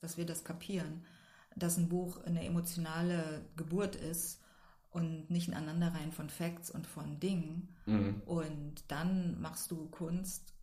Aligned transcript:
dass 0.00 0.16
wir 0.16 0.24
das 0.24 0.44
kapieren, 0.44 1.04
dass 1.56 1.76
ein 1.76 1.88
Buch 1.88 2.24
eine 2.24 2.44
emotionale 2.44 3.44
Geburt 3.56 3.96
ist 3.96 4.40
und 4.90 5.30
nicht 5.30 5.48
ein 5.48 5.54
Aneinanderreihen 5.54 6.12
von 6.12 6.30
Facts 6.30 6.70
und 6.70 6.86
von 6.86 7.20
Dingen. 7.20 7.68
Mhm. 7.84 8.22
Und 8.24 8.84
dann 8.88 9.38
machst 9.40 9.70
du 9.70 9.88
Kunst. 9.88 10.54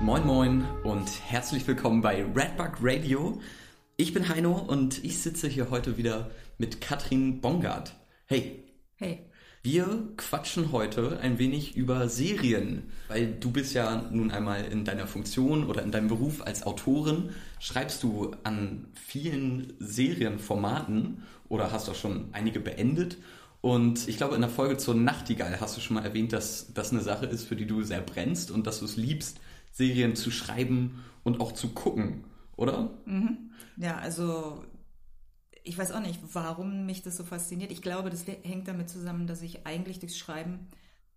Moin 0.00 0.26
Moin 0.26 0.64
und 0.84 1.10
herzlich 1.28 1.66
willkommen 1.66 2.02
bei 2.02 2.22
Redbug 2.24 2.76
Radio. 2.80 3.40
Ich 3.96 4.12
bin 4.12 4.28
Heino 4.28 4.58
und 4.58 5.04
ich 5.04 5.18
sitze 5.18 5.46
hier 5.46 5.70
heute 5.70 5.96
wieder 5.96 6.32
mit 6.58 6.80
Katrin 6.80 7.40
Bongard. 7.40 7.94
Hey. 8.26 8.64
Hey. 8.96 9.20
Wir 9.62 10.08
quatschen 10.16 10.72
heute 10.72 11.20
ein 11.20 11.38
wenig 11.38 11.76
über 11.76 12.08
Serien, 12.08 12.90
weil 13.06 13.32
du 13.38 13.52
bist 13.52 13.72
ja 13.72 14.02
nun 14.10 14.32
einmal 14.32 14.64
in 14.64 14.84
deiner 14.84 15.06
Funktion 15.06 15.64
oder 15.68 15.84
in 15.84 15.92
deinem 15.92 16.08
Beruf 16.08 16.44
als 16.44 16.66
Autorin, 16.66 17.30
schreibst 17.60 18.02
du 18.02 18.32
an 18.42 18.88
vielen 18.94 19.74
Serienformaten 19.78 21.22
oder 21.48 21.70
hast 21.70 21.88
auch 21.88 21.94
schon 21.94 22.30
einige 22.32 22.58
beendet. 22.58 23.18
Und 23.60 24.08
ich 24.08 24.16
glaube, 24.16 24.34
in 24.34 24.40
der 24.40 24.50
Folge 24.50 24.76
zur 24.76 24.96
Nachtigall 24.96 25.60
hast 25.60 25.76
du 25.76 25.80
schon 25.80 25.94
mal 25.94 26.04
erwähnt, 26.04 26.32
dass 26.32 26.74
das 26.74 26.90
eine 26.90 27.00
Sache 27.00 27.26
ist, 27.26 27.44
für 27.44 27.54
die 27.54 27.66
du 27.66 27.84
sehr 27.84 28.00
brennst 28.00 28.50
und 28.50 28.66
dass 28.66 28.80
du 28.80 28.86
es 28.86 28.96
liebst, 28.96 29.38
Serien 29.70 30.16
zu 30.16 30.32
schreiben 30.32 31.04
und 31.22 31.40
auch 31.40 31.52
zu 31.52 31.68
gucken 31.68 32.24
oder? 32.56 32.90
Mhm. 33.06 33.52
Ja, 33.76 33.96
also 33.98 34.64
ich 35.64 35.78
weiß 35.78 35.92
auch 35.92 36.00
nicht, 36.00 36.20
warum 36.32 36.86
mich 36.86 37.02
das 37.02 37.16
so 37.16 37.24
fasziniert. 37.24 37.72
Ich 37.72 37.82
glaube, 37.82 38.10
das 38.10 38.26
hängt 38.26 38.68
damit 38.68 38.90
zusammen, 38.90 39.26
dass 39.26 39.42
ich 39.42 39.66
eigentlich 39.66 39.98
durchs 39.98 40.18
Schreiben, 40.18 40.68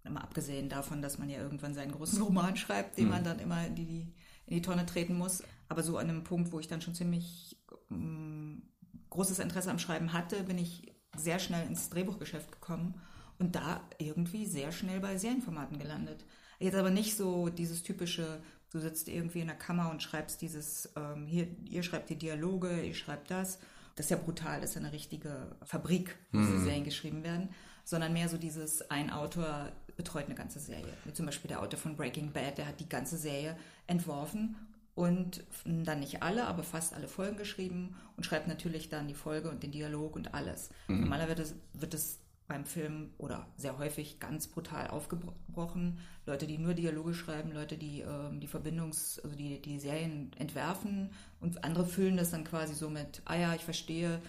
mal 0.10 0.22
abgesehen 0.22 0.70
davon, 0.70 1.02
dass 1.02 1.18
man 1.18 1.30
ja 1.30 1.40
irgendwann 1.40 1.74
seinen 1.74 1.92
großen 1.92 2.22
Roman 2.24 2.56
schreibt, 2.56 2.98
den 2.98 3.06
mhm. 3.06 3.12
man 3.12 3.24
dann 3.24 3.40
immer 3.40 3.68
in 3.68 3.76
die, 3.76 4.14
in 4.46 4.56
die 4.56 4.62
Tonne 4.62 4.86
treten 4.86 5.18
muss, 5.18 5.44
aber 5.68 5.84
so 5.84 5.98
an 5.98 6.10
einem 6.10 6.24
Punkt, 6.24 6.52
wo 6.52 6.60
ich 6.60 6.68
dann 6.68 6.82
schon 6.82 6.96
ziemlich 6.96 7.58
ähm, 7.92 8.64
großes 9.10 9.40
Interesse 9.40 9.70
am 9.70 9.80
Schreiben 9.80 10.14
hatte, 10.14 10.44
bin 10.44 10.58
ich 10.58 10.94
sehr 11.16 11.40
schnell 11.40 11.68
ins 11.68 11.90
Drehbuchgeschäft 11.90 12.52
gekommen 12.52 13.02
und 13.40 13.56
da 13.56 13.82
irgendwie 14.00 14.46
sehr 14.46 14.72
schnell 14.72 15.00
bei 15.00 15.18
Serienformaten 15.18 15.78
gelandet. 15.78 16.26
Jetzt 16.60 16.76
aber 16.76 16.90
nicht 16.90 17.16
so 17.16 17.50
dieses 17.50 17.84
typische 17.84 18.42
Du 18.72 18.80
sitzt 18.80 19.08
irgendwie 19.08 19.42
in 19.42 19.48
der 19.48 19.56
Kammer 19.56 19.90
und 19.90 20.04
schreibst 20.04 20.42
dieses, 20.42 20.90
ähm, 20.96 21.26
hier, 21.26 21.48
ihr 21.66 21.84
schreibt 21.84 22.10
die 22.10 22.18
Dialoge, 22.18 22.82
ihr 22.82 22.96
schreibt 22.96 23.32
das. 23.32 23.60
Das 23.96 24.08
ist 24.08 24.10
ja 24.10 24.18
brutal, 24.18 24.62
das 24.62 24.72
ist 24.72 24.76
ja 24.76 24.82
eine 24.82 24.92
richtige 24.92 25.56
Fabrik, 25.64 26.16
wo 26.32 26.40
mhm. 26.40 26.48
diese 26.48 26.64
Serien 26.64 26.84
geschrieben 26.84 27.24
werden. 27.24 27.50
Sondern 27.84 28.12
mehr 28.14 28.28
so 28.28 28.38
dieses, 28.38 28.90
ein 28.92 29.10
Autor 29.10 29.72
betreut 29.96 30.26
eine 30.26 30.36
ganze 30.36 30.60
Serie. 30.60 30.94
Wie 31.06 31.14
zum 31.14 31.26
Beispiel 31.26 31.48
der 31.48 31.62
Autor 31.62 31.80
von 31.80 31.96
Breaking 31.96 32.32
Bad, 32.32 32.58
der 32.58 32.68
hat 32.68 32.80
die 32.80 32.90
ganze 32.90 33.18
Serie 33.18 33.58
entworfen 33.88 34.56
und 34.94 35.44
dann 35.64 36.00
nicht 36.00 36.24
alle, 36.24 36.46
aber 36.46 36.64
fast 36.64 36.94
alle 36.94 37.08
Folgen 37.08 37.38
geschrieben 37.38 37.96
und 38.18 38.26
schreibt 38.26 38.48
natürlich 38.48 38.90
dann 38.90 39.08
die 39.08 39.14
Folge 39.14 39.50
und 39.50 39.64
den 39.64 39.72
Dialog 39.72 40.16
und 40.16 40.34
alles. 40.34 40.70
Mhm. 40.88 41.02
Normalerweise 41.02 41.56
wird 41.74 41.94
es 41.94 42.20
beim 42.48 42.66
Film 42.66 43.12
oder 43.18 43.46
sehr 43.58 43.78
häufig 43.78 44.20
ganz 44.20 44.48
brutal 44.48 44.88
aufgebrochen. 44.88 46.00
Leute, 46.26 46.48
die 46.48 46.58
nur 46.58 46.74
Dialoge 46.74 47.14
schreiben, 47.14 47.52
Leute, 47.52 47.78
die 47.78 48.02
ähm, 48.02 48.40
die 48.40 48.48
Verbindungs-, 48.48 49.22
also 49.22 49.36
die, 49.36 49.62
die 49.62 49.80
Serien 49.80 50.32
entwerfen 50.38 51.10
und 51.42 51.64
andere 51.64 51.86
füllen 51.86 52.18
das 52.18 52.32
dann 52.32 52.46
quasi 52.46 52.74
so 52.74 52.90
mit, 52.90 53.22
ah 53.26 53.36
ja, 53.36 53.54
ich 53.54 53.66
verstehe, 53.66 54.22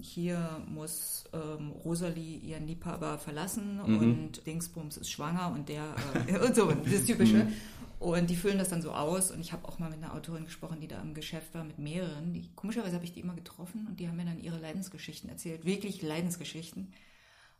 hier 0.00 0.62
muss 0.68 1.24
ähm, 1.32 1.70
Rosalie 1.84 2.38
ihren 2.38 2.66
Liebhaber 2.66 3.18
verlassen 3.18 3.80
mhm. 3.84 3.98
und 3.98 4.46
Dingsbums 4.46 4.96
ist 4.96 5.10
schwanger 5.10 5.52
und 5.52 5.68
der 5.68 5.84
äh, 6.26 6.38
und 6.46 6.54
so, 6.54 6.70
das 6.70 7.04
Typische. 7.04 7.44
Mhm. 7.44 7.52
Und 8.00 8.30
die 8.30 8.36
füllen 8.36 8.58
das 8.58 8.68
dann 8.68 8.80
so 8.80 8.92
aus. 8.92 9.32
Und 9.32 9.40
ich 9.40 9.52
habe 9.52 9.66
auch 9.66 9.80
mal 9.80 9.90
mit 9.90 9.98
einer 9.98 10.14
Autorin 10.14 10.44
gesprochen, 10.44 10.78
die 10.80 10.86
da 10.86 11.00
im 11.00 11.14
Geschäft 11.14 11.52
war, 11.54 11.64
mit 11.64 11.80
mehreren. 11.80 12.32
Die, 12.32 12.48
komischerweise 12.54 12.94
habe 12.94 13.04
ich 13.04 13.12
die 13.12 13.18
immer 13.18 13.34
getroffen 13.34 13.88
und 13.88 13.98
die 13.98 14.06
haben 14.06 14.16
mir 14.16 14.24
dann 14.24 14.38
ihre 14.38 14.58
Leidensgeschichten 14.58 15.28
erzählt. 15.28 15.64
Wirklich 15.64 16.00
Leidensgeschichten 16.00 16.92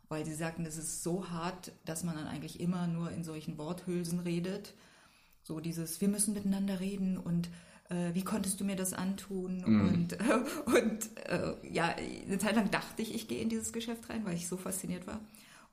weil 0.09 0.25
sie 0.25 0.35
sagten, 0.35 0.65
es 0.65 0.77
ist 0.77 1.03
so 1.03 1.29
hart, 1.31 1.73
dass 1.85 2.05
man 2.05 2.17
dann 2.17 2.27
eigentlich 2.27 2.61
immer 2.61 2.87
nur 2.87 3.11
in 3.11 3.25
solchen 3.25 3.59
Worthülsen 3.59 4.21
redet. 4.21 4.75
So 5.43 5.61
dieses, 5.61 6.01
wir 6.01 6.09
müssen 6.09 6.35
miteinander 6.35 6.81
reden 6.81 7.19
und 7.19 7.49
äh, 7.91 8.15
wie 8.15 8.25
konntest 8.25 8.61
du 8.61 8.65
mir 8.65 8.77
das 8.77 8.93
antun? 8.93 9.63
Mm. 9.65 9.89
Und, 9.89 10.13
äh, 10.15 10.41
und 10.67 11.17
äh, 11.27 11.55
ja, 11.71 11.95
eine 12.27 12.39
Zeit 12.39 12.57
lang 12.57 12.71
dachte 12.71 13.03
ich, 13.03 13.15
ich 13.15 13.29
gehe 13.29 13.41
in 13.41 13.49
dieses 13.49 13.73
Geschäft 13.73 14.09
rein, 14.11 14.25
weil 14.25 14.35
ich 14.35 14.49
so 14.49 14.57
fasziniert 14.57 15.07
war. 15.07 15.21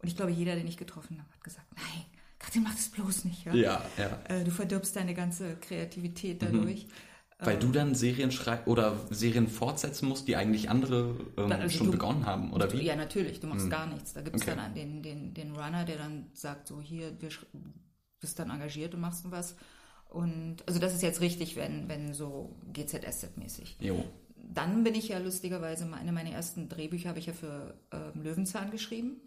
Und 0.01 0.07
ich 0.07 0.15
glaube, 0.15 0.31
jeder, 0.31 0.55
den 0.55 0.67
ich 0.67 0.77
getroffen 0.77 1.17
habe, 1.17 1.29
hat 1.33 1.43
gesagt, 1.43 1.67
nein, 1.75 2.05
Katrin, 2.39 2.63
mach 2.63 2.75
das 2.75 2.89
bloß 2.89 3.25
nicht. 3.25 3.45
Ja, 3.45 3.53
ja. 3.53 3.81
ja. 3.97 4.19
Äh, 4.27 4.43
du 4.43 4.51
verdirbst 4.51 4.95
deine 4.95 5.13
ganze 5.13 5.55
Kreativität 5.57 6.41
dadurch. 6.41 6.85
Mhm. 6.85 6.91
Weil 7.37 7.59
du 7.59 7.69
dann 7.71 7.95
Serien 7.95 8.31
schreibst 8.31 8.65
oder 8.67 8.97
Serien 9.09 9.47
fortsetzen 9.49 10.07
musst, 10.07 10.27
die 10.27 10.37
eigentlich 10.37 10.69
andere 10.69 11.15
ähm, 11.37 11.51
also 11.51 11.77
schon 11.77 11.87
du, 11.87 11.91
begonnen 11.91 12.25
haben, 12.25 12.53
oder 12.53 12.71
wie? 12.71 12.81
Ja, 12.81 12.95
natürlich, 12.95 13.41
du 13.41 13.47
machst 13.47 13.63
hm. 13.63 13.69
gar 13.69 13.87
nichts. 13.87 14.13
Da 14.13 14.21
gibt 14.21 14.37
es 14.37 14.41
okay. 14.43 14.53
dann 14.55 14.73
den, 14.73 15.03
den, 15.03 15.33
den 15.33 15.51
Runner, 15.53 15.83
der 15.83 15.97
dann 15.97 16.27
sagt, 16.33 16.67
so 16.67 16.79
hier, 16.79 17.11
du 17.11 17.27
bist 18.21 18.39
dann 18.39 18.49
engagiert 18.51 18.93
und 18.93 19.01
machst 19.01 19.29
was. 19.29 19.57
Und 20.07 20.57
also 20.65 20.79
das 20.79 20.93
ist 20.93 21.01
jetzt 21.01 21.19
richtig, 21.19 21.57
wenn, 21.57 21.89
wenn 21.89 22.13
so 22.13 22.55
GZSZ-mäßig. 22.71 23.75
Jo. 23.81 24.05
Dann 24.37 24.85
bin 24.85 24.95
ich 24.95 25.09
ja 25.09 25.17
lustigerweise, 25.17 25.91
eine 25.91 26.13
meiner 26.13 26.29
ersten 26.29 26.69
Drehbücher 26.69 27.09
habe 27.09 27.19
ich 27.19 27.25
ja 27.25 27.33
für 27.33 27.73
ähm, 27.91 28.21
Löwenzahn 28.23 28.71
geschrieben. 28.71 29.17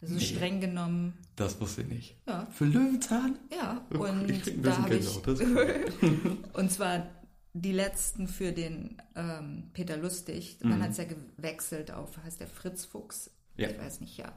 Das 0.00 0.10
ist 0.10 0.18
nee, 0.18 0.36
streng 0.36 0.60
genommen. 0.60 1.16
Das 1.36 1.60
wusste 1.60 1.82
ich 1.82 1.88
nicht. 1.88 2.16
Ja. 2.26 2.48
Für 2.50 2.64
Löwenzahn? 2.64 3.38
Ja. 3.56 3.86
Und 3.96 4.66
da 4.66 4.78
habe 4.78 4.96
ich. 4.96 5.16
und 6.54 6.72
zwar 6.72 7.06
die 7.54 7.72
letzten 7.72 8.28
für 8.28 8.52
den 8.52 8.96
ähm, 9.14 9.70
Peter 9.74 9.96
Lustig. 9.96 10.58
Man 10.62 10.78
mhm. 10.78 10.82
hat 10.82 10.90
es 10.92 10.96
ja 10.96 11.04
gewechselt 11.04 11.90
auf, 11.90 12.16
heißt 12.24 12.40
der 12.40 12.46
Fritz 12.46 12.84
Fuchs? 12.84 13.30
Ja. 13.56 13.68
Ich 13.68 13.78
weiß 13.78 14.00
nicht, 14.00 14.16
ja. 14.16 14.32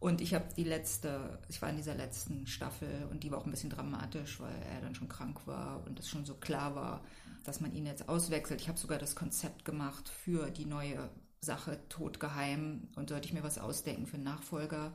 Und 0.00 0.20
ich 0.20 0.34
habe 0.34 0.44
die 0.56 0.64
letzte, 0.64 1.40
ich 1.48 1.60
war 1.60 1.70
in 1.70 1.76
dieser 1.76 1.94
letzten 1.94 2.46
Staffel 2.46 3.08
und 3.10 3.24
die 3.24 3.32
war 3.32 3.38
auch 3.38 3.46
ein 3.46 3.50
bisschen 3.50 3.70
dramatisch, 3.70 4.38
weil 4.38 4.54
er 4.72 4.80
dann 4.80 4.94
schon 4.94 5.08
krank 5.08 5.46
war 5.46 5.84
und 5.86 5.98
es 5.98 6.08
schon 6.08 6.24
so 6.24 6.34
klar 6.34 6.76
war, 6.76 7.02
dass 7.44 7.60
man 7.60 7.72
ihn 7.72 7.86
jetzt 7.86 8.08
auswechselt. 8.08 8.60
Ich 8.60 8.68
habe 8.68 8.78
sogar 8.78 8.98
das 8.98 9.16
Konzept 9.16 9.64
gemacht 9.64 10.08
für 10.08 10.50
die 10.50 10.66
neue 10.66 11.08
Sache 11.40 11.80
Todgeheim 11.88 12.88
und 12.94 13.08
sollte 13.08 13.26
ich 13.26 13.32
mir 13.32 13.42
was 13.42 13.58
ausdenken 13.58 14.06
für 14.06 14.16
einen 14.16 14.24
Nachfolger. 14.24 14.92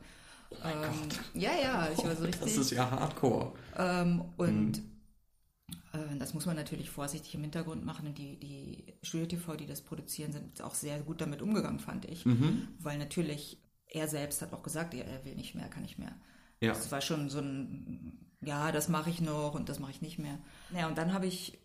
Oh 0.50 0.56
ähm. 0.64 1.08
Ja, 1.34 1.50
ja, 1.60 1.88
ich 1.92 2.02
war 2.02 2.14
so 2.14 2.24
richtig. 2.24 2.40
Das 2.40 2.56
ist 2.56 2.70
ja 2.70 2.90
hardcore. 2.90 3.52
Ähm, 3.76 4.24
und 4.36 4.78
mhm 4.78 4.93
das 6.18 6.34
muss 6.34 6.46
man 6.46 6.56
natürlich 6.56 6.90
vorsichtig 6.90 7.34
im 7.34 7.42
Hintergrund 7.42 7.84
machen. 7.84 8.06
Und 8.06 8.18
die, 8.18 8.36
die 8.38 8.84
Studio 9.02 9.26
TV, 9.26 9.56
die 9.56 9.66
das 9.66 9.80
produzieren, 9.80 10.32
sind 10.32 10.62
auch 10.62 10.74
sehr 10.74 11.00
gut 11.00 11.20
damit 11.20 11.42
umgegangen, 11.42 11.78
fand 11.78 12.04
ich. 12.06 12.24
Mhm. 12.26 12.68
Weil 12.78 12.98
natürlich 12.98 13.58
er 13.86 14.08
selbst 14.08 14.42
hat 14.42 14.52
auch 14.52 14.62
gesagt, 14.62 14.94
er, 14.94 15.06
er 15.06 15.24
will 15.24 15.36
nicht 15.36 15.54
mehr, 15.54 15.68
kann 15.68 15.82
nicht 15.82 15.98
mehr. 15.98 16.14
Ja. 16.60 16.72
Das 16.72 16.90
war 16.90 17.00
schon 17.00 17.28
so 17.30 17.38
ein, 17.38 18.18
ja, 18.40 18.72
das 18.72 18.88
mache 18.88 19.10
ich 19.10 19.20
noch 19.20 19.54
und 19.54 19.68
das 19.68 19.78
mache 19.78 19.92
ich 19.92 20.02
nicht 20.02 20.18
mehr. 20.18 20.38
Ja, 20.76 20.88
und 20.88 20.98
dann 20.98 21.12
habe 21.12 21.26
ich, 21.26 21.58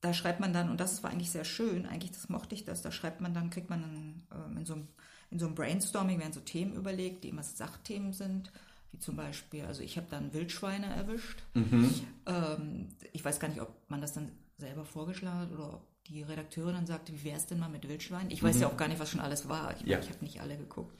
da 0.00 0.14
schreibt 0.14 0.40
man 0.40 0.52
dann, 0.52 0.70
und 0.70 0.78
das 0.78 1.02
war 1.02 1.10
eigentlich 1.10 1.30
sehr 1.30 1.44
schön, 1.44 1.86
eigentlich 1.86 2.12
das 2.12 2.28
mochte 2.28 2.54
ich 2.54 2.64
das, 2.64 2.82
da 2.82 2.92
schreibt 2.92 3.20
man 3.20 3.34
dann, 3.34 3.50
kriegt 3.50 3.70
man 3.70 3.82
dann 3.82 4.50
ähm, 4.50 4.56
in 4.58 4.66
so 4.66 4.74
einem 4.74 4.88
in 5.30 5.38
so 5.38 5.44
einem 5.44 5.54
Brainstorming 5.54 6.18
werden 6.18 6.32
so 6.32 6.40
Themen 6.40 6.74
überlegt, 6.74 7.22
die 7.22 7.28
immer 7.28 7.42
Sachthemen 7.42 8.14
sind 8.14 8.50
wie 8.92 8.98
zum 8.98 9.16
Beispiel, 9.16 9.64
also 9.64 9.82
ich 9.82 9.96
habe 9.96 10.06
dann 10.10 10.32
Wildschweine 10.32 10.86
erwischt. 10.86 11.42
Mhm. 11.54 11.94
Ähm, 12.26 12.88
ich 13.12 13.24
weiß 13.24 13.40
gar 13.40 13.48
nicht, 13.48 13.60
ob 13.60 13.74
man 13.88 14.00
das 14.00 14.12
dann 14.12 14.32
selber 14.56 14.84
vorgeschlagen 14.84 15.40
hat 15.40 15.52
oder 15.52 15.74
ob 15.74 15.86
die 16.06 16.22
Redakteurin 16.22 16.74
dann 16.74 16.86
sagte, 16.86 17.12
wie 17.12 17.24
wäre 17.24 17.36
es 17.36 17.46
denn 17.46 17.58
mal 17.58 17.68
mit 17.68 17.86
Wildschweinen? 17.86 18.30
Ich 18.30 18.42
weiß 18.42 18.56
mhm. 18.56 18.62
ja 18.62 18.68
auch 18.68 18.76
gar 18.76 18.88
nicht, 18.88 18.98
was 18.98 19.10
schon 19.10 19.20
alles 19.20 19.48
war. 19.48 19.74
Ich, 19.76 19.86
ja. 19.86 19.98
ich 19.98 20.08
habe 20.08 20.24
nicht 20.24 20.40
alle 20.40 20.56
geguckt. 20.56 20.98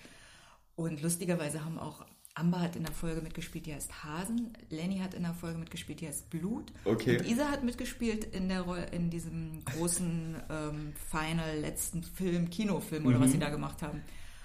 Und 0.77 1.03
lustigerweise 1.03 1.65
haben 1.65 1.79
auch 1.79 2.05
Amber 2.39 2.61
hat 2.61 2.77
in 2.77 2.85
der 2.85 2.93
Folge 2.93 3.21
mitgespielt, 3.21 3.67
die 3.67 3.75
heißt 3.75 4.05
Hasen. 4.05 4.53
Lenny 4.71 4.99
hat 4.99 5.15
in 5.15 5.25
der 5.25 5.35
Folge 5.35 5.59
mitgespielt, 5.59 6.01
die 6.01 6.07
heißt 6.07 6.31
Blut. 6.31 6.73
Okay. 6.85 7.19
Und 7.19 7.27
Isa 7.27 7.51
hat 7.51 7.65
mitgespielt 7.65 8.25
in, 8.25 8.49
der 8.49 8.61
Rolle, 8.61 8.87
in 8.93 9.11
diesem 9.11 9.65
großen 9.65 10.37
ähm, 10.51 10.93
Final 11.11 11.59
letzten 11.59 12.05
Film, 12.05 12.49
Kinofilm 12.49 13.07
oder 13.07 13.19
mhm. 13.19 13.23
was 13.23 13.33
sie 13.33 13.39
da 13.41 13.51
gemacht 13.51 13.83
haben. 13.83 14.03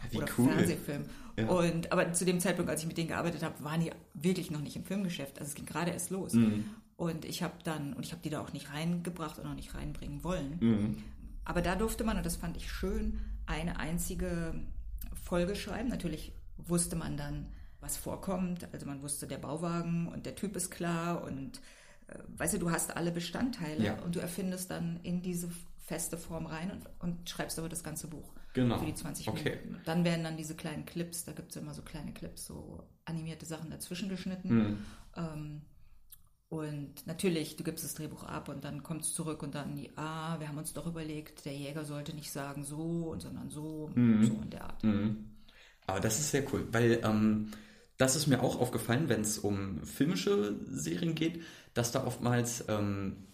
Wie 0.10 0.18
oder 0.18 0.28
cool. 0.38 0.50
Fernsehfilm. 0.50 1.06
Ja. 1.38 1.47
Und, 1.47 1.91
aber 1.91 2.13
zu 2.13 2.25
dem 2.25 2.39
Zeitpunkt, 2.39 2.69
als 2.69 2.81
ich 2.81 2.88
mit 2.88 2.97
denen 2.97 3.07
gearbeitet 3.07 3.44
habe, 3.44 3.63
waren 3.63 3.81
die 3.81 3.91
wirklich 4.13 4.51
noch 4.51 4.62
nicht 4.62 4.75
im 4.75 4.83
Filmgeschäft. 4.83 5.39
Also 5.39 5.50
es 5.50 5.56
ging 5.56 5.65
gerade 5.65 5.91
erst 5.91 6.09
los. 6.12 6.33
Mhm. 6.33 6.65
Und 6.95 7.25
ich 7.25 7.41
habe 7.41 7.56
dann, 7.63 7.94
und 7.94 8.06
ich 8.06 8.12
habe 8.12 8.21
die 8.21 8.30
da 8.30 8.41
auch 8.41 8.53
nicht 8.53 8.71
reingebracht 8.71 9.39
und 9.39 9.47
auch 9.47 9.56
nicht 9.56 9.74
reinbringen 9.74 10.24
wollen. 10.24 10.57
Mhm. 10.59 11.03
Aber 11.45 11.62
da 11.62 11.75
durfte 11.75 12.03
man, 12.03 12.18
und 12.18 12.25
das 12.25 12.35
fand 12.35 12.56
ich 12.56 12.71
schön, 12.71 13.19
eine 13.45 13.80
einzige 13.80 14.53
Folge 15.13 15.56
schreiben. 15.56 15.89
Natürlich 15.89 16.33
wusste 16.57 16.95
man 16.95 17.18
dann, 17.18 17.47
was 17.79 17.97
vorkommt. 17.97 18.68
Also 18.71 18.86
man 18.86 19.01
wusste, 19.01 19.27
der 19.27 19.38
Bauwagen 19.38 20.07
und 20.07 20.25
der 20.25 20.36
Typ 20.36 20.56
ist 20.56 20.71
klar 20.71 21.24
und 21.24 21.59
äh, 22.07 22.18
weißt 22.38 22.56
du, 22.56 22.59
du 22.59 22.71
hast 22.71 22.95
alle 22.95 23.12
Bestandteile 23.12 23.83
ja. 23.83 24.01
und 24.01 24.15
du 24.15 24.19
erfindest 24.19 24.71
dann 24.71 25.00
in 25.03 25.21
diese 25.21 25.50
feste 25.86 26.18
Form 26.18 26.45
rein 26.45 26.71
und, 26.71 26.89
und 27.00 27.29
schreibst 27.29 27.59
aber 27.59 27.69
das 27.69 27.83
ganze 27.83 28.07
Buch. 28.07 28.33
Genau. 28.53 28.77
Für 28.77 28.85
die 28.85 28.94
20 28.94 29.27
Okay. 29.27 29.59
Minuten. 29.63 29.81
Dann 29.85 30.05
werden 30.05 30.23
dann 30.23 30.38
diese 30.38 30.55
kleinen 30.55 30.85
Clips, 30.85 31.25
da 31.25 31.31
gibt 31.31 31.51
es 31.51 31.57
immer 31.57 31.73
so 31.73 31.81
kleine 31.81 32.13
Clips, 32.13 32.45
so 32.45 32.88
animierte 33.05 33.45
Sachen 33.45 33.69
dazwischen 33.71 34.09
geschnitten. 34.09 34.50
Hm. 34.50 34.77
Ähm, 35.15 35.61
und 36.50 37.07
natürlich, 37.07 37.55
du 37.55 37.63
gibst 37.63 37.83
das 37.83 37.95
Drehbuch 37.95 38.23
ab 38.23 38.47
und 38.47 38.63
dann 38.63 38.83
kommt 38.83 39.01
es 39.01 39.13
zurück 39.13 39.41
und 39.41 39.55
dann, 39.55 39.75
ah, 39.95 40.39
wir 40.39 40.47
haben 40.47 40.59
uns 40.59 40.71
doch 40.71 40.85
überlegt, 40.85 41.45
der 41.45 41.53
Jäger 41.55 41.83
sollte 41.83 42.13
nicht 42.13 42.31
sagen 42.31 42.63
so, 42.63 43.09
und 43.11 43.21
sondern 43.21 43.50
so, 43.50 43.89
so 43.95 44.41
in 44.41 44.50
der 44.51 44.65
Art. 44.65 44.83
Mhm. 44.83 45.31
Aber 45.88 46.00
das 46.00 46.19
ist 46.19 46.29
sehr 46.29 46.45
cool, 46.53 46.67
weil 46.71 47.01
ähm, 47.03 47.50
das 47.97 48.15
ist 48.15 48.27
mir 48.27 48.41
auch 48.41 48.59
aufgefallen, 48.59 49.09
wenn 49.09 49.21
es 49.21 49.39
um 49.39 49.83
filmische 49.83 50.55
Serien 50.65 51.15
geht, 51.15 51.41
dass 51.73 51.91
da 51.91 52.05
oftmals, 52.05 52.65
ähm, 52.67 53.27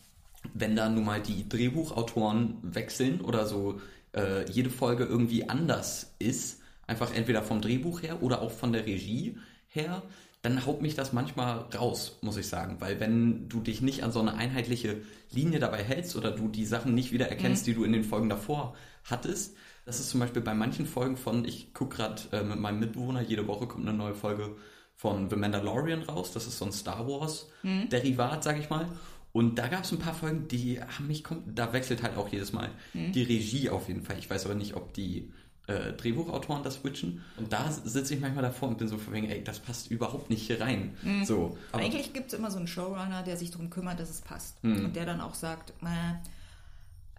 wenn 0.53 0.77
da 0.77 0.89
nun 0.89 1.03
mal 1.03 1.21
die 1.21 1.47
Drehbuchautoren 1.49 2.57
wechseln 2.61 3.19
oder 3.19 3.45
so 3.45 3.81
äh, 4.15 4.49
jede 4.51 4.69
Folge 4.69 5.05
irgendwie 5.05 5.49
anders 5.49 6.15
ist, 6.19 6.61
einfach 6.87 7.13
entweder 7.13 7.43
vom 7.43 7.61
Drehbuch 7.61 8.01
her 8.01 8.23
oder 8.23 8.41
auch 8.41 8.51
von 8.51 8.73
der 8.73 8.85
Regie 8.85 9.37
her, 9.67 10.03
dann 10.41 10.65
haut 10.65 10.81
mich 10.81 10.95
das 10.95 11.11
manchmal 11.11 11.65
raus, 11.75 12.17
muss 12.21 12.37
ich 12.37 12.47
sagen. 12.47 12.77
Weil 12.79 12.99
wenn 12.99 13.49
du 13.49 13.59
dich 13.59 13.81
nicht 13.81 14.03
an 14.03 14.11
so 14.11 14.19
eine 14.19 14.35
einheitliche 14.35 15.01
Linie 15.31 15.59
dabei 15.59 15.83
hältst 15.83 16.15
oder 16.15 16.31
du 16.31 16.47
die 16.47 16.65
Sachen 16.65 16.95
nicht 16.95 17.11
wieder 17.11 17.27
erkennst, 17.27 17.67
die 17.67 17.73
du 17.73 17.83
in 17.83 17.91
den 17.91 18.03
Folgen 18.05 18.29
davor 18.29 18.75
hattest, 19.03 19.55
das 19.85 19.99
ist 19.99 20.09
zum 20.09 20.19
Beispiel 20.19 20.41
bei 20.41 20.53
manchen 20.53 20.85
Folgen 20.85 21.17
von, 21.17 21.45
ich 21.45 21.73
gucke 21.73 21.97
gerade 21.97 22.21
äh, 22.31 22.43
mit 22.43 22.59
meinem 22.59 22.79
Mitbewohner, 22.79 23.21
jede 23.21 23.47
Woche 23.47 23.67
kommt 23.67 23.87
eine 23.87 23.97
neue 23.97 24.13
Folge 24.13 24.55
von 24.95 25.29
The 25.29 25.35
Mandalorian 25.35 26.03
raus. 26.03 26.31
Das 26.31 26.45
ist 26.45 26.57
so 26.57 26.65
ein 26.65 26.71
Star 26.71 27.07
Wars-Derivat, 27.07 28.43
sag 28.43 28.59
ich 28.59 28.69
mal. 28.69 28.87
Und 29.31 29.55
da 29.59 29.67
gab 29.67 29.83
es 29.83 29.91
ein 29.91 29.99
paar 29.99 30.13
Folgen, 30.15 30.47
die 30.47 30.81
haben 30.81 31.07
mich, 31.07 31.23
da 31.53 31.71
wechselt 31.71 32.01
halt 32.03 32.17
auch 32.17 32.29
jedes 32.29 32.51
Mal 32.51 32.69
die 32.93 33.23
Regie 33.23 33.69
auf 33.69 33.87
jeden 33.87 34.01
Fall. 34.01 34.17
Ich 34.17 34.29
weiß 34.29 34.45
aber 34.45 34.55
nicht, 34.55 34.75
ob 34.75 34.93
die 34.93 35.31
äh, 35.67 35.93
Drehbuchautoren 35.93 36.63
das 36.63 36.75
switchen. 36.75 37.21
Und 37.37 37.53
da 37.53 37.71
sitze 37.71 38.15
ich 38.15 38.19
manchmal 38.21 38.41
davor 38.43 38.69
und 38.69 38.79
bin 38.79 38.87
so 38.87 38.97
von 38.97 39.13
wegen, 39.13 39.29
ey, 39.29 39.43
das 39.43 39.59
passt 39.59 39.91
überhaupt 39.91 40.31
nicht 40.31 40.47
hier 40.47 40.59
rein. 40.59 40.95
So, 41.25 41.57
aber 41.71 41.83
Eigentlich 41.83 42.11
gibt 42.13 42.33
es 42.33 42.39
immer 42.39 42.49
so 42.49 42.57
einen 42.57 42.67
Showrunner, 42.67 43.21
der 43.21 43.37
sich 43.37 43.51
darum 43.51 43.69
kümmert, 43.69 43.99
dass 43.99 44.09
es 44.09 44.21
passt. 44.21 44.63
Mhm. 44.63 44.85
Und 44.85 44.95
der 44.95 45.05
dann 45.05 45.21
auch 45.21 45.35
sagt, 45.35 45.73
äh, 45.83 46.15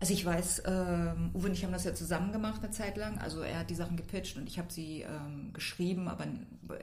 also 0.01 0.12
ich 0.15 0.25
weiß, 0.25 0.62
ähm, 0.67 1.31
Uwe 1.35 1.47
und 1.47 1.53
ich 1.53 1.62
haben 1.62 1.73
das 1.73 1.85
ja 1.85 1.95
zusammen 1.95 2.33
gemacht 2.33 2.61
eine 2.62 2.73
Zeit 2.73 2.97
lang. 2.97 3.19
Also 3.19 3.43
er 3.43 3.61
hat 3.61 3.71
die 3.71 3.75
Sachen 3.75 3.97
gepitcht 3.97 4.37
und 4.37 4.49
ich 4.49 4.59
habe 4.59 4.73
sie 4.73 5.03
ähm, 5.03 5.53
geschrieben, 5.53 6.09
aber 6.09 6.27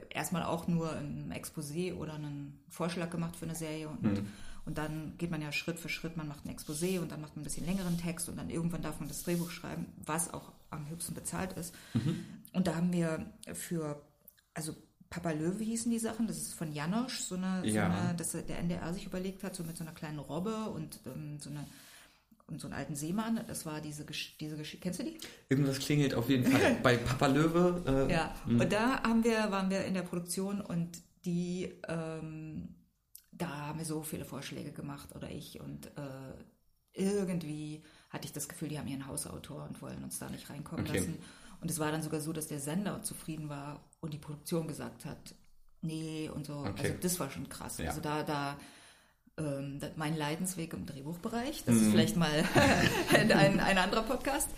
erstmal 0.08 0.44
auch 0.44 0.68
nur 0.68 0.92
ein 0.96 1.34
Exposé 1.34 1.94
oder 1.94 2.14
einen 2.14 2.58
Vorschlag 2.70 3.10
gemacht 3.10 3.36
für 3.36 3.44
eine 3.44 3.56
Serie. 3.56 3.88
Und, 3.88 4.02
Mhm. 4.02 4.26
Und 4.68 4.76
dann 4.76 5.14
geht 5.16 5.30
man 5.30 5.40
ja 5.40 5.50
Schritt 5.50 5.78
für 5.80 5.88
Schritt, 5.88 6.18
man 6.18 6.28
macht 6.28 6.44
ein 6.44 6.54
Exposé 6.54 7.00
und 7.00 7.10
dann 7.10 7.22
macht 7.22 7.34
man 7.34 7.40
ein 7.40 7.44
bisschen 7.44 7.64
längeren 7.64 7.96
Text 7.96 8.28
und 8.28 8.36
dann 8.36 8.50
irgendwann 8.50 8.82
darf 8.82 9.00
man 9.00 9.08
das 9.08 9.22
Drehbuch 9.22 9.48
schreiben, 9.50 9.86
was 10.04 10.34
auch 10.34 10.52
am 10.68 10.86
höchsten 10.90 11.14
bezahlt 11.14 11.54
ist. 11.54 11.74
Mhm. 11.94 12.22
Und 12.52 12.66
da 12.66 12.76
haben 12.76 12.92
wir 12.92 13.24
für, 13.54 13.98
also 14.52 14.76
Papa 15.08 15.30
Löwe 15.30 15.64
hießen 15.64 15.90
die 15.90 15.98
Sachen, 15.98 16.26
das 16.26 16.36
ist 16.36 16.52
von 16.52 16.70
Janosch, 16.70 17.20
so 17.20 17.36
eine, 17.36 17.62
so 17.62 17.68
Ja. 17.76 17.88
eine 17.90 18.14
dass 18.14 18.32
der 18.32 18.58
NDR 18.58 18.92
sich 18.92 19.06
überlegt 19.06 19.42
hat, 19.42 19.54
so 19.56 19.64
mit 19.64 19.74
so 19.78 19.84
einer 19.84 19.94
kleinen 19.94 20.18
Robbe 20.18 20.54
und 20.68 21.00
ähm, 21.06 21.38
so 21.40 21.48
eine 21.48 21.64
und 22.46 22.60
so 22.60 22.66
einen 22.66 22.74
alten 22.74 22.94
Seemann, 22.94 23.40
das 23.46 23.64
war 23.64 23.80
diese 23.80 24.04
diese 24.38 24.56
Geschichte. 24.58 24.82
Kennst 24.82 25.00
du 25.00 25.04
die? 25.04 25.18
irgendwas 25.48 25.78
klingelt 25.78 26.12
auf 26.14 26.28
jeden 26.28 26.44
Fall. 26.50 26.76
Bei 26.82 26.98
Papa 26.98 27.26
Löwe, 27.26 28.06
äh, 28.08 28.12
Ja. 28.12 28.34
Und 28.46 28.70
da 28.70 29.02
haben 29.02 29.24
wir, 29.24 29.50
waren 29.50 29.70
wir 29.70 29.84
in 29.86 29.94
der 29.94 30.02
Produktion 30.02 30.60
und 30.60 30.98
die, 31.24 31.72
ähm, 31.88 32.68
da 33.38 33.48
haben 33.48 33.78
wir 33.78 33.86
so 33.86 34.02
viele 34.02 34.24
Vorschläge 34.24 34.72
gemacht 34.72 35.14
oder 35.14 35.30
ich 35.30 35.60
und 35.60 35.86
äh, 35.96 36.34
irgendwie 36.94 37.82
hatte 38.10 38.26
ich 38.26 38.32
das 38.32 38.48
Gefühl, 38.48 38.68
die 38.68 38.78
haben 38.78 38.88
ihren 38.88 39.06
Hausautor 39.06 39.64
und 39.68 39.80
wollen 39.82 40.02
uns 40.02 40.18
da 40.18 40.28
nicht 40.28 40.50
reinkommen 40.50 40.86
Okay. 40.86 40.98
lassen. 40.98 41.18
Und 41.60 41.70
es 41.70 41.78
war 41.78 41.90
dann 41.92 42.02
sogar 42.02 42.20
so, 42.20 42.32
dass 42.32 42.46
der 42.48 42.60
Sender 42.60 43.02
zufrieden 43.02 43.48
war 43.48 43.80
und 44.00 44.12
die 44.14 44.18
Produktion 44.18 44.66
gesagt 44.68 45.04
hat, 45.04 45.34
nee 45.80 46.28
und 46.28 46.46
so. 46.46 46.58
Okay. 46.58 46.72
Also 46.78 46.94
das 47.00 47.20
war 47.20 47.30
schon 47.30 47.48
krass. 47.48 47.78
Ja. 47.78 47.88
Also 47.88 48.00
da, 48.00 48.22
da 48.22 48.56
ähm, 49.36 49.80
mein 49.96 50.16
Leidensweg 50.16 50.72
im 50.72 50.86
Drehbuchbereich. 50.86 51.64
Das 51.64 51.74
Mhm. 51.76 51.82
ist 51.82 51.90
vielleicht 51.90 52.16
mal 52.16 52.44
ein, 53.14 53.60
ein 53.60 53.78
anderer 53.78 54.02
Podcast. 54.02 54.48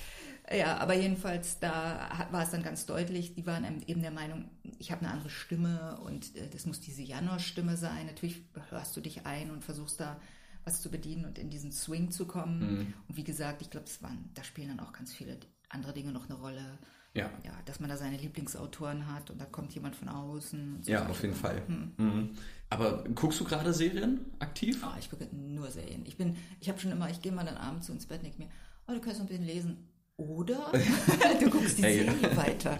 Ja, 0.52 0.78
aber 0.78 0.94
jedenfalls, 0.94 1.60
da 1.60 2.28
war 2.32 2.42
es 2.42 2.50
dann 2.50 2.62
ganz 2.62 2.84
deutlich, 2.84 3.34
die 3.34 3.46
waren 3.46 3.64
eben 3.86 4.02
der 4.02 4.10
Meinung, 4.10 4.50
ich 4.78 4.90
habe 4.90 5.02
eine 5.02 5.12
andere 5.12 5.30
Stimme 5.30 6.00
und 6.00 6.34
äh, 6.36 6.48
das 6.48 6.66
muss 6.66 6.80
diese 6.80 7.02
Janos-Stimme 7.02 7.76
sein. 7.76 8.06
Natürlich 8.06 8.42
hörst 8.70 8.96
du 8.96 9.00
dich 9.00 9.26
ein 9.26 9.50
und 9.50 9.64
versuchst 9.64 10.00
da 10.00 10.20
was 10.64 10.82
zu 10.82 10.90
bedienen 10.90 11.24
und 11.24 11.38
in 11.38 11.50
diesen 11.50 11.72
Swing 11.72 12.10
zu 12.10 12.26
kommen. 12.26 12.58
Mhm. 12.60 12.94
Und 13.08 13.16
wie 13.16 13.24
gesagt, 13.24 13.62
ich 13.62 13.70
glaube, 13.70 13.86
es 13.86 14.02
waren, 14.02 14.30
da 14.34 14.42
spielen 14.42 14.68
dann 14.68 14.80
auch 14.80 14.92
ganz 14.92 15.12
viele 15.12 15.38
andere 15.68 15.92
Dinge 15.92 16.12
noch 16.12 16.28
eine 16.28 16.38
Rolle. 16.38 16.78
ja. 17.14 17.30
Ja, 17.44 17.52
dass 17.64 17.80
man 17.80 17.88
da 17.88 17.96
seine 17.96 18.16
Lieblingsautoren 18.16 19.12
hat 19.12 19.30
und 19.30 19.40
da 19.40 19.44
kommt 19.44 19.72
jemand 19.74 19.96
von 19.96 20.08
außen. 20.08 20.82
so 20.82 20.90
Ja, 20.90 21.06
auf 21.08 21.22
jeden. 21.22 21.34
Fall. 21.34 21.62
Hm. 21.66 21.92
Mhm. 21.96 22.30
Aber 22.68 23.04
guckst 23.14 23.40
du 23.40 23.44
gerade 23.44 23.72
Serien 23.72 24.20
aktiv? 24.38 24.82
Ah, 24.84 24.96
ich 24.98 25.10
gucke 25.10 25.28
nur 25.32 25.70
Serien. 25.70 26.04
Ich 26.06 26.16
bin, 26.16 26.36
ich 26.60 26.68
habe 26.68 26.78
schon 26.78 26.90
immer, 26.92 27.08
ich 27.08 27.20
gehe 27.20 27.32
mal 27.32 27.44
dann 27.44 27.56
abends 27.56 27.86
so 27.86 27.92
ins 27.92 28.06
Bett 28.06 28.18
und 28.18 28.24
denke 28.24 28.42
mir, 28.42 28.50
oh, 28.86 28.92
du 28.92 29.00
kannst 29.00 29.18
noch 29.18 29.26
ein 29.26 29.28
bisschen 29.28 29.46
lesen. 29.46 29.89
Oder 30.20 30.70
du 31.40 31.50
guckst 31.50 31.78
die 31.78 31.84
Ey. 31.84 32.04
Serie 32.04 32.36
weiter. 32.36 32.78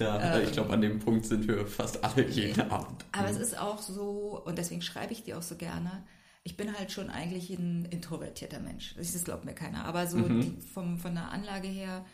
Ja, 0.00 0.18
äh, 0.18 0.44
ich 0.44 0.52
glaube, 0.52 0.72
an 0.72 0.80
dem 0.80 0.98
Punkt 0.98 1.26
sind 1.26 1.46
wir 1.46 1.66
fast 1.66 2.02
alle 2.02 2.26
jeden 2.28 2.70
Abend. 2.70 3.04
Aber 3.12 3.28
es 3.28 3.36
ist 3.36 3.58
auch 3.58 3.78
so, 3.80 4.42
und 4.44 4.58
deswegen 4.58 4.82
schreibe 4.82 5.12
ich 5.12 5.22
dir 5.22 5.38
auch 5.38 5.42
so 5.42 5.56
gerne, 5.56 6.04
ich 6.42 6.56
bin 6.56 6.76
halt 6.76 6.90
schon 6.90 7.10
eigentlich 7.10 7.50
ein 7.50 7.84
introvertierter 7.84 8.60
Mensch. 8.60 8.94
Das 8.96 9.24
glaubt 9.24 9.44
mir 9.44 9.54
keiner. 9.54 9.84
Aber 9.84 10.06
so 10.06 10.20
die, 10.20 10.56
vom, 10.72 10.98
von 10.98 11.14
der 11.14 11.30
Anlage 11.30 11.68
her 11.68 12.04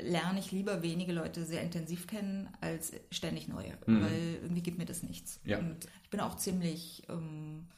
lerne 0.00 0.40
ich 0.40 0.50
lieber 0.50 0.82
wenige 0.82 1.12
Leute 1.12 1.44
sehr 1.44 1.62
intensiv 1.62 2.06
kennen 2.08 2.48
als 2.60 2.92
ständig 3.12 3.46
neue. 3.48 3.78
Weil 3.86 4.38
irgendwie 4.42 4.62
gibt 4.62 4.78
mir 4.78 4.86
das 4.86 5.04
nichts. 5.04 5.40
Ja. 5.44 5.58
Und 5.58 5.86
ich 6.02 6.10
bin 6.10 6.20
auch 6.20 6.36
ziemlich, 6.36 7.04
ähm, 7.08 7.68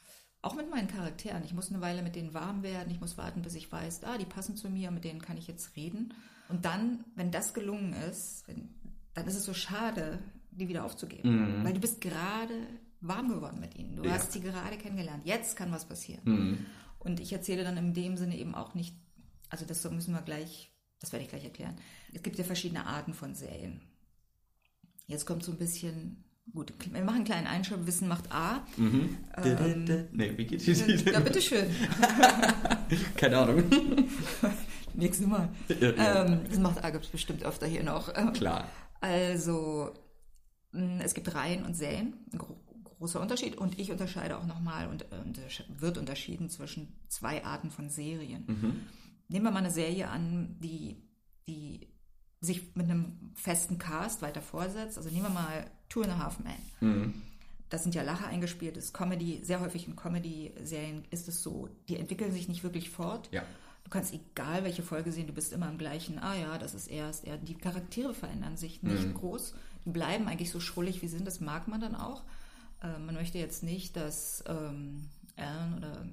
auch 0.43 0.55
mit 0.55 0.69
meinen 0.71 0.89
Charakteren. 0.89 1.44
Ich 1.44 1.55
muss 1.55 1.71
eine 1.71 1.81
Weile 1.81 2.03
mit 2.03 2.17
denen 2.17 2.35
warm 2.35 2.62
werden. 2.62 2.91
Ich 2.91 3.00
muss 3.00 3.17
warten, 3.17 3.43
bis 3.43 3.55
ich 3.55 3.71
weiß, 3.71 4.05
ah, 4.05 4.19
die 4.19 4.25
passen 4.25 4.56
zu 4.56 4.69
mir, 4.69 4.91
mit 4.91 5.05
denen 5.05 5.21
kann 5.23 5.37
ich 5.39 5.47
jetzt 5.47 5.77
reden. 5.77 6.12
Und 6.49 6.65
dann, 6.65 7.05
wenn 7.15 7.31
das 7.31 7.55
gelungen 7.55 7.93
ist, 8.11 8.47
wenn, 8.49 8.69
dann 9.15 9.27
ist 9.27 9.37
es 9.37 9.44
so 9.44 9.55
schade, 9.55 10.19
die 10.50 10.69
wieder 10.69 10.85
aufzugeben. 10.85 11.65
Weil 11.65 11.73
du 11.75 11.81
bist 11.81 12.00
gerade 12.00 12.67
warm 13.00 13.29
geworden 13.29 13.61
mit 13.61 13.77
ihnen. 13.77 13.97
Du 13.97 14.03
Ja. 14.05 14.12
hast 14.12 14.33
sie 14.33 14.41
gerade 14.41 14.77
kennengelernt. 14.79 15.25
Jetzt 15.25 15.56
kann 15.56 15.71
was 15.73 15.85
passieren. 15.87 16.67
Und 16.99 17.21
ich 17.21 17.33
erzähle 17.33 17.65
dann 17.65 17.77
in 17.77 17.94
dem 17.94 18.17
Sinne 18.17 18.37
eben 18.37 18.55
auch 18.55 18.75
nicht, 18.75 18.94
also 19.49 19.65
das 19.65 19.89
müssen 19.91 20.12
wir 20.15 20.23
gleich, 20.23 20.73
das 21.00 21.12
werde 21.12 21.25
ich 21.25 21.31
gleich 21.31 21.44
erklären. 21.44 21.77
Es 22.12 22.23
gibt 22.23 22.37
ja 22.39 22.44
verschiedene 22.44 22.87
Arten 22.87 23.15
von 23.15 23.35
Serien. 23.35 23.81
Jetzt 25.06 25.25
kommt 25.27 25.43
so 25.44 25.53
ein 25.53 25.59
bisschen, 25.59 26.25
gut, 26.53 26.72
wir 26.91 27.05
machen 27.05 27.17
einen 27.17 27.25
kleinen 27.25 27.46
Einschub, 27.46 27.87
Wissen 27.87 28.08
macht 28.08 28.31
A. 28.32 28.65
Ähm, 28.79 30.08
nee, 30.13 30.32
wie 30.37 30.46
geht 30.46 30.67
die? 30.67 30.72
ja, 31.13 31.20
bitteschön. 31.20 31.67
Keine 33.17 33.39
Ahnung. 33.39 33.63
Nächstes 34.94 35.27
Mal. 35.27 35.49
Ja, 35.81 35.91
ja. 35.91 36.25
Ähm, 36.27 36.41
das 36.49 36.58
macht 36.58 36.84
A 36.84 36.91
gibt 36.91 37.05
es 37.05 37.11
bestimmt 37.11 37.44
öfter 37.44 37.67
hier 37.67 37.82
noch. 37.82 38.13
Klar. 38.34 38.69
Also, 39.01 39.93
mh, 40.72 41.03
es 41.03 41.15
gibt 41.15 41.34
Reihen 41.34 41.65
und 41.65 41.75
Serien, 41.75 42.15
ein 42.32 42.39
gro 42.39 42.58
großer 42.99 43.20
Unterschied. 43.20 43.56
Und 43.56 43.81
ich 43.81 43.91
unterscheide 43.91 44.39
auch 44.39 44.46
nochmal 44.46 44.87
und 44.89 45.03
äh, 45.03 45.17
untersch- 45.27 45.65
wird 45.81 45.99
unterschieden 45.99 46.51
zwischen 46.51 46.93
zwei 47.08 47.44
Arten 47.44 47.72
von 47.72 47.91
Serien. 47.91 48.44
Nehmen 49.29 49.44
wir 49.44 49.51
mal 49.51 49.58
eine 49.58 49.72
Serie 49.72 50.08
an, 50.08 50.56
die, 50.61 51.03
die 51.49 51.89
sich 52.41 52.77
mit 52.77 52.89
einem 52.89 53.32
festen 53.34 53.79
Cast 53.79 54.22
weiter 54.22 54.41
vorsetzt. 54.41 54.99
Also 54.99 55.11
nehmen 55.11 55.25
wir 55.25 55.31
mal 55.31 55.65
Two 55.93 56.03
and 56.03 56.13
a 56.13 56.19
Half 56.19 56.39
Men. 56.39 56.55
Das 57.69 57.82
sind 57.82 57.94
ja 57.94 58.03
Lacher 58.03 58.27
eingespielt, 58.27 58.77
ist 58.77 58.94
Comedy. 58.94 59.41
Sehr 59.43 59.61
häufig 59.61 59.87
in 59.87 59.94
Comedy-Serien 59.94 61.05
ist 61.11 61.29
es 61.29 61.43
so, 61.43 61.69
die 61.89 61.96
entwickeln 61.96 62.32
sich 62.32 62.49
nicht 62.49 62.63
wirklich 62.63 62.89
fort. 62.89 63.29
Ja. 63.31 63.43
Du 63.84 63.91
kannst 63.91 64.15
egal 64.15 64.65
welche 64.65 64.82
Folge 64.82 65.13
sehen, 65.13 65.27
du 65.27 65.32
bist 65.34 65.53
immer 65.53 65.69
im 65.69 65.77
gleichen, 65.77 66.19
ah 66.19 66.34
ja, 66.34 66.56
das 66.56 66.75
ist 66.75 66.87
erst, 66.87 67.27
er. 67.27 67.37
Die 67.37 67.55
Charaktere 67.55 68.15
verändern 68.15 68.56
sich 68.56 68.82
nicht 68.82 69.15
groß. 69.15 69.55
Die 69.84 69.91
bleiben 69.91 70.29
eigentlich 70.29 70.51
so 70.51 70.61
schrullig 70.61 71.03
wie 71.03 71.08
sie 71.08 71.17
sind, 71.17 71.27
das 71.27 71.41
mag 71.41 71.69
man 71.69 71.81
dann 71.81 71.94
auch. 71.94 72.22
Äh, 72.82 72.99
man 72.99 73.15
möchte 73.15 73.39
jetzt 73.39 73.63
nicht, 73.63 73.96
dass 73.96 74.44
ähm, 74.46 75.08
Alan 75.37 75.75
oder 75.77 76.06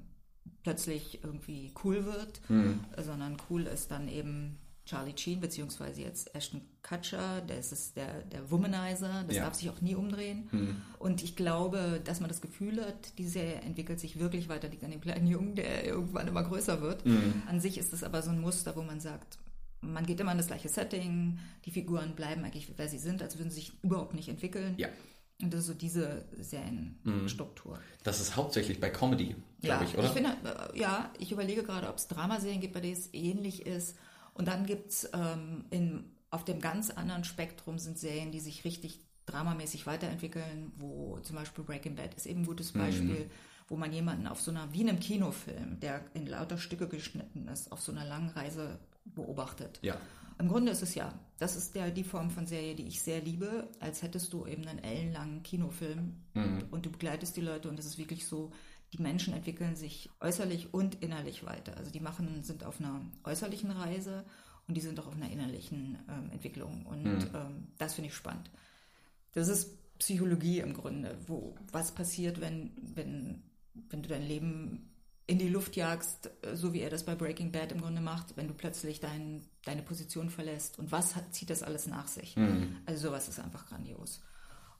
plötzlich 0.63 1.23
irgendwie 1.23 1.71
cool 1.83 2.05
wird, 2.05 2.41
äh, 2.49 3.01
sondern 3.01 3.37
cool 3.49 3.63
ist 3.63 3.91
dann 3.91 4.09
eben 4.09 4.57
Charlie 4.89 5.13
Sheen, 5.15 5.39
beziehungsweise 5.39 6.01
jetzt 6.01 6.33
Ashton 6.33 6.61
Kutcher, 6.81 7.41
der 7.41 7.59
ist 7.59 7.71
es 7.71 7.93
der, 7.93 8.23
der 8.23 8.49
Womanizer, 8.49 9.23
das 9.27 9.35
Ja. 9.35 9.43
darf 9.43 9.53
sich 9.53 9.69
auch 9.69 9.81
nie 9.81 9.93
umdrehen. 9.93 10.49
Und 10.97 11.21
ich 11.21 11.35
glaube, 11.35 12.01
dass 12.03 12.19
man 12.21 12.29
das 12.29 12.41
Gefühl 12.41 12.83
hat, 12.83 13.17
die 13.19 13.27
Serie 13.27 13.55
entwickelt 13.61 13.99
sich 13.99 14.17
wirklich 14.17 14.49
weiter, 14.49 14.67
liegt 14.67 14.83
an 14.83 14.89
dem 14.91 15.01
kleinen 15.01 15.27
Jungen, 15.27 15.53
der 15.53 15.85
irgendwann 15.85 16.27
immer 16.27 16.43
größer 16.43 16.81
wird. 16.81 17.03
An 17.47 17.59
sich 17.59 17.77
ist 17.77 17.93
es 17.93 18.03
aber 18.03 18.23
so 18.23 18.31
ein 18.31 18.41
Muster, 18.41 18.75
wo 18.75 18.81
man 18.81 18.99
sagt, 18.99 19.37
man 19.81 20.05
geht 20.07 20.19
immer 20.19 20.31
in 20.31 20.39
das 20.39 20.47
gleiche 20.47 20.69
Setting, 20.69 21.37
die 21.65 21.71
Figuren 21.71 22.15
bleiben 22.15 22.43
eigentlich, 22.43 22.73
wer 22.75 22.89
sie 22.89 22.97
sind, 22.97 23.21
als 23.21 23.37
würden 23.37 23.49
sie 23.51 23.57
sich 23.61 23.73
überhaupt 23.83 24.15
nicht 24.15 24.27
entwickeln. 24.27 24.73
Ja. 24.77 24.87
Und 25.41 25.53
das 25.53 25.61
ist 25.61 25.67
so 25.67 25.73
diese 25.73 26.25
Serienstruktur. 26.37 27.79
Das 28.03 28.19
ist 28.19 28.35
hauptsächlich 28.35 28.79
bei 28.79 28.89
Comedy, 28.89 29.35
glaube 29.61 29.83
Ja, 29.85 29.89
ich, 29.89 29.97
oder? 29.97 30.09
finde, 30.09 30.31
äh, 30.73 30.79
ja, 30.79 31.11
ich 31.19 31.31
überlege 31.31 31.63
gerade, 31.63 31.87
ob 31.89 31.97
es 31.97 32.07
Dramaserien 32.07 32.59
gibt, 32.61 32.73
bei 32.73 32.81
denen 32.81 32.93
es 32.97 33.13
ähnlich 33.13 33.65
ist. 33.65 33.95
Und 34.39 34.47
dann 34.47 34.65
gibt 34.65 34.91
es 34.91 35.09
ähm, 35.13 35.65
in 35.69 36.05
auf 36.31 36.45
dem 36.45 36.61
ganz 36.61 36.91
anderen 36.91 37.25
Spektrum 37.25 37.77
sind 37.77 37.99
Serien, 37.99 38.31
die 38.31 38.39
sich 38.39 38.63
richtig 38.63 39.01
dramamäßig 39.25 39.85
weiterentwickeln, 39.85 40.71
wo 40.77 41.19
zum 41.23 41.35
Beispiel 41.35 41.65
Breaking 41.65 41.95
Bad 41.95 42.13
ist 42.13 42.25
eben 42.25 42.41
ein 42.41 42.45
gutes 42.45 42.71
Beispiel, 42.71 43.25
mhm. 43.25 43.31
wo 43.67 43.75
man 43.75 43.91
jemanden 43.91 44.27
auf 44.27 44.39
so 44.39 44.51
einer, 44.51 44.71
wie 44.71 44.81
in 44.81 44.89
einem 44.89 45.01
Kinofilm, 45.01 45.81
der 45.81 46.05
in 46.13 46.25
lauter 46.25 46.57
Stücke 46.57 46.87
geschnitten 46.87 47.49
ist, 47.49 47.69
auf 47.73 47.81
so 47.81 47.91
einer 47.91 48.05
langen 48.05 48.29
Reise 48.29 48.79
beobachtet. 49.03 49.79
Ja. 49.81 49.97
Im 50.39 50.47
Grunde 50.47 50.71
ist 50.71 50.83
es 50.83 50.95
ja, 50.95 51.13
das 51.37 51.57
ist 51.57 51.75
ja 51.75 51.89
die 51.89 52.05
Form 52.05 52.31
von 52.31 52.47
Serie, 52.47 52.75
die 52.75 52.87
ich 52.87 53.01
sehr 53.01 53.19
liebe, 53.19 53.67
als 53.81 54.03
hättest 54.03 54.31
du 54.31 54.45
eben 54.45 54.65
einen 54.69 54.79
ellenlangen 54.79 55.43
Kinofilm 55.43 56.15
mhm. 56.33 56.63
und 56.71 56.85
du 56.85 56.91
begleitest 56.91 57.35
die 57.35 57.41
Leute 57.41 57.67
und 57.67 57.77
es 57.77 57.85
ist 57.85 57.97
wirklich 57.97 58.25
so, 58.25 58.53
die 58.93 59.01
Menschen 59.01 59.33
entwickeln 59.33 59.75
sich 59.75 60.09
äußerlich 60.19 60.73
und 60.73 61.01
innerlich 61.01 61.45
weiter. 61.45 61.77
Also 61.77 61.91
die 61.91 61.99
machen, 61.99 62.43
sind 62.43 62.63
auf 62.63 62.79
einer 62.79 63.01
äußerlichen 63.23 63.71
Reise 63.71 64.25
und 64.67 64.75
die 64.75 64.81
sind 64.81 64.99
auch 64.99 65.07
auf 65.07 65.15
einer 65.15 65.29
innerlichen 65.29 65.97
ähm, 66.09 66.31
Entwicklung. 66.31 66.85
Und 66.85 67.03
mhm. 67.03 67.29
ähm, 67.35 67.67
das 67.77 67.95
finde 67.95 68.09
ich 68.09 68.15
spannend. 68.15 68.49
Das 69.33 69.47
ist 69.47 69.77
Psychologie 69.99 70.59
im 70.59 70.73
Grunde, 70.73 71.17
wo 71.27 71.55
was 71.71 71.93
passiert, 71.93 72.39
wenn, 72.41 72.71
wenn, 72.95 73.43
wenn 73.89 74.01
du 74.01 74.09
dein 74.09 74.23
Leben 74.23 74.89
in 75.27 75.37
die 75.37 75.49
Luft 75.49 75.75
jagst, 75.75 76.31
äh, 76.41 76.55
so 76.55 76.73
wie 76.73 76.81
er 76.81 76.89
das 76.89 77.03
bei 77.03 77.13
Breaking 77.13 77.51
Bad 77.51 77.71
im 77.71 77.81
Grunde 77.81 78.01
macht, 78.01 78.35
wenn 78.37 78.47
du 78.47 78.53
plötzlich 78.53 78.99
dein, 78.99 79.43
deine 79.65 79.83
Position 79.83 80.29
verlässt. 80.31 80.79
Und 80.79 80.91
was 80.91 81.15
hat, 81.15 81.33
zieht 81.35 81.51
das 81.51 81.61
alles 81.61 81.85
nach 81.85 82.07
sich? 82.07 82.35
Mhm. 82.35 82.77
Also 82.87 83.09
sowas 83.09 83.27
ist 83.27 83.39
einfach 83.39 83.67
grandios. 83.67 84.21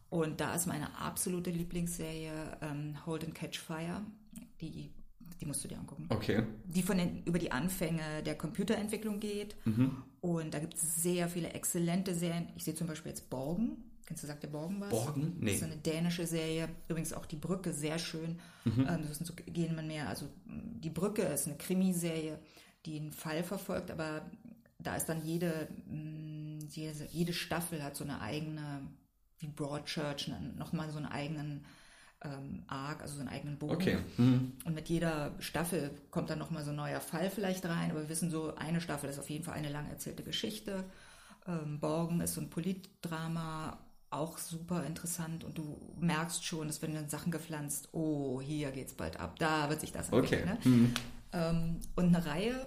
Und 0.10 0.39
da 0.42 0.56
ist 0.56 0.66
meine 0.66 0.98
absolute 0.98 1.51
Lieblingsserie 1.51 2.58
ähm, 2.62 3.06
Hold 3.06 3.25
and 3.25 3.36
Catch 3.36 3.60
Fire. 3.60 4.01
Die, 4.60 4.92
die 5.39 5.46
musst 5.46 5.63
du 5.63 5.68
dir 5.68 5.78
angucken. 5.78 6.06
Okay. 6.10 6.44
Die 6.66 6.82
von 6.82 6.98
den, 6.98 7.24
über 7.24 7.39
die 7.39 7.51
Anfänge 7.51 8.24
der 8.25 8.36
Computerentwicklung 8.36 9.20
geht. 9.20 9.56
Mhm. 9.66 10.04
Und 10.22 10.54
da 10.54 10.60
gibt 10.60 10.75
es 10.75 11.01
sehr 11.01 11.30
viele 11.30 11.54
exzellente 11.54 12.16
Serien. 12.16 12.48
Ich 12.56 12.63
sehe 12.63 12.74
zum 12.74 12.88
Beispiel 12.88 13.12
jetzt 13.12 13.30
Borgen. 13.30 13.84
Kennst 14.06 14.24
du, 14.24 14.28
sagt 14.28 14.42
der 14.42 14.48
Borgen 14.48 14.82
was? 14.82 14.89
Borgen? 14.89 15.36
Nee. 15.39 15.51
Das 15.51 15.62
ist 15.62 15.63
eine 15.63 15.78
dänische 15.78 16.25
Serie. 16.25 16.68
Übrigens 16.88 17.13
auch 17.13 17.28
die 17.28 17.36
Brücke, 17.36 17.72
sehr 17.74 18.00
schön. 18.00 18.39
Mhm. 18.66 18.88
Ähm, 18.89 19.01
das 19.04 19.22
ist 19.22 19.28
so 19.28 19.34
gehen 19.36 19.75
man 19.75 19.86
mehr. 19.86 20.10
Also 20.10 20.28
die 20.46 20.89
Brücke 20.89 21.22
ist 21.22 21.48
eine 21.48 21.58
Krimiserie, 21.58 22.39
die 22.88 23.00
einen 23.00 23.12
Fall 23.12 23.44
verfolgt, 23.44 23.92
aber 23.92 24.25
da 24.80 24.96
ist 24.96 25.06
dann 25.06 25.24
jede, 25.24 25.68
jede, 26.70 27.06
jede 27.12 27.34
Staffel 27.34 27.84
hat 27.84 27.96
so 27.96 28.04
eine 28.04 28.22
eigene 28.22 28.82
wie 29.39 29.48
Broadchurch 29.48 30.31
nochmal 30.58 30.91
so 30.91 30.98
einen 30.98 31.08
eigenen 31.08 31.65
ähm, 32.22 32.63
Arc, 32.67 33.01
also 33.01 33.15
so 33.15 33.19
einen 33.22 33.29
eigenen 33.29 33.58
Bogen. 33.58 33.74
Okay. 33.74 33.98
Mhm. 34.17 34.53
Und 34.65 34.75
mit 34.75 34.89
jeder 34.89 35.34
Staffel 35.39 35.91
kommt 36.12 36.29
dann 36.29 36.39
nochmal 36.39 36.63
so 36.63 36.72
ein 36.72 36.75
neuer 36.75 37.00
Fall 37.00 37.29
vielleicht 37.29 37.65
rein, 37.65 37.91
aber 37.91 38.01
wir 38.01 38.10
wissen 38.10 38.29
so, 38.29 38.55
eine 38.55 38.81
Staffel 38.81 39.10
ist 39.10 39.19
auf 39.19 39.29
jeden 39.29 39.43
Fall 39.43 39.55
eine 39.55 39.69
lang 39.69 39.89
erzählte 39.89 40.24
Geschichte. 40.24 40.84
Ähm, 41.48 41.79
Borgen 41.79 42.22
ist 42.22 42.34
so 42.34 42.41
ein 42.41 42.50
Politdrama, 42.50 43.79
auch 44.12 44.38
super 44.38 44.86
interessant 44.86 45.43
und 45.43 45.58
du 45.58 45.79
merkst 46.00 46.43
schon, 46.43 46.67
es 46.67 46.81
werden 46.81 46.96
dann 46.96 47.10
Sachen 47.10 47.31
gepflanzt, 47.31 47.89
oh, 47.91 48.41
hier 48.41 48.72
geht's 48.72 48.93
bald 48.93 49.19
ab, 49.19 49.38
da 49.38 49.69
wird 49.69 49.81
sich 49.81 49.91
das 49.91 50.10
entwickeln. 50.10 50.58
Okay. 50.58 50.69
Ne? 50.69 50.75
Mhm. 50.75 50.93
Ähm, 51.31 51.79
und 51.96 52.15
eine 52.15 52.25
Reihe, 52.25 52.65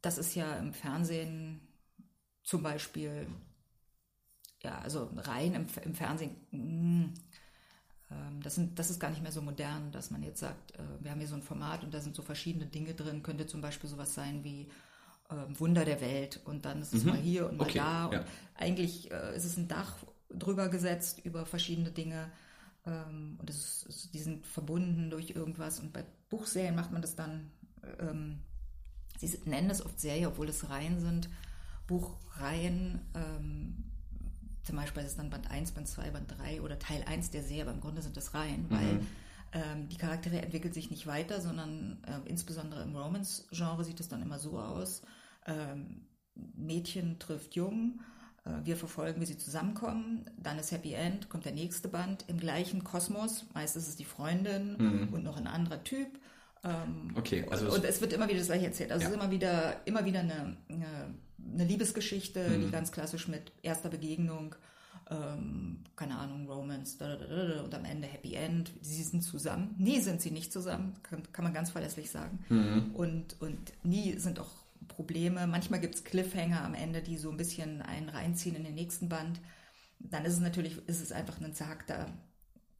das 0.00 0.18
ist 0.18 0.34
ja 0.34 0.56
im 0.56 0.72
Fernsehen 0.72 1.60
zum 2.44 2.62
Beispiel 2.62 3.26
ja, 4.62 4.78
also 4.78 5.10
rein 5.16 5.54
im, 5.54 5.66
im 5.84 5.94
Fernsehen, 5.94 6.36
mh, 6.50 6.58
mm, 6.60 7.14
ähm, 8.12 8.42
das, 8.42 8.54
sind, 8.54 8.78
das 8.78 8.90
ist 8.90 9.00
gar 9.00 9.10
nicht 9.10 9.22
mehr 9.22 9.32
so 9.32 9.42
modern, 9.42 9.90
dass 9.92 10.10
man 10.10 10.22
jetzt 10.22 10.40
sagt, 10.40 10.72
äh, 10.72 10.82
wir 11.00 11.10
haben 11.10 11.18
hier 11.18 11.28
so 11.28 11.34
ein 11.34 11.42
Format 11.42 11.84
und 11.84 11.92
da 11.92 12.00
sind 12.00 12.14
so 12.14 12.22
verschiedene 12.22 12.66
Dinge 12.66 12.94
drin, 12.94 13.22
könnte 13.22 13.46
zum 13.46 13.60
Beispiel 13.60 13.88
sowas 13.88 14.14
sein 14.14 14.44
wie 14.44 14.68
äh, 15.30 15.58
Wunder 15.58 15.84
der 15.84 16.00
Welt 16.00 16.40
und 16.44 16.64
dann 16.64 16.82
ist 16.82 16.94
es 16.94 17.04
mhm. 17.04 17.10
mal 17.10 17.18
hier 17.18 17.48
und 17.48 17.58
mal 17.58 17.64
okay, 17.64 17.78
da. 17.78 18.06
Und 18.06 18.12
ja. 18.12 18.24
eigentlich 18.54 19.10
äh, 19.10 19.36
ist 19.36 19.44
es 19.44 19.56
ein 19.56 19.68
Dach 19.68 19.96
drüber 20.30 20.68
gesetzt 20.68 21.20
über 21.24 21.46
verschiedene 21.46 21.90
Dinge 21.90 22.30
ähm, 22.86 23.36
und 23.40 23.50
es 23.50 23.84
ist, 23.84 24.14
die 24.14 24.20
sind 24.20 24.46
verbunden 24.46 25.10
durch 25.10 25.30
irgendwas. 25.30 25.80
Und 25.80 25.92
bei 25.92 26.04
Buchserien 26.30 26.74
macht 26.74 26.92
man 26.92 27.02
das 27.02 27.16
dann, 27.16 27.50
ähm, 28.00 28.40
sie 29.18 29.38
nennen 29.44 29.70
es 29.70 29.84
oft 29.84 30.00
Serie, 30.00 30.28
obwohl 30.28 30.48
es 30.48 30.70
Reihen 30.70 31.00
sind, 31.00 31.28
Buchreihen, 31.86 33.00
ähm, 33.14 33.91
zum 34.62 34.76
Beispiel 34.76 35.02
ist 35.02 35.10
es 35.10 35.16
dann 35.16 35.30
Band 35.30 35.50
1, 35.50 35.72
Band 35.72 35.88
2, 35.88 36.10
Band 36.10 36.34
3 36.38 36.62
oder 36.62 36.78
Teil 36.78 37.04
1 37.06 37.30
der 37.30 37.42
Serie, 37.42 37.62
aber 37.62 37.72
im 37.72 37.80
Grunde 37.80 38.02
sind 38.02 38.16
das 38.16 38.34
Reihen, 38.34 38.68
mhm. 38.68 38.70
weil 38.70 39.00
ähm, 39.52 39.88
die 39.88 39.96
Charaktere 39.96 40.40
entwickeln 40.40 40.72
sich 40.72 40.90
nicht 40.90 41.06
weiter, 41.06 41.40
sondern 41.40 42.02
äh, 42.06 42.28
insbesondere 42.28 42.82
im 42.82 42.96
Romance-Genre 42.96 43.84
sieht 43.84 44.00
es 44.00 44.08
dann 44.08 44.22
immer 44.22 44.38
so 44.38 44.58
aus. 44.58 45.02
Ähm, 45.46 46.06
Mädchen 46.34 47.18
trifft 47.18 47.54
Jung, 47.54 48.00
äh, 48.44 48.50
wir 48.64 48.76
verfolgen, 48.76 49.20
wie 49.20 49.26
sie 49.26 49.36
zusammenkommen, 49.36 50.30
dann 50.38 50.58
ist 50.58 50.72
Happy 50.72 50.94
End, 50.94 51.28
kommt 51.28 51.44
der 51.44 51.52
nächste 51.52 51.88
Band 51.88 52.24
im 52.28 52.38
gleichen 52.38 52.84
Kosmos, 52.84 53.46
meist 53.54 53.76
ist 53.76 53.88
es 53.88 53.96
die 53.96 54.04
Freundin 54.04 54.76
mhm. 54.78 55.08
und 55.12 55.22
noch 55.22 55.36
ein 55.36 55.46
anderer 55.46 55.84
Typ. 55.84 56.08
Ähm, 56.64 57.10
okay, 57.16 57.44
also 57.50 57.66
und, 57.66 57.72
und 57.72 57.84
es 57.84 58.00
wird 58.00 58.12
immer 58.12 58.28
wieder 58.28 58.38
das 58.38 58.46
gleiche 58.46 58.66
erzählt. 58.66 58.92
Also 58.92 59.02
ja. 59.02 59.08
es 59.08 59.14
ist 59.14 59.20
immer 59.20 59.30
wieder, 59.30 59.86
immer 59.86 60.04
wieder 60.04 60.20
eine, 60.20 60.56
eine 60.68 61.14
eine 61.52 61.64
Liebesgeschichte, 61.64 62.48
mhm. 62.48 62.62
die 62.62 62.70
ganz 62.70 62.92
klassisch 62.92 63.28
mit 63.28 63.52
erster 63.62 63.88
Begegnung, 63.88 64.54
ähm, 65.10 65.84
keine 65.96 66.18
Ahnung, 66.18 66.48
Romance, 66.48 66.96
da, 66.98 67.16
da, 67.16 67.26
da, 67.26 67.62
und 67.62 67.74
am 67.74 67.84
Ende 67.84 68.06
Happy 68.06 68.34
End. 68.34 68.72
Sie 68.80 69.02
sind 69.02 69.22
zusammen. 69.22 69.74
Nie 69.78 70.00
sind 70.00 70.20
sie 70.20 70.30
nicht 70.30 70.52
zusammen, 70.52 70.94
kann, 71.02 71.22
kann 71.32 71.44
man 71.44 71.54
ganz 71.54 71.70
verlässlich 71.70 72.10
sagen. 72.10 72.44
Mhm. 72.48 72.90
Und, 72.94 73.40
und 73.40 73.72
nie 73.84 74.18
sind 74.18 74.38
auch 74.38 74.62
Probleme. 74.88 75.46
Manchmal 75.46 75.80
gibt 75.80 75.94
es 75.94 76.04
Cliffhanger 76.04 76.64
am 76.64 76.74
Ende, 76.74 77.02
die 77.02 77.16
so 77.16 77.30
ein 77.30 77.36
bisschen 77.36 77.82
einen 77.82 78.08
reinziehen 78.08 78.56
in 78.56 78.64
den 78.64 78.74
nächsten 78.74 79.08
Band. 79.08 79.40
Dann 79.98 80.24
ist 80.24 80.34
es 80.34 80.40
natürlich, 80.40 80.76
ist 80.88 81.02
es 81.02 81.12
einfach 81.12 81.40
ein 81.40 81.54
zagter, 81.54 82.06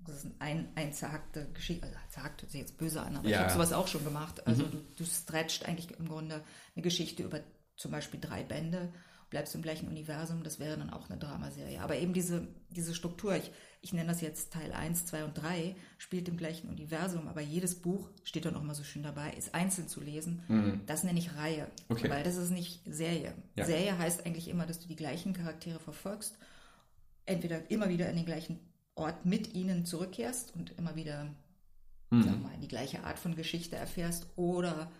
das 0.01 0.25
ist 0.25 0.33
ein, 0.41 0.69
ein 0.75 0.93
zagte 0.93 1.49
Geschichte, 1.55 1.87
also 1.87 1.97
zagt 2.11 2.43
hört 2.43 2.51
sich 2.51 2.61
jetzt 2.61 2.77
böse 2.77 3.01
an, 3.01 3.17
aber 3.17 3.29
ja. 3.29 3.37
ich 3.37 3.43
habe 3.43 3.53
sowas 3.53 3.73
auch 3.73 3.87
schon 3.87 4.05
gemacht. 4.05 4.45
Also 4.47 4.65
mhm. 4.67 4.71
du, 4.73 4.79
du 4.99 5.05
stretcht 5.05 5.67
eigentlich 5.67 5.97
im 5.99 6.09
Grunde 6.09 6.43
eine 6.75 6.83
Geschichte 6.83 7.23
über 7.23 7.41
zum 7.77 7.91
Beispiel 7.91 8.21
drei 8.21 8.43
Bände, 8.43 8.93
bleibst 9.33 9.55
im 9.55 9.63
gleichen 9.63 9.89
Universum, 9.89 10.43
das 10.43 10.61
wäre 10.61 10.77
dann 10.77 10.91
auch 10.91 11.09
eine 11.09 11.19
Dramaserie. 11.19 11.81
Aber 11.81 11.97
eben 11.97 12.13
diese, 12.13 12.47
diese 12.71 12.95
Struktur, 12.95 13.35
ich, 13.35 13.51
ich 13.81 13.95
nenne 13.95 14.11
das 14.11 14.21
jetzt 14.21 14.53
Teil 14.53 14.73
1, 14.73 15.07
2 15.07 15.25
und 15.25 15.35
3, 15.35 15.75
spielt 15.97 16.29
im 16.29 16.37
gleichen 16.37 16.69
Universum, 16.69 17.29
aber 17.29 17.41
jedes 17.41 17.77
Buch, 17.77 18.11
steht 18.25 18.45
dann 18.45 18.55
auch 18.57 18.61
immer 18.61 18.75
so 18.75 18.85
schön 18.85 19.03
dabei, 19.03 19.33
ist 19.33 19.55
einzeln 19.55 19.89
zu 19.89 20.03
lesen. 20.03 20.43
Mhm. 20.49 20.81
Das 20.85 21.03
nenne 21.03 21.19
ich 21.19 21.35
Reihe, 21.35 21.67
okay. 21.89 22.11
weil 22.11 22.23
das 22.23 22.37
ist 22.37 22.51
nicht 22.51 22.83
Serie. 22.85 23.33
Ja. 23.57 23.65
Serie 23.65 23.97
heißt 23.97 24.27
eigentlich 24.27 24.49
immer, 24.49 24.67
dass 24.67 24.81
du 24.81 24.87
die 24.87 24.97
gleichen 24.97 25.33
Charaktere 25.33 25.81
verfolgst, 25.81 26.37
entweder 27.25 27.71
immer 27.71 27.89
wieder 27.89 28.11
in 28.11 28.17
den 28.17 28.27
gleichen 28.27 28.61
Ort 28.97 29.25
mit 29.25 29.55
ihnen 29.55 29.87
zurückkehrst 29.87 30.55
und 30.55 30.77
immer 30.79 30.95
wieder 30.95 31.35
mhm. 32.11 32.23
sag 32.23 32.43
mal, 32.43 32.59
die 32.61 32.69
gleiche 32.69 33.05
Art 33.05 33.19
von 33.19 33.35
Geschichte 33.35 33.77
erfährst 33.77 34.27
oder 34.37 34.93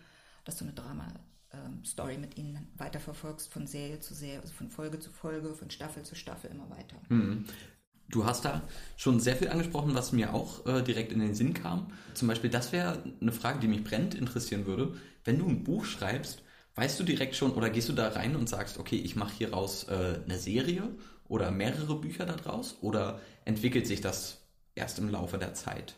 dass 0.43 0.57
du 0.57 0.65
eine 0.65 0.73
Drama 0.73 1.07
ähm, 1.53 1.83
Story 1.85 2.17
mit 2.17 2.37
ihnen 2.37 2.67
weiterverfolgst, 2.77 3.51
von 3.51 3.67
Serie 3.67 3.99
zu 3.99 4.13
Serie, 4.13 4.41
also 4.41 4.53
von 4.53 4.69
Folge 4.69 4.99
zu 4.99 5.11
Folge, 5.11 5.53
von 5.53 5.69
Staffel 5.69 6.03
zu 6.03 6.15
Staffel 6.15 6.51
immer 6.51 6.69
weiter. 6.69 6.97
Mhm. 7.09 7.45
Du 8.09 8.25
hast 8.25 8.45
da 8.45 8.61
schon 8.97 9.19
sehr 9.19 9.35
viel 9.35 9.49
angesprochen, 9.49 9.95
was 9.95 10.11
mir 10.11 10.33
auch 10.33 10.65
äh, 10.65 10.83
direkt 10.83 11.11
in 11.11 11.19
den 11.19 11.33
Sinn 11.33 11.53
kam. 11.53 11.87
Zum 12.13 12.27
Beispiel, 12.27 12.49
das 12.49 12.71
wäre 12.71 13.01
eine 13.21 13.31
Frage, 13.31 13.59
die 13.59 13.67
mich 13.67 13.83
brennend 13.83 14.13
interessieren 14.13 14.65
würde. 14.65 14.95
Wenn 15.23 15.39
du 15.39 15.47
ein 15.47 15.63
Buch 15.63 15.85
schreibst, 15.85 16.43
weißt 16.75 16.99
du 16.99 17.03
direkt 17.03 17.35
schon 17.35 17.53
oder 17.53 17.69
gehst 17.69 17.89
du 17.89 17.93
da 17.93 18.09
rein 18.09 18.35
und 18.35 18.49
sagst, 18.49 18.77
okay, 18.77 18.97
ich 18.97 19.15
mache 19.15 19.33
hier 19.33 19.53
raus 19.53 19.85
äh, 19.85 20.19
eine 20.25 20.37
Serie 20.37 20.89
oder 21.27 21.51
mehrere 21.51 21.99
Bücher 21.99 22.25
daraus 22.25 22.77
oder 22.81 23.19
entwickelt 23.45 23.87
sich 23.87 24.01
das 24.01 24.41
erst 24.75 24.99
im 24.99 25.09
Laufe 25.09 25.37
der 25.37 25.53
Zeit? 25.53 25.95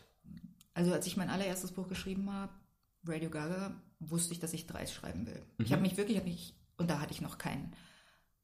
Also 0.74 0.92
als 0.92 1.06
ich 1.06 1.16
mein 1.16 1.30
allererstes 1.30 1.72
Buch 1.72 1.88
geschrieben 1.88 2.32
habe, 2.32 2.52
Radio 3.06 3.30
Gaga, 3.30 3.74
wusste 3.98 4.32
ich, 4.32 4.40
dass 4.40 4.52
ich 4.52 4.66
drei 4.66 4.86
schreiben 4.86 5.26
will. 5.26 5.42
Mhm. 5.58 5.64
Ich 5.64 5.72
habe 5.72 5.82
mich 5.82 5.96
wirklich, 5.96 6.18
hab 6.18 6.24
mich, 6.24 6.54
und 6.76 6.90
da 6.90 7.00
hatte 7.00 7.12
ich 7.12 7.20
noch 7.20 7.38
keinen, 7.38 7.72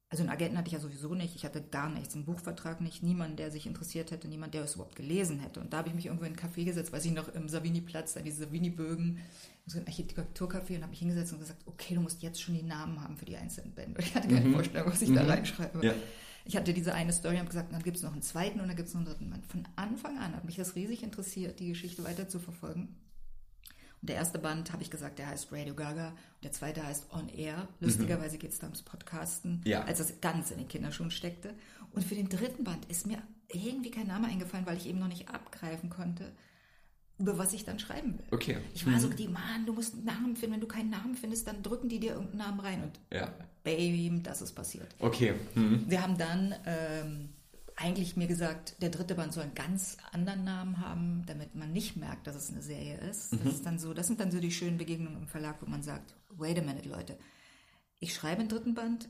also 0.08 0.22
einen 0.22 0.32
Agenten 0.32 0.58
hatte 0.58 0.68
ich 0.68 0.74
ja 0.74 0.80
sowieso 0.80 1.14
nicht, 1.14 1.34
ich 1.34 1.44
hatte 1.44 1.62
gar 1.62 1.88
nichts, 1.88 2.14
einen 2.14 2.26
Buchvertrag 2.26 2.82
nicht, 2.82 3.02
niemand, 3.02 3.38
der 3.38 3.50
sich 3.50 3.66
interessiert 3.66 4.10
hätte, 4.10 4.28
niemand, 4.28 4.52
der 4.52 4.62
es 4.62 4.74
überhaupt 4.74 4.96
gelesen 4.96 5.38
hätte. 5.38 5.60
Und 5.60 5.72
da 5.72 5.78
habe 5.78 5.88
ich 5.88 5.94
mich 5.94 6.06
irgendwo 6.06 6.26
in 6.26 6.36
einen 6.36 6.52
Café 6.52 6.64
gesetzt, 6.64 6.92
weiß 6.92 7.04
ich 7.06 7.12
noch, 7.12 7.28
im 7.28 7.48
Savini-Platz, 7.48 8.12
da 8.12 8.20
diese 8.20 8.44
Savini-Bögen, 8.44 9.20
so 9.64 9.78
ein 9.78 9.86
Architekturcafé 9.86 10.76
und 10.76 10.82
habe 10.82 10.90
mich 10.90 10.98
hingesetzt 10.98 11.32
und 11.32 11.38
gesagt, 11.38 11.62
okay, 11.66 11.94
du 11.94 12.00
musst 12.00 12.22
jetzt 12.22 12.42
schon 12.42 12.54
die 12.54 12.62
Namen 12.62 13.00
haben 13.00 13.16
für 13.16 13.24
die 13.24 13.36
einzelnen 13.36 13.74
Bände. 13.74 14.00
Ich 14.02 14.14
hatte 14.14 14.28
keine 14.28 14.48
mhm. 14.48 14.54
Vorstellung, 14.54 14.92
was 14.92 15.00
ich 15.00 15.08
mhm. 15.08 15.14
da 15.14 15.24
reinschreibe. 15.24 15.86
Ja. 15.86 15.94
Ich 16.44 16.56
hatte 16.56 16.74
diese 16.74 16.92
eine 16.92 17.12
Story 17.12 17.38
und 17.38 17.48
gesagt, 17.48 17.72
dann 17.72 17.82
gibt 17.82 17.96
es 17.96 18.02
noch 18.02 18.12
einen 18.12 18.22
zweiten 18.22 18.60
und 18.60 18.68
dann 18.68 18.76
gibt 18.76 18.88
es 18.88 18.94
noch 18.94 19.00
einen 19.00 19.30
dritten. 19.30 19.42
Von 19.44 19.68
Anfang 19.76 20.18
an 20.18 20.34
hat 20.34 20.44
mich 20.44 20.56
das 20.56 20.74
riesig 20.74 21.02
interessiert, 21.02 21.60
die 21.60 21.68
Geschichte 21.68 22.04
weiter 22.04 22.28
zu 22.28 22.40
verfolgen. 22.40 22.96
Der 24.02 24.16
erste 24.16 24.38
Band, 24.40 24.72
habe 24.72 24.82
ich 24.82 24.90
gesagt, 24.90 25.20
der 25.20 25.28
heißt 25.28 25.52
Radio 25.52 25.74
Gaga. 25.74 26.08
Und 26.08 26.44
der 26.44 26.52
zweite 26.52 26.84
heißt 26.84 27.06
On 27.12 27.28
Air. 27.28 27.68
Lustigerweise 27.80 28.36
geht 28.36 28.50
es 28.50 28.58
da 28.58 28.66
ums 28.66 28.82
Podcasten, 28.82 29.62
ja. 29.64 29.84
als 29.84 29.98
das 29.98 30.20
ganz 30.20 30.50
in 30.50 30.58
den 30.58 30.68
Kinderschuhen 30.68 31.12
steckte. 31.12 31.54
Und 31.92 32.04
für 32.04 32.16
den 32.16 32.28
dritten 32.28 32.64
Band 32.64 32.84
ist 32.86 33.06
mir 33.06 33.18
irgendwie 33.48 33.92
kein 33.92 34.08
Name 34.08 34.26
eingefallen, 34.26 34.66
weil 34.66 34.76
ich 34.76 34.88
eben 34.88 34.98
noch 34.98 35.08
nicht 35.08 35.28
abgreifen 35.28 35.88
konnte, 35.88 36.32
über 37.18 37.38
was 37.38 37.52
ich 37.52 37.64
dann 37.64 37.78
schreiben 37.78 38.18
will. 38.18 38.26
Okay. 38.32 38.58
Ich 38.74 38.84
war 38.86 38.98
so, 38.98 39.08
die 39.08 39.28
Mann, 39.28 39.66
du 39.66 39.72
musst 39.72 39.94
einen 39.94 40.04
Namen 40.04 40.36
finden. 40.36 40.54
Wenn 40.54 40.60
du 40.60 40.66
keinen 40.66 40.90
Namen 40.90 41.14
findest, 41.14 41.46
dann 41.46 41.62
drücken 41.62 41.88
die 41.88 42.00
dir 42.00 42.12
irgendeinen 42.14 42.38
Namen 42.38 42.60
rein. 42.60 42.82
Und 42.82 43.00
Ja. 43.12 43.32
Bam, 43.62 44.22
das 44.24 44.42
ist 44.42 44.52
passiert. 44.52 44.88
Okay. 44.98 45.34
Mhm. 45.54 45.84
Wir 45.86 46.02
haben 46.02 46.18
dann 46.18 46.54
ähm, 46.66 47.28
eigentlich 47.82 48.16
mir 48.16 48.26
gesagt, 48.28 48.76
der 48.80 48.90
dritte 48.90 49.14
Band 49.14 49.32
soll 49.32 49.42
einen 49.44 49.54
ganz 49.54 49.96
anderen 50.12 50.44
Namen 50.44 50.78
haben, 50.80 51.24
damit 51.26 51.54
man 51.54 51.72
nicht 51.72 51.96
merkt, 51.96 52.26
dass 52.26 52.36
es 52.36 52.50
eine 52.50 52.62
Serie 52.62 52.96
ist. 52.98 53.32
Das, 53.32 53.54
ist 53.54 53.66
dann 53.66 53.78
so, 53.78 53.92
das 53.92 54.06
sind 54.06 54.20
dann 54.20 54.30
so 54.30 54.40
die 54.40 54.52
schönen 54.52 54.78
Begegnungen 54.78 55.22
im 55.22 55.28
Verlag, 55.28 55.56
wo 55.60 55.66
man 55.66 55.82
sagt, 55.82 56.14
wait 56.30 56.58
a 56.58 56.62
minute, 56.62 56.88
Leute. 56.88 57.18
Ich 57.98 58.14
schreibe 58.14 58.40
einen 58.40 58.48
dritten 58.48 58.74
Band, 58.74 59.08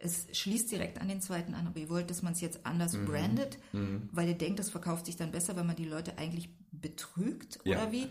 es 0.00 0.26
schließt 0.32 0.70
direkt 0.70 1.00
an 1.00 1.08
den 1.08 1.20
zweiten 1.20 1.54
an, 1.54 1.66
aber 1.66 1.78
ihr 1.80 1.88
wollt, 1.88 2.08
dass 2.10 2.22
man 2.22 2.32
es 2.32 2.40
jetzt 2.40 2.64
anders 2.64 2.96
brandet, 2.96 3.58
weil 3.72 4.28
ihr 4.28 4.38
denkt, 4.38 4.58
das 4.60 4.70
verkauft 4.70 5.06
sich 5.06 5.16
dann 5.16 5.32
besser, 5.32 5.56
weil 5.56 5.64
man 5.64 5.76
die 5.76 5.84
Leute 5.86 6.16
eigentlich 6.18 6.48
betrügt 6.70 7.58
Ja. 7.64 7.78
oder 7.82 7.92
wie? 7.92 8.06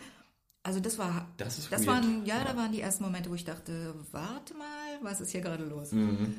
Also 0.64 0.82
das 0.82 0.98
war, 0.98 1.34
Das 1.38 1.58
ist 1.60 1.72
das 1.72 1.88
weird. 1.88 2.04
waren, 2.04 2.26
ja, 2.26 2.44
da 2.44 2.58
waren 2.58 2.74
die 2.74 2.82
ersten 2.82 3.04
Momente, 3.06 3.30
wo 3.30 3.36
ich 3.36 3.46
dachte, 3.46 3.96
warte 4.12 4.54
mal, 4.56 5.00
was 5.02 5.22
ist 5.22 5.32
hier 5.32 5.40
gerade 5.40 5.64
los? 5.64 5.94
Mhm. 5.94 6.36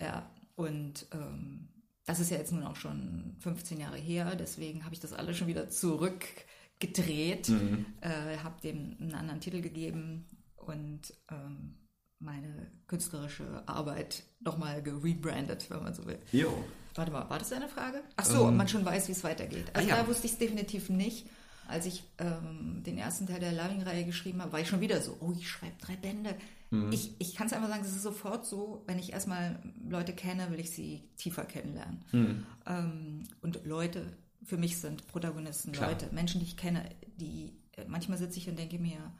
Ja, 0.00 0.30
und 0.54 1.06
ähm, 1.12 1.68
das 2.04 2.20
ist 2.20 2.30
ja 2.30 2.36
jetzt 2.38 2.52
nun 2.52 2.64
auch 2.64 2.76
schon 2.76 3.36
15 3.40 3.78
Jahre 3.80 3.96
her, 3.96 4.34
deswegen 4.36 4.84
habe 4.84 4.94
ich 4.94 5.00
das 5.00 5.12
alles 5.12 5.36
schon 5.36 5.46
wieder 5.48 5.68
zurückgedreht, 5.70 7.48
Mhm. 7.48 7.86
äh, 8.00 8.38
habe 8.38 8.60
dem 8.62 8.96
einen 9.00 9.14
anderen 9.14 9.40
Titel 9.40 9.60
gegeben 9.60 10.26
und 10.56 11.12
ähm, 11.30 11.74
meine 12.18 12.70
künstlerische 12.86 13.62
Arbeit 13.66 14.22
nochmal 14.40 14.82
gerebrandet, 14.82 15.68
wenn 15.70 15.82
man 15.82 15.94
so 15.94 16.06
will. 16.06 16.18
Jo. 16.32 16.52
Warte 16.94 17.10
mal, 17.10 17.28
war 17.30 17.38
das 17.38 17.48
deine 17.48 17.68
Frage? 17.68 18.02
Ach 18.16 18.24
so, 18.24 18.46
ob 18.46 18.54
man 18.54 18.68
schon 18.68 18.84
weiß, 18.84 19.08
wie 19.08 19.12
es 19.12 19.24
weitergeht. 19.24 19.70
Also 19.74 19.88
Ähm. 19.88 19.94
ah 19.94 19.96
ja. 19.96 20.02
da 20.02 20.08
wusste 20.08 20.26
ich 20.26 20.32
es 20.32 20.38
definitiv 20.38 20.88
nicht. 20.88 21.26
Als 21.68 21.86
ich 21.86 22.02
ähm, 22.18 22.82
den 22.84 22.98
ersten 22.98 23.26
Teil 23.26 23.40
der 23.40 23.52
Loving-Reihe 23.52 24.04
geschrieben 24.04 24.42
habe, 24.42 24.52
war 24.52 24.60
ich 24.60 24.68
schon 24.68 24.80
wieder 24.80 25.00
so, 25.00 25.16
oh, 25.20 25.32
ich 25.32 25.48
schreibe 25.48 25.74
drei 25.80 25.96
Bände. 25.96 26.34
Mhm. 26.72 26.90
Ich, 26.90 27.14
ich 27.18 27.34
kann 27.34 27.46
es 27.46 27.52
einfach 27.52 27.68
sagen, 27.68 27.82
es 27.82 27.94
ist 27.94 28.02
sofort 28.02 28.46
so, 28.46 28.82
wenn 28.86 28.98
ich 28.98 29.12
erstmal 29.12 29.62
Leute 29.86 30.14
kenne, 30.14 30.50
will 30.50 30.58
ich 30.58 30.70
sie 30.70 31.02
tiefer 31.16 31.44
kennenlernen. 31.44 32.02
Mhm. 32.12 32.46
Ähm, 32.66 33.22
und 33.42 33.64
Leute 33.66 34.16
für 34.42 34.56
mich 34.56 34.78
sind 34.78 35.06
Protagonisten, 35.06 35.72
Klar. 35.72 35.90
Leute, 35.90 36.08
Menschen, 36.12 36.40
die 36.40 36.46
ich 36.46 36.56
kenne, 36.56 36.88
die 37.18 37.52
äh, 37.76 37.84
manchmal 37.86 38.18
sitze 38.18 38.38
ich 38.38 38.48
und 38.48 38.58
denke 38.58 38.78
mir, 38.78 39.12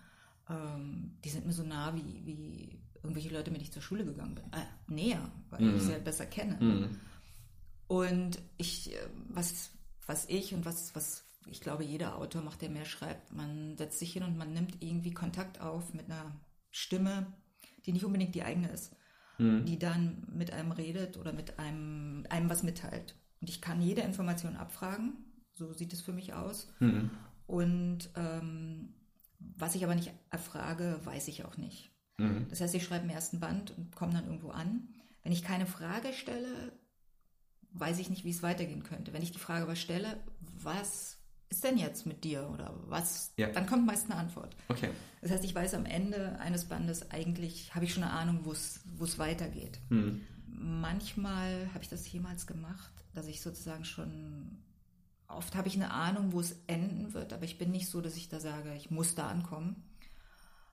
ähm, 0.49 1.13
die 1.25 1.29
sind 1.29 1.47
mir 1.47 1.53
so 1.53 1.63
nah 1.63 1.95
wie, 1.95 2.27
wie 2.27 2.81
irgendwelche 3.03 3.29
Leute, 3.29 3.51
mit 3.51 3.61
denen 3.61 3.67
ich 3.67 3.73
zur 3.73 3.83
Schule 3.83 4.05
gegangen 4.05 4.35
bin. 4.35 4.45
Äh, 4.53 4.65
näher, 4.87 5.31
weil 5.51 5.77
ich 5.77 5.83
sie 5.83 5.93
halt 5.93 6.05
besser 6.05 6.27
kenne. 6.27 6.57
Mhm. 6.59 7.01
Und 7.87 8.41
ich, 8.57 8.95
äh, 8.95 8.99
was, 9.29 9.71
was 10.07 10.27
ich 10.31 10.55
und 10.55 10.65
was, 10.65 10.95
was 10.95 11.25
ich 11.47 11.61
glaube, 11.61 11.85
jeder 11.85 12.17
Autor 12.17 12.43
macht, 12.43 12.63
der 12.63 12.71
mehr 12.71 12.85
schreibt, 12.87 13.33
man 13.33 13.77
setzt 13.77 13.99
sich 13.99 14.13
hin 14.13 14.23
und 14.23 14.39
man 14.39 14.53
nimmt 14.53 14.81
irgendwie 14.81 15.13
Kontakt 15.13 15.61
auf 15.61 15.93
mit 15.93 16.07
einer 16.07 16.33
Stimme, 16.71 17.27
die 17.87 17.93
nicht 17.93 18.05
unbedingt 18.05 18.35
die 18.35 18.43
eigene 18.45 18.69
ist, 18.69 18.95
die 19.65 19.79
dann 19.79 20.27
mit 20.33 20.53
einem 20.53 20.73
redet 20.73 21.17
oder 21.17 21.33
mit 21.33 21.59
einem, 21.59 22.27
einem 22.29 22.49
was 22.51 22.63
mitteilt. 22.63 23.17
Und 23.41 23.51
ich 23.51 23.61
kann 23.61 23.81
jede 23.83 24.03
Information 24.03 24.57
abfragen, 24.57 25.15
so 25.53 25.73
sieht 25.73 25.93
es 25.93 26.01
für 26.01 26.13
mich 26.13 26.35
aus. 26.35 26.73
Und 27.47 28.11
ähm, 28.15 28.95
was 29.39 29.75
ich 29.75 29.85
aber 29.85 29.95
nicht 29.95 30.13
erfrage, 30.31 31.01
weiß 31.05 31.29
ich 31.29 31.45
auch 31.45 31.57
nicht. 31.57 31.91
Das 32.51 32.61
heißt, 32.61 32.75
ich 32.75 32.85
schreibe 32.85 33.05
im 33.05 33.11
ersten 33.11 33.41
Band 33.41 33.77
und 33.77 33.97
komme 33.97 34.13
dann 34.13 34.27
irgendwo 34.27 34.51
an. 34.51 34.89
Wenn 35.23 35.33
ich 35.33 35.43
keine 35.43 35.67
Frage 35.67 36.13
stelle, 36.13 36.73
weiß 37.73 37.99
ich 37.99 38.11
nicht, 38.11 38.25
wie 38.25 38.31
es 38.31 38.43
weitergehen 38.43 38.83
könnte. 38.83 39.13
Wenn 39.13 39.23
ich 39.23 39.33
die 39.33 39.39
Frage 39.39 39.65
aber 39.65 39.77
stelle, 39.77 40.23
was 40.41 41.22
ist 41.53 41.65
denn 41.65 41.77
jetzt 41.77 42.07
mit 42.07 42.25
dir 42.25 42.49
oder 42.49 42.73
was, 42.87 43.35
Ja. 43.37 43.49
dann 43.51 43.67
kommt 43.67 43.85
meist 43.87 44.07
eine 44.11 44.17
Antwort. 44.19 44.57
Okay. 44.69 44.89
Das 45.21 45.31
heißt, 45.31 45.45
ich 45.45 45.55
weiß 45.55 45.75
am 45.75 45.85
Ende 45.85 46.39
eines 46.41 46.65
Bandes 46.65 47.11
eigentlich, 47.11 47.75
habe 47.75 47.85
ich 47.85 47.93
schon 47.93 48.03
eine 48.03 48.13
Ahnung, 48.13 48.41
wo 48.47 48.53
es 48.53 49.19
weitergeht. 49.19 49.79
Mhm. 49.91 50.23
Manchmal 50.47 51.69
habe 51.75 51.85
ich 51.85 51.91
das 51.91 52.11
jemals 52.11 52.47
gemacht, 52.47 52.91
dass 53.13 53.27
ich 53.27 53.43
sozusagen 53.43 53.85
schon, 53.85 54.63
oft 55.29 55.55
habe 55.55 55.69
ich 55.69 55.75
eine 55.75 55.91
Ahnung, 55.91 56.33
wo 56.33 56.41
es 56.41 56.57
enden 56.69 57.13
wird, 57.13 57.35
aber 57.35 57.45
ich 57.45 57.59
bin 57.59 57.71
nicht 57.71 57.89
so, 57.89 58.01
dass 58.01 58.17
ich 58.17 58.31
da 58.31 58.41
sage, 58.41 58.75
ich 58.75 58.91
muss 58.91 59.15
da 59.15 59.29
ankommen. 59.29 59.77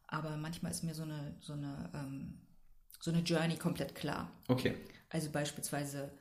Aber 0.07 0.37
manchmal 0.37 0.71
ist 0.71 0.83
mir 0.83 0.93
so 0.95 1.03
eine, 1.03 1.35
so 1.41 1.53
eine, 1.53 1.91
ähm, 1.93 2.39
so 3.01 3.11
eine 3.11 3.19
Journey 3.21 3.57
komplett 3.57 3.95
klar. 3.95 4.31
Okay. 4.47 4.77
Also 5.09 5.29
beispielsweise 5.29 6.11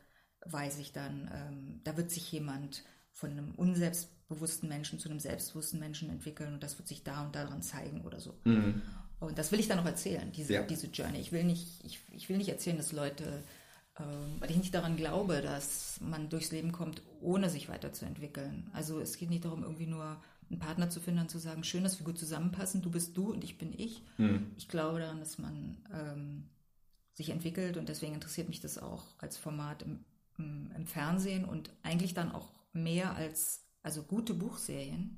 weiß 0.46 0.78
ich 0.78 0.92
dann, 0.92 1.30
ähm, 1.32 1.80
da 1.84 1.96
wird 1.96 2.10
sich 2.10 2.30
jemand 2.32 2.82
von 3.12 3.30
einem 3.30 3.54
unselbstbewussten 4.28 4.68
Menschen 4.68 4.98
zu 4.98 5.08
einem 5.08 5.20
selbstbewussten 5.20 5.80
Menschen 5.80 6.10
entwickeln 6.10 6.54
und 6.54 6.62
das 6.62 6.78
wird 6.78 6.88
sich 6.88 7.02
da 7.02 7.24
und 7.24 7.34
daran 7.34 7.62
zeigen 7.62 8.02
oder 8.02 8.20
so. 8.20 8.34
Und 9.20 9.38
das 9.38 9.50
will 9.50 9.58
ich 9.60 9.68
dann 9.68 9.78
noch 9.78 9.86
erzählen, 9.86 10.30
diese, 10.32 10.52
Ja. 10.54 10.62
diese 10.62 10.86
Journey. 10.88 11.18
Ich 11.18 11.32
will 11.32 11.44
nicht, 11.44 11.84
ich, 11.84 12.00
ich 12.12 12.28
will 12.28 12.36
nicht 12.36 12.48
erzählen, 12.50 12.76
dass 12.76 12.92
Leute, 12.92 13.42
ähm, 13.98 14.36
weil 14.38 14.50
ich 14.50 14.56
nicht 14.56 14.74
daran 14.74 14.96
glaube, 14.96 15.42
dass 15.42 16.00
man 16.00 16.28
durchs 16.28 16.52
Leben 16.52 16.70
kommt, 16.72 17.02
ohne 17.20 17.50
sich 17.50 17.68
weiterzuentwickeln. 17.68 18.70
Also 18.72 19.00
es 19.00 19.16
geht 19.16 19.30
nicht 19.30 19.44
darum, 19.44 19.62
irgendwie 19.64 19.86
nur 19.86 20.22
einen 20.50 20.60
Partner 20.60 20.88
zu 20.88 21.00
finden 21.00 21.20
und 21.20 21.30
zu 21.30 21.38
sagen, 21.38 21.64
schön, 21.64 21.82
dass 21.82 21.98
wir 21.98 22.04
gut 22.06 22.18
zusammenpassen, 22.18 22.80
du 22.80 22.90
bist 22.90 23.16
du 23.16 23.32
und 23.32 23.42
ich 23.44 23.58
bin 23.58 23.72
ich. 23.76 24.02
Ich 24.56 24.68
glaube 24.68 25.00
daran, 25.00 25.18
dass 25.18 25.38
man 25.38 25.78
ähm, 25.92 26.44
sich 27.14 27.30
entwickelt 27.30 27.76
und 27.76 27.88
deswegen 27.88 28.14
interessiert 28.14 28.48
mich 28.48 28.60
das 28.60 28.78
auch 28.78 29.04
als 29.18 29.36
Format 29.36 29.82
im, 29.82 30.04
im, 30.38 30.70
im 30.76 30.86
Fernsehen 30.86 31.44
und 31.44 31.70
eigentlich 31.82 32.14
dann 32.14 32.30
auch 32.30 32.52
mehr 32.72 33.14
als 33.16 33.64
also 33.88 34.02
gute 34.02 34.34
Buchserien, 34.34 35.16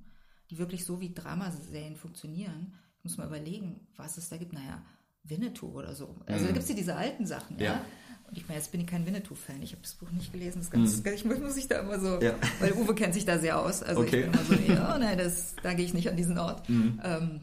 die 0.49 0.59
wirklich 0.59 0.85
so 0.85 1.01
wie 1.01 1.13
Dramaserien 1.13 1.97
funktionieren. 1.97 2.73
Ich 2.99 3.05
muss 3.05 3.19
mal 3.19 3.27
überlegen, 3.27 3.81
was 3.97 4.17
es 4.17 4.29
da 4.29 4.37
gibt. 4.37 4.53
Naja, 4.53 4.81
Winnetou 5.25 5.73
oder 5.77 5.93
so. 5.95 6.15
Also 6.27 6.45
da 6.47 6.53
gibt 6.53 6.63
es 6.63 6.69
ja 6.69 6.77
diese 6.77 6.95
alten 6.95 7.27
Sachen, 7.27 7.59
ja. 7.59 7.65
Ja. 7.65 7.85
Und 8.29 8.37
ich 8.37 8.47
meine, 8.47 8.59
jetzt 8.61 8.71
bin 8.71 8.81
ich 8.81 8.87
kein 8.87 9.05
Winnetou-Fan. 9.07 9.61
Ich 9.61 9.73
habe 9.73 9.83
das 9.83 9.95
Buch 9.95 10.09
nicht 10.13 10.33
gelesen. 10.33 10.59
Das 10.59 10.67
ist 10.67 11.03
ganz, 11.03 11.17
Ich 11.19 11.25
muss, 11.25 11.41
muss 11.41 11.57
ich 11.57 11.67
da 11.67 11.81
immer 11.81 11.99
so, 11.99 12.21
Ja. 12.23 12.37
weil 12.61 12.73
Uwe 12.75 12.95
kennt 12.95 13.13
sich 13.15 13.25
da 13.25 13.41
sehr 13.41 13.59
aus. 13.59 13.83
Also 13.83 14.03
Okay. 14.03 14.21
ich 14.27 14.31
bin 14.31 14.35
immer 14.35 14.45
so, 14.45 14.55
ja, 14.73 14.99
nein, 14.99 15.19
das, 15.19 15.57
da 15.65 15.75
gehe 15.75 15.85
ich 15.85 15.95
nicht 15.95 16.09
an 16.09 16.17
diesen 16.17 16.39
Ort. 16.39 16.63
Ähm, 16.69 17.41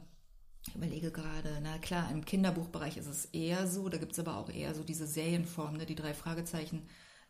ich 0.65 0.75
überlege 0.75 1.11
gerade, 1.11 1.59
na 1.61 1.77
klar, 1.79 2.09
im 2.11 2.23
Kinderbuchbereich 2.23 2.95
ist 2.95 3.07
es 3.07 3.25
eher 3.25 3.67
so, 3.67 3.89
da 3.89 3.97
gibt 3.97 4.13
es 4.13 4.19
aber 4.19 4.37
auch 4.37 4.49
eher 4.49 4.73
so 4.75 4.83
diese 4.83 5.07
Serienform, 5.07 5.75
ne, 5.75 5.85
die 5.85 5.95
drei 5.95 6.13
Fragezeichen. 6.13 6.83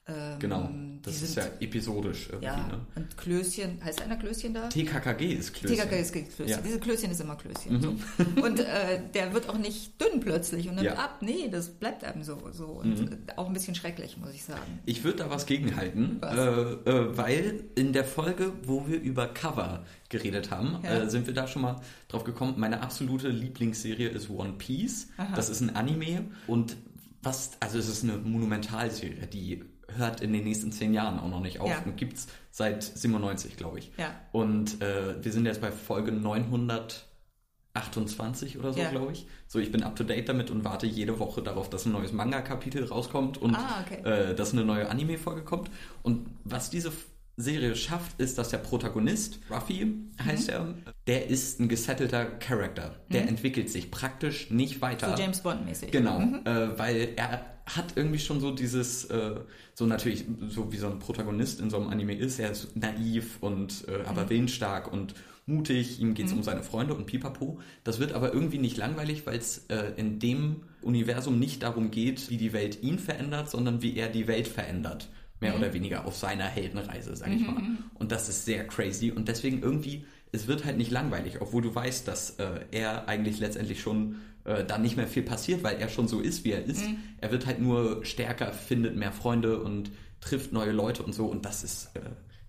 Ähm, 0.09 0.39
Genau. 0.39 0.69
Das 1.01 1.21
ist 1.21 1.33
sind- 1.35 1.43
ja 1.45 1.51
episodisch 1.61 2.27
irgendwie, 2.29 2.45
ja, 2.45 2.57
ne? 2.57 2.79
und 2.95 3.17
Klößchen, 3.17 3.81
heißt 3.83 4.01
einer 4.01 4.15
Klößchen 4.17 4.53
da? 4.53 4.67
TKKG 4.67 5.33
ist 5.33 5.53
Klößchen. 5.53 5.77
TKK 5.77 5.99
ist 6.01 6.11
Klößchen. 6.13 6.47
Ja. 6.47 6.57
Diese 6.61 6.79
Klößchen 6.79 7.11
ist 7.11 7.21
immer 7.21 7.35
Klößchen. 7.35 7.81
So. 7.81 7.95
Und 8.41 8.59
äh, 8.59 9.01
der 9.13 9.33
wird 9.33 9.47
auch 9.49 9.57
nicht 9.57 9.99
dünn 10.01 10.19
plötzlich 10.19 10.67
und 10.67 10.75
nimmt 10.75 10.85
Ja. 10.87 10.93
Mhm. 10.93 10.99
ab. 10.99 11.17
Nee, 11.21 11.49
das 11.49 11.69
bleibt 11.69 12.03
einem 12.03 12.23
so. 12.23 12.37
so. 12.51 12.65
Und 12.67 13.11
äh, 13.11 13.17
auch 13.37 13.47
ein 13.47 13.53
bisschen 13.53 13.75
schrecklich, 13.75 14.17
muss 14.17 14.33
ich 14.33 14.43
sagen. 14.43 14.79
Ich 14.85 15.03
würde 15.03 15.19
da 15.19 15.29
was 15.29 15.45
gegenhalten, 15.45 16.17
Was? 16.19 16.35
äh, 16.35 16.89
äh, 16.89 17.17
weil 17.17 17.63
in 17.75 17.93
der 17.93 18.03
Folge, 18.05 18.51
wo 18.63 18.87
wir 18.87 18.99
über 18.99 19.27
Cover 19.27 19.85
geredet 20.09 20.51
haben, 20.51 20.79
Ja. 20.83 21.03
äh, 21.03 21.09
sind 21.09 21.27
wir 21.27 21.33
da 21.33 21.47
schon 21.47 21.61
mal 21.61 21.79
drauf 22.09 22.23
gekommen. 22.23 22.55
Meine 22.57 22.81
absolute 22.81 23.29
Lieblingsserie 23.29 24.09
ist 24.09 24.29
One 24.29 24.53
Piece. 24.57 25.07
Das 25.35 25.49
ist 25.49 25.61
ein 25.61 25.75
Anime 25.75 26.25
und 26.47 26.75
was, 27.23 27.51
also 27.59 27.77
es 27.77 27.87
ist 27.89 28.03
eine 28.03 28.17
Monumentalserie, 28.17 29.27
die 29.27 29.63
hört 29.97 30.21
in 30.21 30.33
den 30.33 30.43
nächsten 30.43 30.71
zehn 30.71 30.93
Jahren 30.93 31.19
auch 31.19 31.29
noch 31.29 31.41
nicht 31.41 31.59
auf 31.59 31.69
Ja. 31.69 31.81
und 31.85 31.97
gibt's 31.97 32.27
seit 32.51 32.83
97, 32.83 33.57
glaube 33.57 33.79
ich. 33.79 33.91
Ja. 33.97 34.11
Und 34.31 34.81
äh, 34.81 35.23
wir 35.23 35.31
sind 35.31 35.45
jetzt 35.45 35.61
bei 35.61 35.71
Folge 35.71 36.11
928 36.11 38.57
oder 38.57 38.73
so, 38.73 38.79
Ja. 38.79 38.89
glaube 38.89 39.11
ich. 39.11 39.27
So, 39.47 39.59
ich 39.59 39.71
bin 39.71 39.83
up 39.83 39.95
to 39.95 40.03
date 40.03 40.27
damit 40.29 40.49
und 40.51 40.63
warte 40.63 40.85
jede 40.87 41.19
Woche 41.19 41.41
darauf, 41.41 41.69
dass 41.69 41.85
ein 41.85 41.91
neues 41.91 42.11
Manga-Kapitel 42.11 42.83
rauskommt 42.85 43.37
und 43.37 43.55
Ah, 43.55 43.83
okay. 43.85 44.01
äh, 44.03 44.35
dass 44.35 44.53
eine 44.53 44.63
neue 44.65 44.89
Anime-Folge 44.89 45.43
kommt. 45.43 45.69
Und 46.03 46.27
was 46.43 46.69
diese 46.69 46.91
Serie 47.37 47.75
schafft, 47.75 48.19
ist, 48.19 48.37
dass 48.39 48.49
der 48.49 48.57
Protagonist, 48.57 49.39
Ruffy 49.49 49.93
heißt 50.23 50.47
Mhm. 50.47 50.53
er, 50.53 50.73
der 51.05 51.27
ist 51.29 51.59
ein 51.59 51.69
gesettelter 51.69 52.25
Charakter. 52.25 52.95
Der 53.11 53.27
entwickelt 53.27 53.69
sich 53.69 53.91
praktisch 53.91 54.49
nicht 54.49 54.81
weiter. 54.81 55.15
So 55.15 55.21
James 55.21 55.41
Bond-mäßig. 55.41 55.91
Genau, 55.91 56.19
äh, 56.19 56.77
weil 56.79 57.09
er 57.15 57.45
hat 57.67 57.93
irgendwie 57.95 58.17
schon 58.19 58.39
so 58.39 58.51
dieses, 58.51 59.05
äh, 59.05 59.35
so 59.75 59.85
natürlich, 59.85 60.25
so 60.49 60.71
wie 60.71 60.77
so 60.77 60.87
ein 60.87 60.97
Protagonist 60.99 61.59
in 61.61 61.69
so 61.69 61.77
einem 61.77 61.89
Anime 61.89 62.15
ist, 62.15 62.39
er 62.39 62.51
ist 62.51 62.75
naiv 62.75 63.37
und 63.41 63.85
äh, 63.87 64.03
aber 64.07 64.29
willensstark 64.29 64.91
und 64.91 65.13
mutig, 65.45 65.99
ihm 66.01 66.13
geht's 66.15 66.33
um 66.33 66.41
seine 66.43 66.63
Freunde 66.63 66.93
und 66.95 67.05
pipapo. 67.05 67.59
Das 67.83 67.99
wird 67.99 68.13
aber 68.13 68.33
irgendwie 68.33 68.57
nicht 68.57 68.77
langweilig, 68.77 69.25
weil 69.25 69.37
es 69.37 69.65
äh, 69.69 69.93
in 69.95 70.19
dem 70.19 70.57
Universum 70.81 71.37
nicht 71.39 71.61
darum 71.63 71.91
geht, 71.91 72.29
wie 72.29 72.37
die 72.37 72.51
Welt 72.51 72.81
ihn 72.81 72.97
verändert, 72.99 73.49
sondern 73.49 73.81
wie 73.81 73.95
er 73.95 74.09
die 74.09 74.27
Welt 74.27 74.47
verändert. 74.47 75.09
Mehr 75.39 75.55
oder 75.55 75.73
weniger 75.73 76.05
auf 76.05 76.15
seiner 76.15 76.45
Heldenreise, 76.45 77.15
sag 77.15 77.31
ich 77.31 77.45
mal. 77.45 77.61
Und 77.93 78.11
das 78.11 78.27
ist 78.27 78.45
sehr 78.45 78.65
crazy. 78.65 79.11
Und 79.11 79.27
deswegen 79.27 79.61
irgendwie, 79.61 80.05
es 80.31 80.47
wird 80.47 80.65
halt 80.65 80.77
nicht 80.77 80.89
langweilig, 80.89 81.41
obwohl 81.41 81.61
du 81.61 81.73
weißt, 81.73 82.07
dass 82.07 82.31
äh, 82.39 82.61
er 82.71 83.07
eigentlich 83.07 83.39
letztendlich 83.39 83.79
schon 83.79 84.15
äh, 84.45 84.63
da 84.65 84.77
nicht 84.77 84.97
mehr 84.97 85.07
viel 85.07 85.23
passiert, 85.23 85.61
weil 85.63 85.77
er 85.77 85.89
schon 85.89 86.07
so 86.07 86.21
ist, 86.21 86.43
wie 86.43 86.51
er 86.51 86.65
ist. 86.65 86.83
Er 87.21 87.31
wird 87.31 87.45
halt 87.45 87.59
nur 87.59 88.03
stärker, 88.03 88.51
findet 88.51 88.95
mehr 88.95 89.11
Freunde 89.11 89.61
und 89.61 89.91
trifft 90.21 90.53
neue 90.53 90.71
Leute 90.71 91.03
und 91.03 91.13
so. 91.13 91.27
Und 91.27 91.45
das 91.45 91.63
ist 91.63 91.91
äh, 91.95 91.99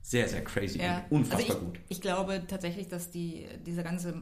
sehr, 0.09 0.27
sehr 0.27 0.42
crazy 0.42 0.79
Ja. 0.79 1.05
und 1.11 1.18
unfassbar 1.18 1.38
also 1.40 1.53
ich, 1.59 1.64
gut. 1.66 1.81
Ich 1.90 2.01
glaube 2.01 2.42
tatsächlich, 2.49 2.88
dass 2.88 3.11
die, 3.11 3.47
dieser 3.66 3.83
ganze 3.83 4.14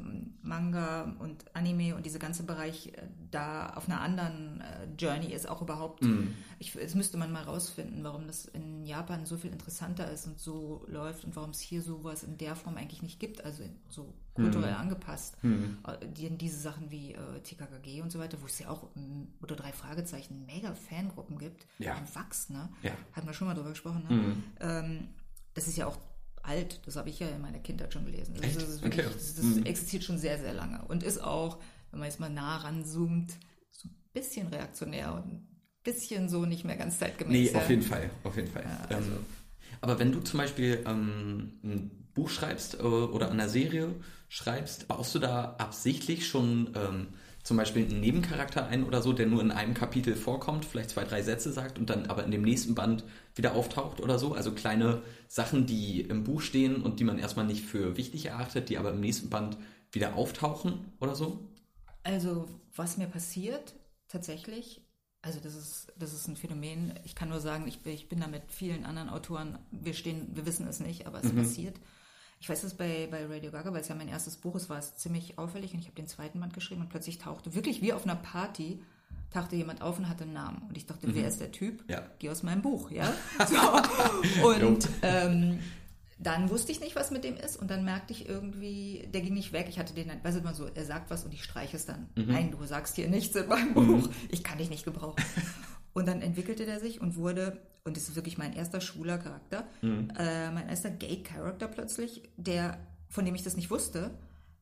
Manga 0.43 1.15
und 1.21 1.45
Anime 1.55 1.95
und 1.95 2.05
dieser 2.05 2.19
ganze 2.19 2.43
Bereich 2.43 2.89
äh, 2.89 3.03
da 3.31 3.71
auf 3.71 3.89
einer 3.89 4.01
anderen 4.01 4.63
äh, 4.63 4.89
Journey 4.99 5.33
ist, 5.33 5.49
auch 5.49 5.63
überhaupt. 5.63 6.03
Mhm. 6.03 6.35
Ich, 6.59 6.73
das 6.73 6.97
müsste 6.97 7.17
man 7.19 7.31
mal 7.31 7.45
rausfinden, 7.45 8.03
warum 8.03 8.27
das 8.27 8.47
in 8.47 8.85
Japan 8.85 9.27
so 9.27 9.37
viel 9.37 9.53
interessanter 9.53 10.11
ist 10.11 10.27
und 10.27 10.41
so 10.41 10.85
läuft 10.89 11.25
und 11.25 11.37
warum 11.37 11.51
es 11.51 11.61
hier 11.61 11.83
sowas 11.83 12.25
in 12.25 12.37
der 12.37 12.57
Form 12.57 12.77
eigentlich 12.77 13.03
nicht 13.03 13.21
gibt, 13.21 13.45
also 13.45 13.63
so 13.89 14.13
kulturell 14.35 14.73
Mhm. 14.73 14.81
angepasst. 14.81 15.37
Äh, 15.45 16.07
Die, 16.17 16.29
diese 16.37 16.59
Sachen 16.59 16.91
wie 16.91 17.13
äh, 17.13 17.41
TKKG 17.45 18.03
und 18.03 18.11
so 18.11 18.19
weiter, 18.19 18.39
wo 18.43 18.47
es 18.47 18.59
ja 18.59 18.71
auch 18.71 18.89
ähm, 18.97 19.29
oder 19.41 19.55
drei 19.55 19.71
Fragezeichen 19.73 20.45
mega 20.47 20.75
Fangruppen 20.75 21.39
gibt, 21.39 21.65
Ja. 21.79 21.97
Wachs, 22.15 22.51
ne? 22.51 22.69
Ja. 22.83 22.91
Mhm. 22.91 22.97
Hatten 23.13 23.27
wir 23.29 23.35
schon 23.35 23.47
mal 23.47 23.55
drüber 23.55 23.71
gesprochen, 23.71 24.03
ne? 24.09 24.37
Ähm, 24.61 25.09
das 25.57 25.67
ist 25.67 25.77
ja 25.77 25.87
auch 25.89 25.99
alt, 26.43 26.81
das 26.87 26.95
habe 26.95 27.09
ich 27.09 27.19
ja 27.19 27.27
in 27.29 27.41
meiner 27.43 27.59
Kindheit 27.59 27.93
schon 27.93 28.05
gelesen. 28.05 28.35
Das, 28.37 28.45
Echt? 28.47 28.57
ist- 28.57 28.83
wirklich, 28.83 29.05
Okay. 29.07 29.15
das, 29.15 29.35
das 29.35 29.45
Mhm. 29.45 29.67
existiert 29.67 30.05
schon 30.05 30.19
sehr, 30.19 30.39
sehr 30.39 30.55
lange 30.55 30.81
und 30.87 31.03
ist 31.03 31.21
auch, 31.23 31.59
wenn 31.91 31.99
man 32.01 32.09
jetzt 32.09 32.21
mal 32.21 32.31
nah 32.31 32.59
ranzoomt, 32.59 33.33
so 33.73 33.89
ein 33.89 33.95
bisschen 34.13 34.47
reaktionär 34.49 35.13
und 35.15 35.27
ein 35.33 35.49
bisschen 35.83 36.29
so 36.29 36.47
nicht 36.47 36.65
mehr 36.65 36.77
ganz 36.77 36.99
zeitgemäß. 37.01 37.53
Nee, 37.53 37.57
auf 37.59 37.69
jeden 37.69 37.83
Fall, 37.83 38.11
auf 38.23 38.37
jeden 38.37 38.49
Fall. 38.53 38.63
Ja, 38.65 38.97
also- 38.97 39.11
ähm, 39.11 39.27
aber 39.81 39.99
wenn 39.99 40.13
du 40.13 40.21
zum 40.21 40.39
Beispiel 40.39 40.83
ähm, 40.87 41.59
ein 41.65 41.91
Buch 42.15 42.31
schreibst 42.31 42.75
äh, 42.75 42.79
oder 42.83 43.27
an 43.27 43.33
einer 43.41 43.49
Serie 43.49 43.95
schreibst, 44.29 44.89
baust 44.89 45.15
du 45.15 45.19
da 45.19 45.57
absichtlich 45.59 46.27
schon 46.29 46.71
ähm, 46.77 47.09
zum 47.43 47.57
Beispiel 47.57 47.85
einen 47.87 48.01
Nebencharakter 48.01 48.67
ein 48.67 48.85
oder 48.85 49.03
so, 49.03 49.13
der 49.13 49.27
nur 49.27 49.41
in 49.41 49.51
einem 49.53 49.75
Kapitel 49.75 50.17
vorkommt, 50.17 50.65
vielleicht 50.65 50.91
zwei, 50.91 51.05
drei 51.05 51.23
Sätze 51.23 51.53
sagt 51.53 51.79
und 51.79 51.91
dann 51.91 52.07
aber 52.07 52.25
in 52.25 52.31
dem 52.31 52.43
nächsten 52.43 52.75
Band 52.75 53.05
wieder 53.37 53.55
auftaucht 53.55 54.01
oder 54.01 54.19
so? 54.19 54.35
Also 54.35 54.53
kleine 54.53 55.03
Sachen, 55.29 55.67
die 55.67 56.01
im 56.01 56.25
Buch 56.25 56.41
stehen 56.41 56.83
und 56.83 56.99
die 57.01 57.05
man 57.05 57.19
erstmal 57.19 57.47
nicht 57.47 57.65
für 57.65 57.97
wichtig 57.97 58.27
erachtet, 58.27 58.69
die 58.69 58.79
aber 58.79 58.91
im 58.91 59.01
nächsten 59.01 59.31
Band 59.31 59.57
wieder 59.93 60.15
auftauchen 60.17 60.93
oder 61.01 61.15
so? 61.15 61.49
Also, 62.03 62.49
was 62.75 62.97
mir 62.99 63.07
passiert, 63.07 63.75
tatsächlich, 64.09 64.83
also 65.23 65.41
das 65.41 65.55
ist, 65.55 65.93
das 65.99 66.13
ist 66.13 66.29
ein 66.29 66.37
Phänomen. 66.37 66.95
Ich 67.05 67.15
kann 67.15 67.29
nur 67.29 67.41
sagen, 67.41 67.67
ich, 67.67 67.81
bin- 67.81 67.95
ich 67.95 68.09
bin 68.09 68.21
da 68.21 68.27
mit 68.29 68.43
vielen 68.51 68.85
anderen 68.85 69.09
Autoren, 69.09 69.59
wir 69.71 69.95
stehen, 69.95 70.29
wir 70.35 70.47
wissen 70.47 70.67
es 70.69 70.81
nicht, 70.81 71.07
aber 71.07 71.23
es 71.23 71.33
passiert. 71.33 71.77
Ich 72.39 72.49
weiß 72.49 72.65
es 72.65 72.75
bei, 72.75 73.09
bei 73.11 73.25
Radio 73.27 73.51
Gaga, 73.51 73.73
weil 73.73 73.81
es 73.81 73.89
ja 73.89 73.95
mein 73.95 74.09
erstes 74.09 74.37
Buch 74.37 74.55
ist, 74.57 74.69
war 74.69 74.79
es 74.79 74.97
ziemlich 74.97 75.39
auffällig 75.39 75.73
und 75.73 75.81
ich 75.81 75.87
habe 75.87 75.97
den 75.97 76.07
zweiten 76.07 76.39
Band 76.39 76.53
geschrieben 76.55 76.83
und 76.83 76.91
plötzlich 76.91 77.19
tauchte, 77.19 77.55
wirklich 77.55 77.81
wie 77.83 77.93
auf 77.95 78.05
einer 78.05 78.17
Party, 78.17 78.83
tauchte 79.31 79.57
jemand 79.57 79.83
auf 79.83 79.99
und 79.99 80.09
hatte 80.09 80.25
einen 80.25 80.33
Namen. 80.33 80.63
Und 80.69 80.77
ich 80.77 80.87
dachte, 80.87 81.15
wer 81.15 81.29
ist 81.29 81.41
der 81.41 81.53
Typ? 81.53 81.85
Ja. 81.91 82.03
Geh 82.19 82.31
aus 82.31 82.43
meinem 82.43 82.63
Buch, 82.63 82.91
ja? 82.91 83.13
So. 83.49 84.47
Und 84.49 84.89
ähm, 85.03 85.59
dann 86.19 86.49
wusste 86.49 86.73
ich 86.73 86.81
nicht, 86.81 86.97
was 86.97 87.11
mit 87.11 87.25
dem 87.25 87.37
ist 87.37 87.57
und 87.57 87.71
dann 87.71 87.85
merkte 87.85 88.13
ich 88.15 88.27
irgendwie, 88.29 89.07
der 89.13 89.21
ging 89.21 89.35
nicht 89.35 89.53
weg. 89.53 89.67
Ich 89.69 89.79
hatte 89.79 89.93
den, 89.95 90.09
dann- 90.09 90.25
weißt 90.25 90.39
du 90.39 90.43
mal 90.43 90.55
so, 90.55 90.67
er 90.67 90.85
sagt 90.87 91.11
was 91.11 91.25
und 91.25 91.35
ich 91.35 91.45
streiche 91.45 91.77
es 91.77 91.85
dann. 91.85 92.09
Nein, 92.15 92.51
du 92.51 92.65
sagst 92.65 92.97
hier 92.97 93.09
nichts 93.09 93.37
in 93.37 93.49
meinem 93.49 93.75
Buch. 93.75 94.09
Ich 94.31 94.43
kann 94.43 94.57
dich 94.59 94.71
nicht 94.71 94.85
gebrauchen. 94.85 95.23
Und 95.93 96.09
dann 96.09 96.23
entwickelte 96.23 96.65
der 96.67 96.81
sich 96.81 97.01
und 97.01 97.17
wurde, 97.17 97.61
und 97.85 97.97
das 97.97 98.09
ist 98.09 98.17
wirklich 98.17 98.39
mein 98.39 98.53
erster 98.55 98.81
schwuler 98.81 99.19
Charakter, 99.19 99.65
äh, 99.83 100.51
mein 100.51 100.69
erster 100.69 100.91
Gay-Charakter 100.91 101.69
plötzlich, 101.69 102.23
der, 102.37 102.79
von 103.09 103.25
dem 103.25 103.35
ich 103.35 103.43
das 103.43 103.57
nicht 103.57 103.71
wusste, 103.71 104.11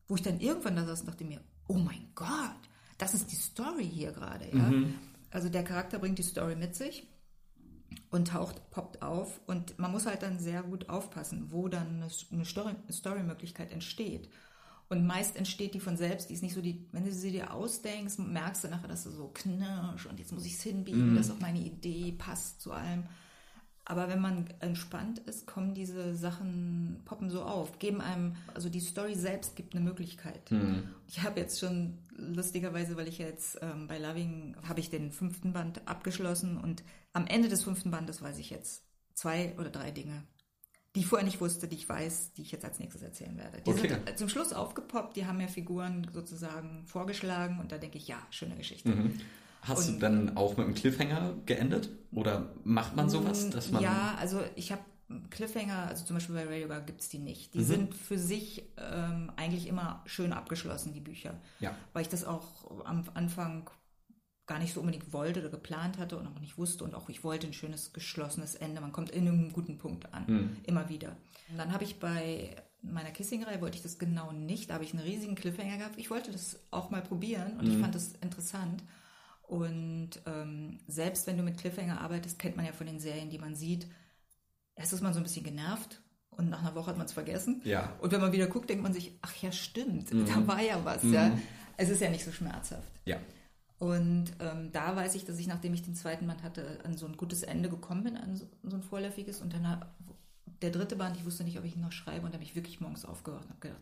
wo 0.07 0.15
ich 0.15 0.21
dann 0.21 0.39
irgendwann 0.39 0.75
da 0.75 0.85
saß 0.85 1.01
und 1.01 1.07
dachte 1.07 1.23
mir, 1.25 1.39
oh 1.67 1.73
mein 1.77 2.07
Gott, 2.15 2.29
das 2.97 3.13
ist 3.13 3.31
die 3.31 3.35
Story 3.35 3.89
hier 3.89 4.11
gerade, 4.11 4.45
ja. 4.55 4.71
Also 5.31 5.49
der 5.49 5.63
Charakter 5.63 5.99
bringt 5.99 6.17
die 6.17 6.23
Story 6.23 6.55
mit 6.55 6.75
sich 6.75 7.07
und 8.09 8.29
taucht, 8.29 8.69
poppt 8.71 9.01
auf 9.01 9.41
und 9.47 9.77
man 9.77 9.91
muss 9.91 10.05
halt 10.05 10.23
dann 10.23 10.39
sehr 10.39 10.63
gut 10.63 10.89
aufpassen, 10.89 11.47
wo 11.49 11.67
dann 11.67 12.01
eine, 12.01 12.07
eine 12.31 12.45
Story, 12.45 12.73
eine 12.83 12.93
Story-Möglichkeit 12.93 13.71
entsteht. 13.71 14.29
Und 14.87 15.07
meist 15.07 15.35
entsteht 15.35 15.73
die 15.73 15.79
von 15.79 15.97
selbst, 15.97 16.29
die 16.29 16.35
ist 16.35 16.43
nicht 16.43 16.53
so 16.53 16.61
die, 16.61 16.87
wenn 16.91 17.03
du 17.05 17.11
sie 17.11 17.31
dir 17.31 17.53
ausdenkst, 17.53 18.19
merkst 18.19 18.63
du 18.63 18.67
nachher, 18.67 18.87
dass 18.87 19.03
du 19.03 19.09
so 19.09 19.31
knirsch 19.33 20.05
und 20.05 20.19
jetzt 20.19 20.31
muss 20.31 20.45
ich 20.45 20.53
es 20.53 20.61
hinbiegen, 20.61 21.15
dass 21.15 21.31
auch 21.31 21.39
meine 21.39 21.59
Idee 21.59 22.13
passt 22.17 22.61
zu 22.61 22.71
allem. 22.71 23.03
Aber 23.83 24.09
wenn 24.09 24.21
man 24.21 24.47
entspannt 24.61 25.19
ist, 25.19 25.45
kommen 25.45 25.73
diese 25.73 26.15
Sachen, 26.15 27.01
poppen 27.05 27.29
so 27.29 27.43
auf, 27.43 27.77
geben 27.77 27.99
einem, 27.99 28.35
also 28.53 28.69
die 28.69 28.79
Story 28.79 29.15
selbst 29.15 29.55
gibt 29.55 29.75
eine 29.75 29.83
Möglichkeit. 29.83 30.49
Ich 31.07 31.21
habe 31.23 31.39
jetzt 31.39 31.59
schon 31.59 31.97
lustigerweise, 32.17 32.95
weil 32.97 33.07
ich 33.07 33.17
jetzt 33.17 33.57
ähm, 33.61 33.87
bei 33.87 33.97
Loving 33.99 34.55
habe 34.67 34.79
ich 34.79 34.89
den 34.89 35.11
fünften 35.11 35.53
Band 35.53 35.87
abgeschlossen 35.87 36.57
und 36.57 36.83
am 37.13 37.27
Ende 37.27 37.49
des 37.49 37.63
fünften 37.63 37.91
Bandes 37.91 38.21
weiß 38.21 38.37
ich 38.39 38.49
jetzt 38.49 38.83
zwei 39.13 39.53
oder 39.59 39.69
drei 39.69 39.91
Dinge, 39.91 40.23
die 40.95 41.01
ich 41.01 41.07
vorher 41.07 41.25
nicht 41.25 41.41
wusste, 41.41 41.67
die 41.67 41.75
ich 41.75 41.87
weiß, 41.87 42.33
die 42.33 42.41
ich 42.41 42.51
jetzt 42.51 42.63
als 42.65 42.79
nächstes 42.79 43.01
erzählen 43.01 43.37
werde. 43.37 43.61
Die 43.61 43.69
Okay. 43.69 43.89
sind 43.89 44.17
zum 44.17 44.29
Schluss 44.29 44.53
aufgepoppt, 44.53 45.15
die 45.17 45.25
haben 45.25 45.37
mir 45.37 45.47
Figuren 45.49 46.07
sozusagen 46.13 46.85
vorgeschlagen 46.85 47.59
und 47.59 47.71
da 47.71 47.77
denke 47.77 47.97
ich, 47.97 48.07
ja, 48.07 48.17
schöne 48.29 48.55
Geschichte. 48.55 48.93
Hast 49.61 49.87
Und- 49.89 49.95
du 49.95 49.99
dann 49.99 50.37
auch 50.37 50.57
mit 50.57 50.65
einem 50.67 50.75
Cliffhanger 50.75 51.33
geendet? 51.45 51.89
Oder 52.13 52.53
macht 52.63 52.95
man 52.95 53.09
sowas, 53.09 53.49
dass 53.49 53.71
man. 53.71 53.81
Ja, 53.81 54.15
also 54.19 54.41
ich 54.55 54.71
habe 54.71 54.83
Cliffhanger, 55.29 55.87
also 55.87 56.03
zum 56.05 56.15
Beispiel 56.15 56.35
bei 56.35 56.45
Radio 56.45 56.67
Bar 56.67 56.81
gibt 56.81 57.01
es 57.01 57.09
die 57.09 57.19
nicht. 57.19 57.53
Mhm. 57.53 57.59
Die 57.59 57.65
sind 57.65 57.93
für 57.93 58.17
sich 58.17 58.63
ähm, 58.77 59.31
eigentlich 59.35 59.67
immer 59.67 60.01
schön 60.05 60.33
abgeschlossen, 60.33 60.93
die 60.93 60.99
Bücher. 61.01 61.39
Ja. 61.59 61.75
Weil 61.93 62.01
ich 62.03 62.09
das 62.09 62.25
auch 62.25 62.85
am 62.85 63.03
Anfang 63.13 63.69
gar 64.47 64.59
nicht 64.59 64.73
so 64.73 64.79
unbedingt 64.79 65.11
wollte 65.13 65.39
oder 65.41 65.49
geplant 65.49 65.97
hatte 65.97 66.17
und 66.17 66.27
auch 66.27 66.39
nicht 66.39 66.57
wusste 66.57 66.83
und 66.83 66.93
auch 66.93 67.09
ich 67.09 67.23
wollte 67.23 67.47
ein 67.47 67.53
schönes 67.53 67.93
geschlossenes 67.93 68.53
Ende. 68.55 68.79
Man 68.81 68.91
kommt 68.91 69.09
in 69.09 69.27
einem 69.27 69.51
guten 69.51 69.77
Punkt 69.77 70.13
an, 70.13 70.25
Mhm. 70.27 70.57
immer 70.63 70.87
wieder. 70.89 71.17
Und 71.49 71.57
dann 71.57 71.71
habe 71.73 71.83
ich 71.83 71.99
bei 71.99 72.55
meiner 72.81 73.09
Kissing-Reihe 73.09 73.61
wollte 73.61 73.77
ich 73.77 73.83
das 73.83 73.97
genau 73.97 74.31
nicht, 74.31 74.69
da 74.69 74.75
habe 74.75 74.83
ich 74.83 74.93
einen 74.93 75.01
riesigen 75.01 75.33
Cliffhanger 75.33 75.77
gehabt. 75.77 75.97
Ich 75.97 76.11
wollte 76.11 76.31
das 76.31 76.59
auch 76.69 76.91
mal 76.91 77.01
probieren 77.01 77.57
und 77.57 77.67
ich 77.67 77.77
fand 77.79 77.95
das 77.95 78.13
interessant. 78.21 78.83
Und 79.41 80.09
ähm, 80.27 80.79
selbst 80.87 81.25
wenn 81.27 81.37
du 81.37 81.43
mit 81.43 81.57
Cliffhanger 81.57 82.01
arbeitest, 82.01 82.37
kennt 82.39 82.55
man 82.55 82.65
ja 82.65 82.71
von 82.73 82.87
den 82.87 82.99
Serien, 82.99 83.29
die 83.31 83.37
man 83.39 83.55
sieht, 83.55 83.87
erst 84.75 84.93
ist 84.93 85.01
man 85.01 85.13
so 85.13 85.19
ein 85.19 85.23
bisschen 85.23 85.43
genervt 85.43 86.01
und 86.31 86.49
nach 86.49 86.61
einer 86.61 86.75
Woche 86.75 86.87
hat 86.87 86.97
man 86.97 87.05
es 87.05 87.13
vergessen. 87.13 87.61
Ja. 87.63 87.93
Und 87.99 88.11
wenn 88.11 88.21
man 88.21 88.31
wieder 88.31 88.47
guckt, 88.47 88.69
denkt 88.69 88.83
man 88.83 88.93
sich, 88.93 89.17
ach 89.21 89.35
ja, 89.37 89.51
stimmt, 89.51 90.11
da 90.11 90.47
war 90.47 90.61
ja 90.61 90.83
was. 90.83 91.03
Ja. 91.03 91.37
Es 91.77 91.89
ist 91.89 92.01
ja 92.01 92.09
nicht 92.09 92.23
so 92.23 92.31
schmerzhaft. 92.31 92.91
Ja. 93.05 93.17
Und 93.77 94.31
ähm, 94.39 94.71
da 94.71 94.95
weiß 94.95 95.15
ich, 95.15 95.25
dass 95.25 95.37
ich, 95.37 95.47
nachdem 95.47 95.73
ich 95.73 95.83
den 95.83 95.95
zweiten 95.95 96.27
Band 96.27 96.43
hatte, 96.43 96.79
an 96.83 96.97
so 96.97 97.05
ein 97.05 97.17
gutes 97.17 97.43
Ende 97.43 97.69
gekommen 97.69 98.03
bin, 98.03 98.17
an 98.17 98.35
so, 98.35 98.47
so 98.63 98.77
ein 98.77 98.83
vorläufiges. 98.83 99.41
Und 99.41 99.53
dann 99.53 99.69
hab, 99.69 99.93
der 100.61 100.71
dritte 100.71 100.95
Band, 100.95 101.17
ich 101.17 101.25
wusste 101.25 101.43
nicht, 101.43 101.59
ob 101.59 101.65
ich 101.65 101.75
ihn 101.75 101.81
noch 101.81 101.91
schreibe. 101.91 102.25
Und 102.25 102.31
da 102.31 102.35
habe 102.35 102.43
ich 102.43 102.55
wirklich 102.55 102.79
morgens 102.79 103.03
aufgewacht 103.03 103.43
und 103.43 103.49
habe 103.49 103.59
gedacht, 103.59 103.81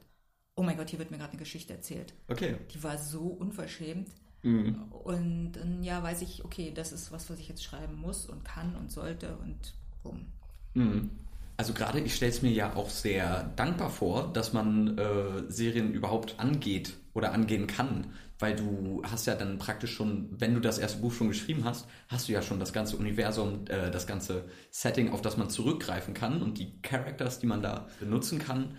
oh 0.56 0.64
mein 0.64 0.78
Gott, 0.78 0.90
hier 0.90 1.00
wird 1.00 1.12
mir 1.12 1.18
gerade 1.18 1.32
eine 1.32 1.40
Geschichte 1.40 1.74
erzählt. 1.74 2.14
Okay. 2.28 2.58
Die 2.74 2.84
war 2.84 2.98
so 2.98 3.28
unverschämt. 3.28 4.10
Mhm. 4.42 4.84
Und 4.92 5.54
dann 5.54 5.84
ja, 5.84 6.02
weiß 6.02 6.22
ich, 6.22 6.44
okay, 6.44 6.72
das 6.74 6.92
ist 6.92 7.12
was, 7.12 7.30
was 7.30 7.40
ich 7.40 7.48
jetzt 7.48 7.64
schreiben 7.64 7.96
muss 7.96 8.26
und 8.26 8.44
kann 8.44 8.76
und 8.76 8.92
sollte 8.92 9.38
und 9.38 9.76
bumm. 10.02 10.26
Mhm. 10.74 11.10
Also 11.56 11.74
gerade 11.74 12.00
ich 12.00 12.16
stelle 12.16 12.32
es 12.32 12.42
mir 12.42 12.52
ja 12.52 12.76
auch 12.76 12.90
sehr 12.90 13.52
dankbar 13.56 13.90
vor, 13.90 14.34
dass 14.34 14.54
man 14.54 14.98
äh, 14.98 15.44
Serien 15.50 15.94
überhaupt 15.94 16.40
angeht 16.40 16.94
oder 17.14 17.32
angehen 17.32 17.68
kann, 17.68 18.08
weil 18.40 18.56
du 18.56 19.04
hast 19.04 19.28
ja 19.28 19.36
dann 19.36 19.60
praktisch 19.60 19.94
schon, 19.94 20.30
wenn 20.32 20.56
du 20.56 20.60
das 20.60 20.80
erste 20.80 21.00
Buch 21.00 21.14
schon 21.14 21.28
geschrieben 21.28 21.64
hast, 21.64 21.88
hast 22.08 22.28
du 22.28 22.34
ja 22.34 22.42
schon 22.42 22.60
das 22.60 22.74
ganze 22.74 22.98
Universum, 22.98 23.66
äh, 23.68 23.92
das 23.92 24.08
ganze 24.08 24.46
Setting, 24.72 25.12
auf 25.12 25.22
das 25.22 25.38
man 25.38 25.50
zurückgreifen 25.50 26.16
kann 26.16 26.42
und 26.42 26.58
die 26.58 26.82
Characters, 26.82 27.40
die 27.40 27.48
man 27.48 27.62
da 27.62 27.88
benutzen 28.00 28.40
kann. 28.40 28.78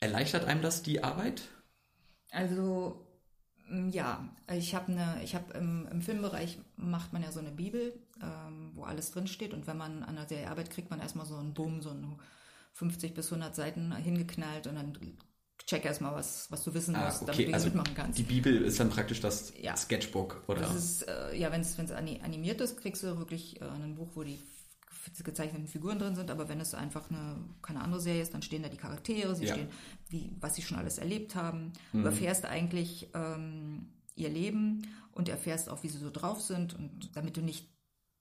Erleichtert 0.00 0.44
einem 0.44 0.60
das 0.60 0.82
die 0.82 1.04
Arbeit? 1.04 1.42
Also 2.30 3.07
ja, 3.90 4.28
ich 4.52 4.74
habe 4.74 4.92
eine, 4.92 5.22
ich 5.22 5.34
habe 5.34 5.52
im, 5.54 5.86
im 5.90 6.02
Filmbereich 6.02 6.58
macht 6.76 7.12
man 7.12 7.22
ja 7.22 7.32
so 7.32 7.40
eine 7.40 7.50
Bibel, 7.50 7.92
ähm, 8.22 8.70
wo 8.74 8.84
alles 8.84 9.10
drin 9.10 9.26
steht 9.26 9.52
und 9.54 9.66
wenn 9.66 9.76
man 9.76 10.02
an 10.02 10.16
der 10.16 10.26
Serie 10.26 10.48
arbeitet, 10.48 10.72
kriegt 10.72 10.90
man 10.90 11.00
erstmal 11.00 11.26
so 11.26 11.36
einen 11.36 11.54
Boom, 11.54 11.82
so 11.82 11.90
einen 11.90 12.18
50 12.74 13.14
bis 13.14 13.26
100 13.26 13.54
Seiten 13.54 13.94
hingeknallt 13.94 14.66
und 14.66 14.76
dann 14.76 14.96
check 15.66 15.84
erstmal 15.84 16.14
was, 16.14 16.50
was 16.50 16.64
du 16.64 16.72
wissen 16.72 16.96
musst, 16.96 17.22
damit 17.22 17.38
du 17.38 17.44
hier 17.44 17.58
mitmachen 17.58 17.94
kannst. 17.94 18.18
Ah, 18.18 18.22
die 18.22 18.28
Bibel 18.28 18.62
ist 18.62 18.80
dann 18.80 18.90
praktisch 18.90 19.20
das 19.20 19.52
Ja. 19.60 19.76
Sketchbook, 19.76 20.44
oder? 20.46 20.60
Das 20.60 20.74
ist, 20.74 21.02
äh, 21.02 21.36
ja, 21.36 21.52
wenn 21.52 21.60
es 21.60 21.78
animiert 21.90 22.60
ist, 22.60 22.78
kriegst 22.78 23.02
du 23.02 23.18
wirklich 23.18 23.60
äh, 23.60 23.64
ein 23.64 23.94
Buch, 23.94 24.08
wo 24.14 24.22
die 24.22 24.38
gezeichneten 25.24 25.68
Figuren 25.68 25.98
drin 25.98 26.14
sind, 26.14 26.30
aber 26.30 26.48
wenn 26.48 26.60
es 26.60 26.74
einfach 26.74 27.10
eine, 27.10 27.36
keine 27.62 27.80
andere 27.80 28.00
Serie 28.00 28.22
ist, 28.22 28.34
dann 28.34 28.42
stehen 28.42 28.62
da 28.62 28.68
die 28.68 28.76
Charaktere, 28.76 29.34
sie 29.34 29.46
Ja. 29.46 29.54
stehen, 29.54 29.68
wie, 30.08 30.36
was 30.40 30.54
sie 30.56 30.62
schon 30.62 30.78
alles 30.78 30.98
erlebt 30.98 31.34
haben. 31.34 31.72
Du 31.92 32.00
erfährst 32.00 32.44
eigentlich 32.46 33.08
ähm, 33.14 33.88
ihr 34.14 34.28
Leben 34.30 34.86
und 35.12 35.28
erfährst 35.28 35.68
auch, 35.68 35.82
wie 35.82 35.88
sie 35.88 35.98
so 35.98 36.10
drauf 36.10 36.40
sind 36.40 36.74
und 36.74 37.14
damit 37.16 37.36
du 37.36 37.40
nicht 37.40 37.68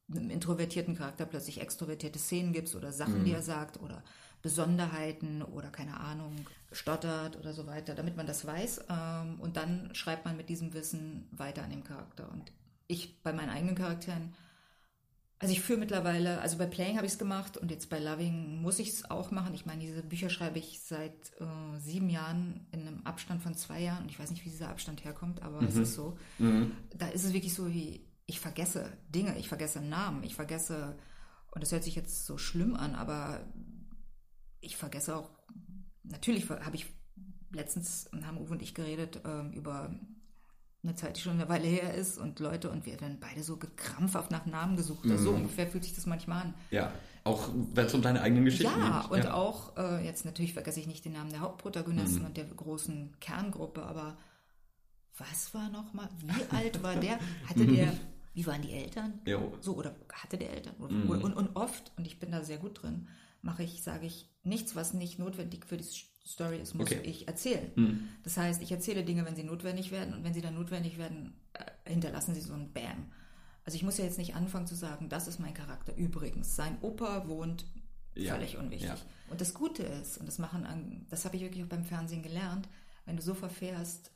einem 0.10 0.30
introvertierten 0.30 0.96
Charakter 0.96 1.26
plötzlich 1.26 1.60
extrovertierte 1.60 2.18
Szenen 2.20 2.54
gibst 2.54 2.76
oder 2.76 2.94
Sachen, 2.94 3.26
die 3.26 3.32
er 3.32 3.42
sagt 3.42 3.82
oder 3.82 4.04
Besonderheiten 4.42 5.42
oder 5.42 5.70
keine 5.70 6.00
Ahnung, 6.00 6.34
stottert 6.72 7.36
oder 7.38 7.54
so 7.54 7.68
weiter, 7.68 7.94
damit 7.96 8.16
man 8.16 8.26
das 8.28 8.46
weiß. 8.46 8.86
Ähm, 8.90 9.40
und 9.42 9.58
dann 9.58 9.94
schreibt 9.94 10.24
man 10.26 10.38
mit 10.38 10.48
diesem 10.50 10.74
Wissen 10.74 11.28
weiter 11.32 11.64
an 11.64 11.72
dem 11.72 11.84
Charakter. 11.84 12.32
Und 12.32 12.52
ich 12.88 13.22
bei 13.22 13.34
meinen 13.34 13.50
eigenen 13.50 13.76
Charakteren 13.76 14.34
Also 15.40 15.54
ich 15.54 15.62
führe 15.62 15.80
mittlerweile, 15.80 16.42
also 16.42 16.58
bei 16.58 16.66
Playing 16.66 16.98
habe 16.98 17.06
ich 17.06 17.14
es 17.14 17.20
gemacht 17.20 17.58
und 17.58 17.70
jetzt 17.70 17.92
bei 17.92 18.00
Loving 18.00 18.60
muss 18.60 18.80
ich 18.80 18.90
es 18.90 19.10
auch 19.10 19.30
machen. 19.30 19.54
Ich 19.54 19.68
meine, 19.68 19.82
diese 19.82 20.02
Bücher 20.02 20.32
schreibe 20.32 20.58
ich 20.58 20.80
seit 20.82 21.32
äh, 21.40 21.80
sieben 21.80 22.10
Jahren 22.10 22.66
in 22.72 22.88
einem 22.88 23.06
Abstand 23.06 23.44
von 23.44 23.54
zwei 23.54 23.82
Jahren 23.82 24.04
und 24.04 24.10
ich 24.10 24.18
weiß 24.18 24.32
nicht, 24.32 24.44
wie 24.46 24.50
dieser 24.50 24.70
Abstand 24.70 25.04
herkommt, 25.04 25.44
aber 25.44 25.62
mhm. 25.62 25.68
es 25.68 25.76
ist 25.76 25.94
so. 25.94 26.18
Mhm. 26.40 26.72
Da 26.96 27.10
ist 27.10 27.24
es 27.24 27.34
wirklich 27.34 27.54
so 27.54 27.72
wie, 27.72 28.04
ich 28.26 28.40
vergesse 28.40 28.92
Dinge, 29.10 29.38
ich 29.38 29.48
vergesse 29.48 29.80
Namen, 29.80 30.24
ich 30.24 30.34
vergesse, 30.34 30.98
und 31.52 31.62
das 31.62 31.72
hört 31.72 31.84
sich 31.84 31.96
jetzt 31.96 32.26
so 32.26 32.40
schlimm 32.40 32.76
an, 32.76 32.96
aber 32.96 33.46
ich 34.60 34.76
vergesse 34.76 35.16
auch, 35.16 35.30
natürlich 36.04 36.50
habe 36.50 36.76
ich 36.76 36.88
letztens 37.52 38.10
haben 38.26 38.40
Uwe 38.40 38.54
und 38.54 38.62
ich 38.62 38.74
geredet 38.74 39.22
äh, 39.24 39.56
über 39.56 39.94
eine 40.84 40.96
Zeit, 40.96 41.18
die 41.18 41.22
schon 41.22 41.34
eine 41.34 41.50
Weile 41.50 41.68
her 41.68 41.94
ist 41.94 42.18
und 42.18 42.40
Leute 42.40 42.70
und 42.70 42.86
wir 42.86 43.00
werden 43.02 43.18
beide 43.20 43.44
so 43.44 43.58
gekrampfhaft 43.58 44.32
nach 44.32 44.46
Namen 44.46 44.78
gesucht. 44.78 45.06
Mhm. 45.06 45.18
So 45.18 45.32
ungefähr 45.32 45.68
fühlt 45.68 45.84
sich 45.84 45.96
das 45.96 46.06
manchmal 46.06 46.44
an. 46.44 46.54
Ja, 46.72 46.92
auch 47.24 47.50
wenn 47.74 47.86
es 47.88 47.94
um 47.94 48.02
deine 48.02 48.22
eigenen 48.22 48.46
Geschichten 48.46 48.80
ja, 48.80 49.02
geht. 49.02 49.12
Und 49.12 49.18
ja, 49.18 49.26
und 49.26 49.32
auch, 49.32 49.78
äh, 49.78 50.06
jetzt 50.06 50.24
natürlich 50.26 50.54
vergesse 50.54 50.80
ich 50.80 50.88
nicht 50.88 51.04
den 51.04 51.14
Namen 51.14 51.30
der 51.30 51.42
Hauptprotagonisten 51.42 52.22
mhm. 52.22 52.28
und 52.28 52.38
der 52.38 52.46
großen 52.46 53.20
Kerngruppe, 53.20 53.84
aber 53.84 54.18
was 55.18 55.54
war 55.54 55.70
nochmal, 55.70 56.10
wie 56.20 56.56
alt 56.56 56.82
war 56.84 56.96
der? 56.96 57.20
Hatte 57.50 57.66
der, 57.66 57.92
wie 58.34 58.46
waren 58.46 58.62
die 58.62 58.72
Eltern? 58.72 59.20
Jo. 59.26 59.52
So, 59.62 59.76
oder 59.76 59.96
hatte 60.14 60.38
der 60.38 60.54
Eltern? 60.54 60.76
Mhm. 60.78 61.10
Und, 61.10 61.34
und 61.34 61.56
oft, 61.56 61.92
und 61.98 62.06
ich 62.06 62.20
bin 62.20 62.32
da 62.32 62.44
sehr 62.44 62.60
gut 62.60 62.84
drin, 62.84 63.08
mache 63.42 63.64
ich, 63.64 63.82
sage 63.82 64.06
ich, 64.06 64.30
nichts, 64.44 64.76
was 64.76 64.94
nicht 64.94 65.18
notwendig 65.18 65.66
für 65.66 65.78
die 65.78 65.84
Story 66.28 66.60
ist, 66.60 66.74
muss 66.76 66.92
okay. 66.92 67.02
ich 67.04 67.28
erzählen. 67.28 67.72
Mhm. 67.76 68.10
Das 68.24 68.38
heißt, 68.38 68.62
ich 68.62 68.72
erzähle 68.72 69.04
Dinge, 69.04 69.26
wenn 69.26 69.36
sie 69.36 69.44
notwendig 69.44 69.92
werden 69.92 70.14
und 70.14 70.24
wenn 70.24 70.34
sie 70.34 70.42
dann 70.42 70.56
notwendig 70.56 70.98
werden, 70.98 71.34
äh, 71.54 71.90
hinterlassen 71.90 72.36
sie 72.36 72.42
so 72.42 72.54
ein 72.54 72.74
Bam. 72.74 73.12
Also 73.64 73.76
ich 73.76 73.84
muss 73.84 73.98
ja 73.98 74.06
jetzt 74.06 74.18
nicht 74.18 74.36
anfangen 74.36 74.68
zu 74.68 74.76
sagen, 74.76 75.10
das 75.10 75.28
ist 75.28 75.40
mein 75.40 75.54
Charakter. 75.54 75.96
Übrigens, 75.96 76.56
sein 76.56 76.78
Opa 76.82 77.28
wohnt 77.28 77.66
ja. 78.16 78.34
völlig 78.34 78.58
unwichtig. 78.58 78.90
Ja. 78.90 78.98
Und 79.30 79.42
das 79.42 79.54
Gute 79.54 79.84
ist, 79.84 80.18
und 80.18 80.26
das 80.26 80.38
machen, 80.38 81.06
das 81.10 81.26
habe 81.26 81.36
ich 81.36 81.42
wirklich 81.42 81.64
auch 81.64 81.70
beim 81.70 81.84
Fernsehen 81.84 82.24
gelernt, 82.24 82.68
wenn 83.06 83.18
du 83.18 83.22
so 83.22 83.34
verfährst, 83.34 84.12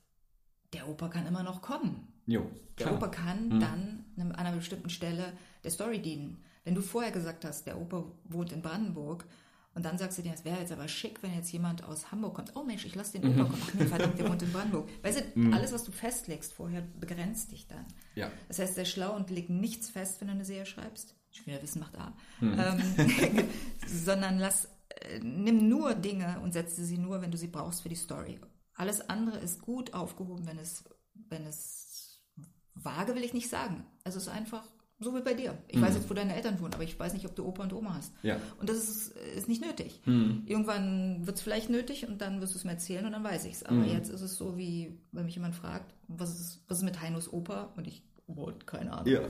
der 0.73 0.87
Opa 0.87 1.09
kann 1.09 1.27
immer 1.27 1.43
noch 1.43 1.61
kommen. 1.61 2.07
Jo, 2.27 2.49
der 2.79 2.93
Opa 2.93 3.07
kann 3.07 3.49
mhm. 3.49 3.59
dann 3.59 4.05
an 4.17 4.31
einer 4.33 4.55
bestimmten 4.55 4.89
Stelle 4.89 5.33
der 5.63 5.71
Story 5.71 6.01
dienen. 6.01 6.43
Wenn 6.63 6.75
du 6.75 6.81
vorher 6.81 7.11
gesagt 7.11 7.43
hast, 7.43 7.65
der 7.65 7.79
Opa 7.79 8.05
wohnt 8.25 8.51
in 8.51 8.61
Brandenburg, 8.61 9.25
und 9.73 9.85
dann 9.85 9.97
sagst 9.97 10.17
du 10.17 10.21
dir, 10.21 10.33
es 10.33 10.43
wäre 10.43 10.59
jetzt 10.59 10.71
aber 10.71 10.87
schick, 10.87 11.23
wenn 11.23 11.33
jetzt 11.33 11.51
jemand 11.51 11.83
aus 11.85 12.11
Hamburg 12.11 12.35
kommt. 12.35 12.55
Oh 12.55 12.63
Mensch, 12.63 12.85
ich 12.85 12.93
lasse 12.93 13.19
den 13.19 13.31
Opa 13.31 13.49
kommen. 13.49 13.61
Ach 13.65 13.73
nee, 13.73 13.85
verdammt, 13.85 14.19
der 14.19 14.29
wohnt 14.29 14.41
in 14.41 14.51
Brandenburg. 14.51 14.89
Weißt 15.01 15.19
du, 15.21 15.39
mhm. 15.39 15.53
alles, 15.53 15.71
was 15.71 15.85
du 15.85 15.93
festlegst 15.93 16.53
vorher, 16.53 16.81
begrenzt 16.99 17.51
dich 17.51 17.67
dann. 17.67 17.85
Ja. 18.15 18.29
Das 18.49 18.59
heißt, 18.59 18.75
der 18.75 18.83
schlau 18.83 19.15
und 19.15 19.29
legt 19.29 19.49
nichts 19.49 19.89
fest, 19.89 20.19
wenn 20.19 20.27
du 20.27 20.33
eine 20.33 20.45
Serie 20.45 20.65
schreibst. 20.65 21.15
Wieder 21.45 21.61
Wissen 21.61 21.79
macht 21.79 21.97
A. 21.97 22.13
Mhm. 22.41 22.59
Ähm, 22.59 23.49
sondern 23.87 24.39
lass, 24.39 24.65
äh, 24.89 25.19
nimm 25.19 25.69
nur 25.69 25.95
Dinge 25.95 26.41
und 26.41 26.51
setze 26.51 26.83
sie 26.83 26.97
nur, 26.97 27.21
wenn 27.21 27.31
du 27.31 27.37
sie 27.37 27.47
brauchst 27.47 27.81
für 27.81 27.89
die 27.89 27.95
Story. 27.95 28.39
Alles 28.75 29.09
andere 29.09 29.37
ist 29.37 29.61
gut 29.61 29.93
aufgehoben, 29.93 30.45
wenn 30.45 30.59
es, 30.59 30.83
wenn 31.29 31.45
es 31.45 32.21
vage 32.73 33.15
will 33.15 33.23
ich 33.23 33.33
nicht 33.33 33.49
sagen. 33.49 33.85
Also 34.03 34.17
es 34.17 34.23
ist 34.23 34.33
einfach 34.33 34.67
so 35.01 35.15
wie 35.15 35.21
bei 35.21 35.33
dir. 35.33 35.57
Ich 35.67 35.77
mhm. 35.77 35.81
weiß 35.81 35.95
jetzt, 35.95 36.09
wo 36.09 36.13
deine 36.13 36.35
Eltern 36.35 36.59
wohnen, 36.59 36.73
aber 36.73 36.83
ich 36.83 36.97
weiß 36.97 37.13
nicht, 37.13 37.25
ob 37.25 37.35
du 37.35 37.45
Opa 37.45 37.63
und 37.63 37.73
Oma 37.73 37.95
hast. 37.95 38.13
Ja. 38.21 38.37
Und 38.59 38.69
das 38.69 38.77
ist, 38.77 39.17
ist 39.35 39.49
nicht 39.49 39.65
nötig. 39.65 39.99
Mhm. 40.05 40.43
Irgendwann 40.45 41.25
wird 41.25 41.37
es 41.37 41.43
vielleicht 41.43 41.69
nötig 41.69 42.07
und 42.07 42.21
dann 42.21 42.39
wirst 42.39 42.53
du 42.53 42.59
es 42.59 42.63
mir 42.63 42.71
erzählen 42.71 43.05
und 43.05 43.11
dann 43.11 43.23
weiß 43.23 43.45
ich 43.45 43.53
es. 43.53 43.63
Aber 43.63 43.77
mhm. 43.77 43.85
jetzt 43.85 44.09
ist 44.09 44.21
es 44.21 44.35
so, 44.35 44.57
wie 44.57 44.97
wenn 45.11 45.25
mich 45.25 45.35
jemand 45.35 45.55
fragt, 45.55 45.93
was 46.07 46.29
ist, 46.39 46.63
was 46.67 46.77
ist 46.77 46.83
mit 46.83 47.01
Heinos 47.01 47.33
Opa? 47.33 47.71
Und 47.75 47.87
ich, 47.87 48.03
oh, 48.27 48.51
keine 48.65 48.93
Ahnung. 48.93 49.07
Ja. 49.07 49.21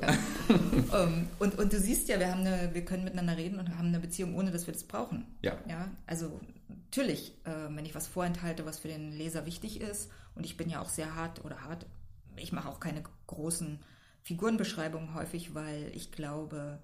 um, 0.49 0.89
ähm, 0.93 1.27
und, 1.39 1.57
und 1.57 1.71
du 1.71 1.79
siehst 1.79 2.09
ja, 2.09 2.19
wir, 2.19 2.29
haben 2.29 2.41
eine, 2.41 2.73
wir 2.73 2.83
können 2.83 3.05
miteinander 3.05 3.37
reden 3.37 3.57
und 3.57 3.77
haben 3.77 3.87
eine 3.87 3.99
Beziehung, 4.01 4.35
ohne 4.35 4.51
dass 4.51 4.67
wir 4.67 4.73
das 4.73 4.83
brauchen. 4.83 5.25
Ja. 5.41 5.57
ja? 5.69 5.89
Also 6.05 6.39
natürlich, 6.67 7.33
äh, 7.45 7.73
wenn 7.73 7.85
ich 7.85 7.95
was 7.95 8.07
vorenthalte, 8.07 8.65
was 8.65 8.79
für 8.79 8.89
den 8.89 9.13
Leser 9.13 9.45
wichtig 9.45 9.79
ist, 9.79 10.11
und 10.35 10.45
ich 10.45 10.57
bin 10.57 10.69
ja 10.69 10.81
auch 10.81 10.89
sehr 10.89 11.15
hart 11.15 11.45
oder 11.45 11.61
hart, 11.63 11.85
ich 12.35 12.51
mache 12.51 12.67
auch 12.67 12.79
keine 12.79 13.03
großen 13.27 13.79
Figurenbeschreibung 14.23 15.13
häufig, 15.13 15.53
weil 15.55 15.91
ich 15.95 16.11
glaube, 16.11 16.79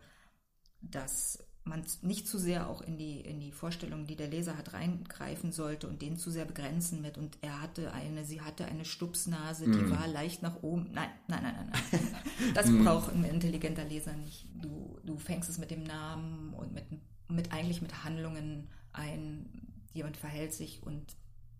dass 0.82 1.48
man 1.68 1.84
nicht 2.02 2.28
zu 2.28 2.40
sehr 2.40 2.70
auch 2.70 2.82
in 2.82 2.98
die, 2.98 3.22
in 3.22 3.40
die 3.40 3.52
Vorstellung, 3.52 4.08
die 4.08 4.16
der 4.16 4.30
Leser 4.30 4.58
hat, 4.58 4.74
reingreifen 4.74 5.52
sollte 5.52 5.88
und 5.88 6.02
den 6.02 6.18
zu 6.18 6.32
sehr 6.32 6.46
begrenzen 6.46 7.02
mit. 7.02 7.18
Und 7.18 7.38
er 7.42 7.62
hatte 7.62 7.92
eine, 7.94 8.26
sie 8.26 8.42
hatte 8.42 8.66
eine 8.66 8.86
Stupsnase, 8.86 9.66
die 9.66 9.84
mm. 9.84 9.92
war 9.92 10.08
leicht 10.08 10.42
nach 10.42 10.64
oben. 10.64 10.90
Nein, 10.94 11.10
nein, 11.28 11.44
nein, 11.44 11.56
nein, 11.56 11.80
nein. 11.92 12.54
Das 12.54 12.68
mm. 12.68 12.84
braucht 12.84 13.14
ein 13.14 13.24
intelligenter 13.26 13.84
Leser 13.84 14.14
nicht. 14.14 14.48
Du, 14.62 15.00
du 15.04 15.18
fängst 15.18 15.50
es 15.50 15.58
mit 15.58 15.72
dem 15.72 15.84
Namen 15.84 16.54
und 16.54 16.74
mit, 16.74 16.86
mit 17.28 17.52
eigentlich 17.52 17.82
mit 17.82 18.04
Handlungen 18.04 18.70
ein. 18.94 19.50
Jemand 19.94 20.16
verhält 20.16 20.54
sich 20.54 20.84
und 20.84 21.16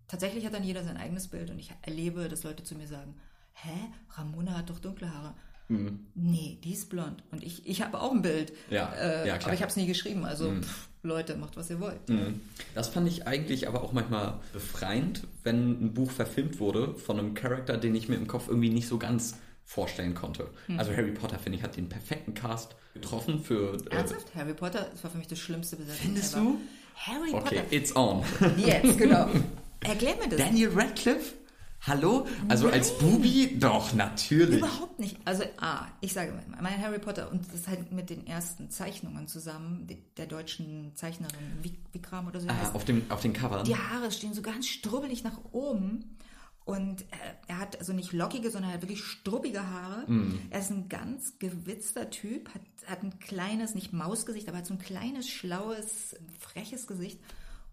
tatsächlich 0.06 0.46
hat 0.46 0.54
dann 0.54 0.62
jeder 0.62 0.84
sein 0.84 0.96
eigenes 0.96 1.26
Bild 1.26 1.50
und 1.50 1.58
ich 1.58 1.72
erlebe, 1.82 2.28
dass 2.28 2.44
Leute 2.44 2.62
zu 2.62 2.76
mir 2.76 2.86
sagen, 2.86 3.16
hä, 3.52 3.74
Ramona 4.10 4.56
hat 4.56 4.70
doch 4.70 4.78
dunkle 4.78 5.12
Haare. 5.12 5.34
Mhm. 5.68 6.06
Nee, 6.14 6.58
die 6.64 6.72
ist 6.72 6.88
blond. 6.88 7.22
Und 7.30 7.44
ich, 7.44 7.66
ich 7.66 7.82
habe 7.82 8.00
auch 8.00 8.12
ein 8.12 8.22
Bild. 8.22 8.52
Ja, 8.70 8.92
äh, 8.94 9.28
ja 9.28 9.36
klar. 9.36 9.48
Aber 9.48 9.54
ich 9.54 9.60
habe 9.60 9.70
es 9.70 9.76
nie 9.76 9.86
geschrieben. 9.86 10.24
Also 10.24 10.50
mhm. 10.50 10.62
pff, 10.62 10.88
Leute, 11.02 11.36
macht 11.36 11.56
was 11.56 11.70
ihr 11.70 11.80
wollt. 11.80 12.08
Mhm. 12.08 12.40
Das 12.74 12.88
fand 12.88 13.08
ich 13.08 13.26
eigentlich 13.26 13.68
aber 13.68 13.82
auch 13.82 13.92
manchmal 13.92 14.40
befreiend, 14.52 15.22
wenn 15.44 15.84
ein 15.84 15.94
Buch 15.94 16.10
verfilmt 16.10 16.58
wurde 16.58 16.94
von 16.94 17.18
einem 17.18 17.34
Charakter, 17.34 17.76
den 17.76 17.94
ich 17.94 18.08
mir 18.08 18.16
im 18.16 18.26
Kopf 18.26 18.48
irgendwie 18.48 18.70
nicht 18.70 18.88
so 18.88 18.98
ganz 18.98 19.36
vorstellen 19.64 20.14
konnte. 20.14 20.48
Mhm. 20.66 20.78
Also 20.78 20.92
Harry 20.92 21.12
Potter, 21.12 21.38
finde 21.38 21.58
ich, 21.58 21.64
hat 21.64 21.76
den 21.76 21.88
perfekten 21.88 22.32
Cast 22.32 22.74
getroffen 22.94 23.44
für... 23.44 23.74
Äh, 23.90 23.96
Ernsthaft? 23.96 24.34
Harry 24.34 24.54
Potter, 24.54 24.88
das 24.90 25.04
war 25.04 25.10
für 25.10 25.18
mich 25.18 25.28
das 25.28 25.38
schlimmste 25.38 25.76
Besetzung 25.76 26.06
Findest 26.06 26.34
ever. 26.34 26.42
du? 26.42 26.60
Harry 26.94 27.30
okay, 27.30 27.40
Potter. 27.40 27.62
Okay, 27.66 27.76
it's 27.76 27.94
on. 27.94 28.24
Jetzt, 28.56 28.98
genau. 28.98 29.28
Erklär 29.80 30.16
mir 30.16 30.28
das. 30.28 30.38
Daniel 30.38 30.70
Radcliffe? 30.70 31.34
Hallo? 31.82 32.26
Also 32.48 32.66
Nein. 32.66 32.74
als 32.74 32.98
Bubi? 32.98 33.56
Doch, 33.58 33.92
natürlich. 33.92 34.58
Überhaupt 34.58 34.98
nicht. 34.98 35.16
Also, 35.24 35.44
ah, 35.58 35.86
ich 36.00 36.12
sage 36.12 36.32
mal, 36.32 36.44
mein 36.60 36.80
Harry 36.82 36.98
Potter 36.98 37.30
und 37.30 37.46
das 37.46 37.54
ist 37.54 37.68
halt 37.68 37.92
mit 37.92 38.10
den 38.10 38.26
ersten 38.26 38.70
Zeichnungen 38.70 39.28
zusammen, 39.28 39.86
der 40.16 40.26
deutschen 40.26 40.92
Zeichnerin 40.96 41.62
Vikram 41.92 42.26
oder 42.26 42.40
so. 42.40 42.48
Ah, 42.48 42.70
auf, 42.72 42.84
dem, 42.84 43.02
auf 43.10 43.20
den 43.20 43.32
Covern. 43.32 43.64
Die 43.64 43.76
Haare 43.76 44.10
stehen 44.10 44.34
so 44.34 44.42
ganz 44.42 44.66
strubbelig 44.66 45.24
nach 45.24 45.38
oben. 45.52 46.16
Und 46.64 47.06
er 47.46 47.60
hat 47.60 47.78
also 47.78 47.94
nicht 47.94 48.12
lockige, 48.12 48.50
sondern 48.50 48.72
halt 48.72 48.82
wirklich 48.82 49.02
struppige 49.02 49.66
Haare. 49.66 50.04
Mm. 50.06 50.38
Er 50.50 50.60
ist 50.60 50.70
ein 50.70 50.90
ganz 50.90 51.38
gewitzter 51.38 52.10
Typ, 52.10 52.50
hat, 52.52 52.60
hat 52.86 53.02
ein 53.02 53.18
kleines, 53.20 53.74
nicht 53.74 53.94
Mausgesicht, 53.94 54.46
aber 54.48 54.58
hat 54.58 54.66
so 54.66 54.74
ein 54.74 54.78
kleines, 54.78 55.30
schlaues, 55.30 56.14
freches 56.38 56.86
Gesicht. 56.86 57.20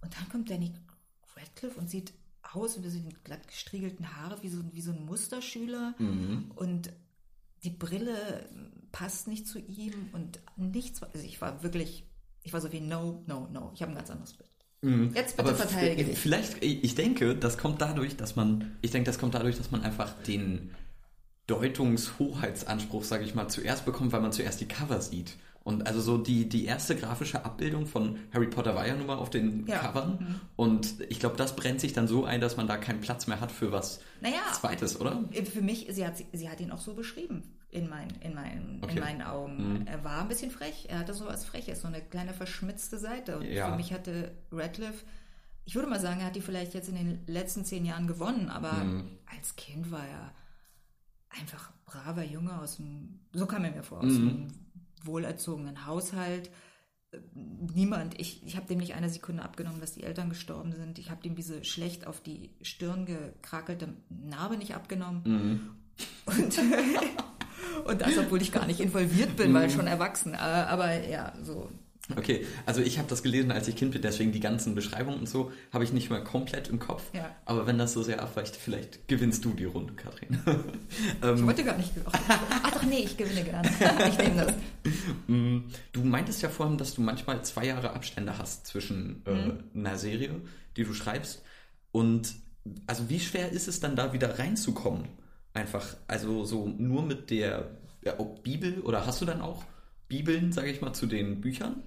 Und 0.02 0.16
dann 0.16 0.30
kommt 0.30 0.50
Danny 0.50 0.72
Radcliffe 1.36 1.78
und 1.78 1.90
sieht 1.90 2.14
aus 2.56 2.78
und 2.78 2.84
die 2.84 3.10
glatt 3.24 3.48
gestriegelten 3.48 4.16
Haare 4.16 4.42
wie 4.42 4.50
so, 4.50 4.62
wie 4.72 4.82
so 4.82 4.92
ein 4.92 5.06
Musterschüler 5.06 5.96
mhm. 6.00 6.52
und 6.56 6.92
die 7.64 7.72
Brille 7.72 8.48
passt 8.92 9.28
nicht 9.28 9.48
zu 9.48 9.60
ihm 9.60 10.10
und 10.14 10.40
nichts. 10.56 11.02
Also 11.04 11.26
ich 11.26 11.42
war 11.42 11.64
wirklich, 11.64 12.06
ich 12.44 12.54
war 12.54 12.62
so 12.62 12.72
wie 12.72 12.80
no, 12.80 13.24
no, 13.28 13.48
no. 13.52 13.72
Ich 13.74 13.82
habe 13.82 13.92
ein 13.92 13.98
ganz 13.98 14.10
anderes 14.10 14.34
Bild. 14.34 14.50
Mhm. 14.82 15.12
Jetzt 15.16 15.36
bitte 15.36 15.50
Aber 15.50 15.58
verteidige 15.58 16.06
dich. 16.06 16.18
Vielleicht, 16.18 16.64
ich 16.64 16.96
denke, 16.96 17.36
das 17.36 17.58
kommt 17.58 17.82
dadurch, 17.82 18.16
dass 18.16 18.36
man, 18.36 18.78
ich 18.82 18.92
denke, 18.92 19.08
das 19.08 19.18
kommt 19.18 19.34
dadurch, 19.34 19.58
dass 19.58 19.72
man 19.72 19.82
einfach 19.82 20.14
den 20.24 20.72
Deutungshoheitsanspruch, 21.48 23.04
sage 23.04 23.24
ich 23.24 23.36
mal, 23.36 23.48
zuerst 23.48 23.86
bekommt, 23.86 24.12
weil 24.12 24.22
man 24.22 24.32
zuerst 24.32 24.62
die 24.62 24.68
Cover 24.68 25.02
sieht. 25.02 25.38
Und 25.66 25.88
also 25.88 26.00
so 26.00 26.20
die, 26.20 26.48
die 26.48 26.66
erste 26.66 26.96
grafische 26.96 27.44
Abbildung 27.44 27.88
von 27.88 28.20
Harry 28.32 28.46
Potter 28.46 28.76
war 28.76 28.88
ja 28.88 28.96
nun 28.96 29.08
mal 29.08 29.16
auf 29.16 29.32
den 29.32 29.66
ja. 29.66 29.80
Covern. 29.80 30.20
Mhm. 30.20 30.42
Und 30.56 30.94
ich 31.10 31.20
glaube, 31.20 31.38
das 31.38 31.56
brennt 31.56 31.82
sich 31.82 31.92
dann 31.92 32.08
so 32.08 32.24
ein, 32.24 32.40
dass 32.40 32.56
man 32.56 32.68
da 32.68 32.78
keinen 32.78 33.02
Platz 33.02 33.26
mehr 33.26 33.42
hat 33.42 33.52
für 33.52 33.72
was 33.72 34.00
naja, 34.22 34.42
Zweites, 34.54 35.02
oder? 35.02 35.24
Für 35.52 35.62
mich, 35.62 35.88
sie 35.90 36.06
hat, 36.06 36.14
sie 36.34 36.50
hat 36.50 36.60
ihn 36.60 36.70
auch 36.72 36.82
so 36.82 36.94
beschrieben 36.94 37.42
in, 37.72 37.90
mein, 37.90 38.10
in, 38.22 38.36
mein, 38.36 38.80
okay. 38.84 38.94
in 38.94 39.00
meinen 39.00 39.22
Augen. 39.24 39.80
Mhm. 39.80 39.88
Er 39.88 40.04
war 40.04 40.22
ein 40.22 40.28
bisschen 40.28 40.52
frech. 40.52 40.86
Er 40.88 41.00
hatte 41.00 41.16
so 41.16 41.26
was 41.26 41.46
Freches, 41.46 41.82
so 41.82 41.88
eine 41.88 42.02
kleine 42.02 42.36
verschmitzte 42.36 43.00
Seite. 43.00 43.40
Und 43.40 43.46
ja. 43.46 43.72
für 43.72 43.76
mich 43.76 43.92
hatte 43.92 44.34
Radcliffe, 44.52 45.04
ich 45.66 45.74
würde 45.74 45.90
mal 45.90 46.00
sagen, 46.00 46.20
er 46.20 46.28
hat 46.28 46.36
die 46.36 46.42
vielleicht 46.42 46.76
jetzt 46.76 46.90
in 46.90 46.96
den 46.96 47.24
letzten 47.26 47.66
zehn 47.66 47.86
Jahren 47.86 48.06
gewonnen, 48.06 48.50
aber 48.50 48.72
mhm. 48.72 49.18
als 49.36 49.56
Kind 49.56 49.92
war 49.92 50.06
er 50.06 50.32
einfach 51.40 51.72
braver 51.86 52.24
Junge 52.24 52.60
aus 52.60 52.78
dem, 52.78 53.20
so 53.34 53.46
kam 53.46 53.64
er 53.64 53.72
mir 53.72 53.84
vor, 53.84 54.00
aus 54.00 54.14
mhm. 54.14 54.28
dem 54.28 54.48
wohlerzogenen 55.04 55.86
Haushalt. 55.86 56.50
Niemand, 57.34 58.20
ich, 58.20 58.46
ich 58.46 58.58
habe 58.58 58.68
dem 58.68 58.80
nicht 58.80 58.96
eine 58.96 59.10
Sekunde 59.10 59.44
abgenommen, 59.44 59.80
dass 59.80 59.94
die 59.94 60.04
Eltern 60.04 60.30
gestorben 60.30 60.74
sind. 60.74 61.00
Ich 61.00 61.12
habe 61.12 61.22
dem 61.22 61.36
diese 61.36 61.64
schlecht 61.64 62.08
auf 62.08 62.20
die 62.20 62.50
Stirn 62.62 63.06
gekrakelte 63.06 63.94
Narbe 64.10 64.58
nicht 64.58 64.76
abgenommen. 64.76 65.22
Mhm. 65.24 65.70
Und, 66.26 66.60
und 67.86 68.02
das, 68.02 68.18
obwohl 68.18 68.42
ich 68.42 68.52
gar 68.52 68.66
nicht 68.66 68.82
involviert 68.82 69.38
bin, 69.38 69.52
mhm. 69.52 69.56
weil 69.56 69.70
schon 69.70 69.88
erwachsen. 69.88 70.34
Äh, 70.34 70.38
aber 70.38 71.08
ja, 71.08 71.34
so. 71.42 71.70
Okay, 72.16 72.46
also 72.68 72.82
ich 72.82 73.00
habe 73.00 73.08
das 73.08 73.24
gelesen, 73.24 73.52
als 73.52 73.68
ich 73.68 73.76
Kind 73.76 73.92
bin, 73.92 74.02
deswegen 74.02 74.32
die 74.32 74.40
ganzen 74.40 74.76
Beschreibungen 74.76 75.20
und 75.20 75.30
so 75.30 75.52
habe 75.74 75.84
ich 75.84 75.92
nicht 75.92 76.12
mehr 76.12 76.22
komplett 76.22 76.68
im 76.68 76.78
Kopf. 76.78 77.04
Ja. 77.14 77.36
Aber 77.46 77.66
wenn 77.66 77.80
das 77.80 77.94
so 77.94 78.04
sehr 78.04 78.22
abweicht, 78.22 78.56
vielleicht 78.56 79.08
gewinnst 79.08 79.44
du 79.44 79.54
die 79.54 79.66
Runde, 79.66 79.94
Katrin. 79.94 80.40
ich 81.22 81.44
wollte 81.44 81.64
gar 81.64 81.78
nicht. 81.78 81.92
Ach 82.06 82.72
doch, 82.72 82.84
nee, 82.84 83.00
ich 83.06 83.18
gewinne 83.18 83.44
gerne. 83.44 83.68
ich 84.10 84.18
nehme 84.20 84.46
das. 84.46 84.54
Mm, 85.28 85.60
du 85.94 86.04
meintest 86.04 86.44
ja 86.44 86.50
vorhin, 86.50 86.78
dass 86.78 86.94
du 86.94 87.02
manchmal 87.02 87.44
zwei 87.44 87.66
Jahre 87.66 87.94
Abstände 87.94 88.38
hast 88.38 88.68
zwischen 88.68 89.24
äh, 89.26 89.32
mhm. 89.32 89.64
einer 89.74 89.98
Serie, 89.98 90.42
die 90.78 90.84
du 90.84 90.94
schreibst. 90.94 91.42
Und 91.92 92.36
also 92.86 93.10
wie 93.10 93.20
schwer 93.20 93.52
ist 93.52 93.68
es 93.68 93.80
dann 93.80 93.96
da 93.96 94.14
wieder 94.14 94.38
reinzukommen? 94.38 95.08
Einfach, 95.54 95.96
also 96.08 96.46
so 96.46 96.68
nur 96.68 97.04
mit 97.04 97.32
der 97.32 97.72
ja, 98.04 98.14
Bibel 98.44 98.82
oder 98.82 99.08
hast 99.08 99.22
du 99.22 99.26
dann 99.26 99.42
auch 99.42 99.64
Bibeln, 100.08 100.52
sage 100.52 100.70
ich 100.70 100.82
mal, 100.82 100.94
zu 100.94 101.08
den 101.08 101.42
Büchern? 101.42 101.82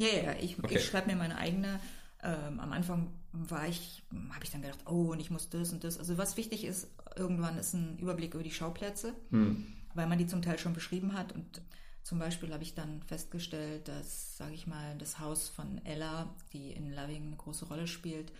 Ja, 0.00 0.06
ja, 0.08 0.34
ich, 0.40 0.58
okay. 0.58 0.76
ich 0.76 0.86
schreibe 0.86 1.08
mir 1.08 1.16
meine 1.16 1.36
eigene. 1.36 1.78
Ähm, 2.22 2.58
am 2.58 2.72
Anfang 2.72 3.12
war 3.32 3.68
ich, 3.68 4.02
habe 4.32 4.42
ich 4.42 4.50
dann 4.50 4.62
gedacht, 4.62 4.80
oh, 4.86 5.12
und 5.12 5.20
ich 5.20 5.30
muss 5.30 5.50
das 5.50 5.72
und 5.72 5.84
das. 5.84 5.98
Also 5.98 6.16
was 6.16 6.38
wichtig 6.38 6.64
ist, 6.64 6.88
irgendwann 7.16 7.58
ist 7.58 7.74
ein 7.74 7.98
Überblick 7.98 8.32
über 8.32 8.42
die 8.42 8.50
Schauplätze, 8.50 9.12
hm. 9.30 9.66
weil 9.94 10.06
man 10.06 10.18
die 10.18 10.26
zum 10.26 10.40
Teil 10.40 10.58
schon 10.58 10.72
beschrieben 10.72 11.12
hat. 11.12 11.32
Und 11.32 11.60
zum 12.02 12.18
Beispiel 12.18 12.50
habe 12.52 12.62
ich 12.62 12.74
dann 12.74 13.02
festgestellt, 13.02 13.88
dass, 13.88 14.38
sage 14.38 14.54
ich 14.54 14.66
mal, 14.66 14.96
das 14.96 15.18
Haus 15.18 15.50
von 15.50 15.84
Ella, 15.84 16.34
die 16.54 16.72
in 16.72 16.94
Loving 16.94 17.26
eine 17.26 17.36
große 17.36 17.66
Rolle 17.66 17.86
spielt, 17.86 18.32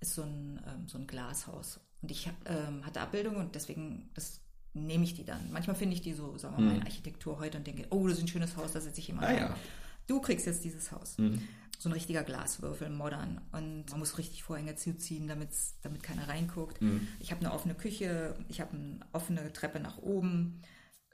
ist 0.00 0.14
so 0.14 0.22
ein, 0.22 0.60
ähm, 0.66 0.86
so 0.86 0.98
ein 0.98 1.06
Glashaus. 1.06 1.80
Und 2.02 2.10
ich 2.10 2.28
ähm, 2.44 2.84
hatte 2.84 3.00
Abbildungen 3.00 3.38
und 3.38 3.54
deswegen, 3.54 4.10
das 4.12 4.40
nehme 4.74 5.04
ich 5.04 5.14
die 5.14 5.24
dann. 5.24 5.50
Manchmal 5.50 5.76
finde 5.76 5.94
ich 5.94 6.02
die 6.02 6.12
so, 6.12 6.36
sagen 6.36 6.58
wir 6.58 6.64
mal, 6.64 6.70
hm. 6.72 6.80
in 6.80 6.86
Architektur 6.86 7.38
heute 7.38 7.56
und 7.56 7.66
denke, 7.66 7.86
oh, 7.88 8.06
das 8.06 8.18
ist 8.18 8.24
ein 8.24 8.28
schönes 8.28 8.54
Haus, 8.58 8.72
da 8.72 8.82
setze 8.82 9.00
ich 9.00 9.08
jemand 9.08 9.28
ah, 9.28 9.32
ja 9.32 9.56
du 10.06 10.20
kriegst 10.20 10.46
jetzt 10.46 10.64
dieses 10.64 10.92
Haus. 10.92 11.18
Mhm. 11.18 11.40
So 11.78 11.90
ein 11.90 11.92
richtiger 11.92 12.22
Glaswürfel, 12.22 12.88
modern. 12.88 13.40
Und 13.52 13.90
man 13.90 13.98
muss 13.98 14.16
richtig 14.18 14.42
Vorhänge 14.42 14.76
zuziehen, 14.76 15.28
damit 15.28 15.50
keiner 16.02 16.28
reinguckt. 16.28 16.80
Mhm. 16.80 17.06
Ich 17.20 17.32
habe 17.32 17.44
eine 17.44 17.52
offene 17.52 17.74
Küche, 17.74 18.34
ich 18.48 18.60
habe 18.60 18.72
eine 18.72 19.00
offene 19.12 19.52
Treppe 19.52 19.78
nach 19.78 19.98
oben. 19.98 20.62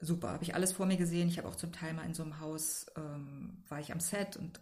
Super, 0.01 0.31
habe 0.31 0.45
ich 0.45 0.55
alles 0.55 0.73
vor 0.73 0.87
mir 0.87 0.97
gesehen. 0.97 1.29
Ich 1.29 1.39
habe 1.39 1.49
auch 1.49 1.57
zum 1.57 1.73
Teil 1.73 1.95
mal 1.95 2.05
in 2.05 2.15
so 2.15 2.23
einem 2.23 2.41
Haus, 2.41 2.87
ähm, 2.97 3.63
war 3.69 3.81
ich 3.81 3.93
am 3.93 4.01
Set 4.01 4.37
und 4.37 4.61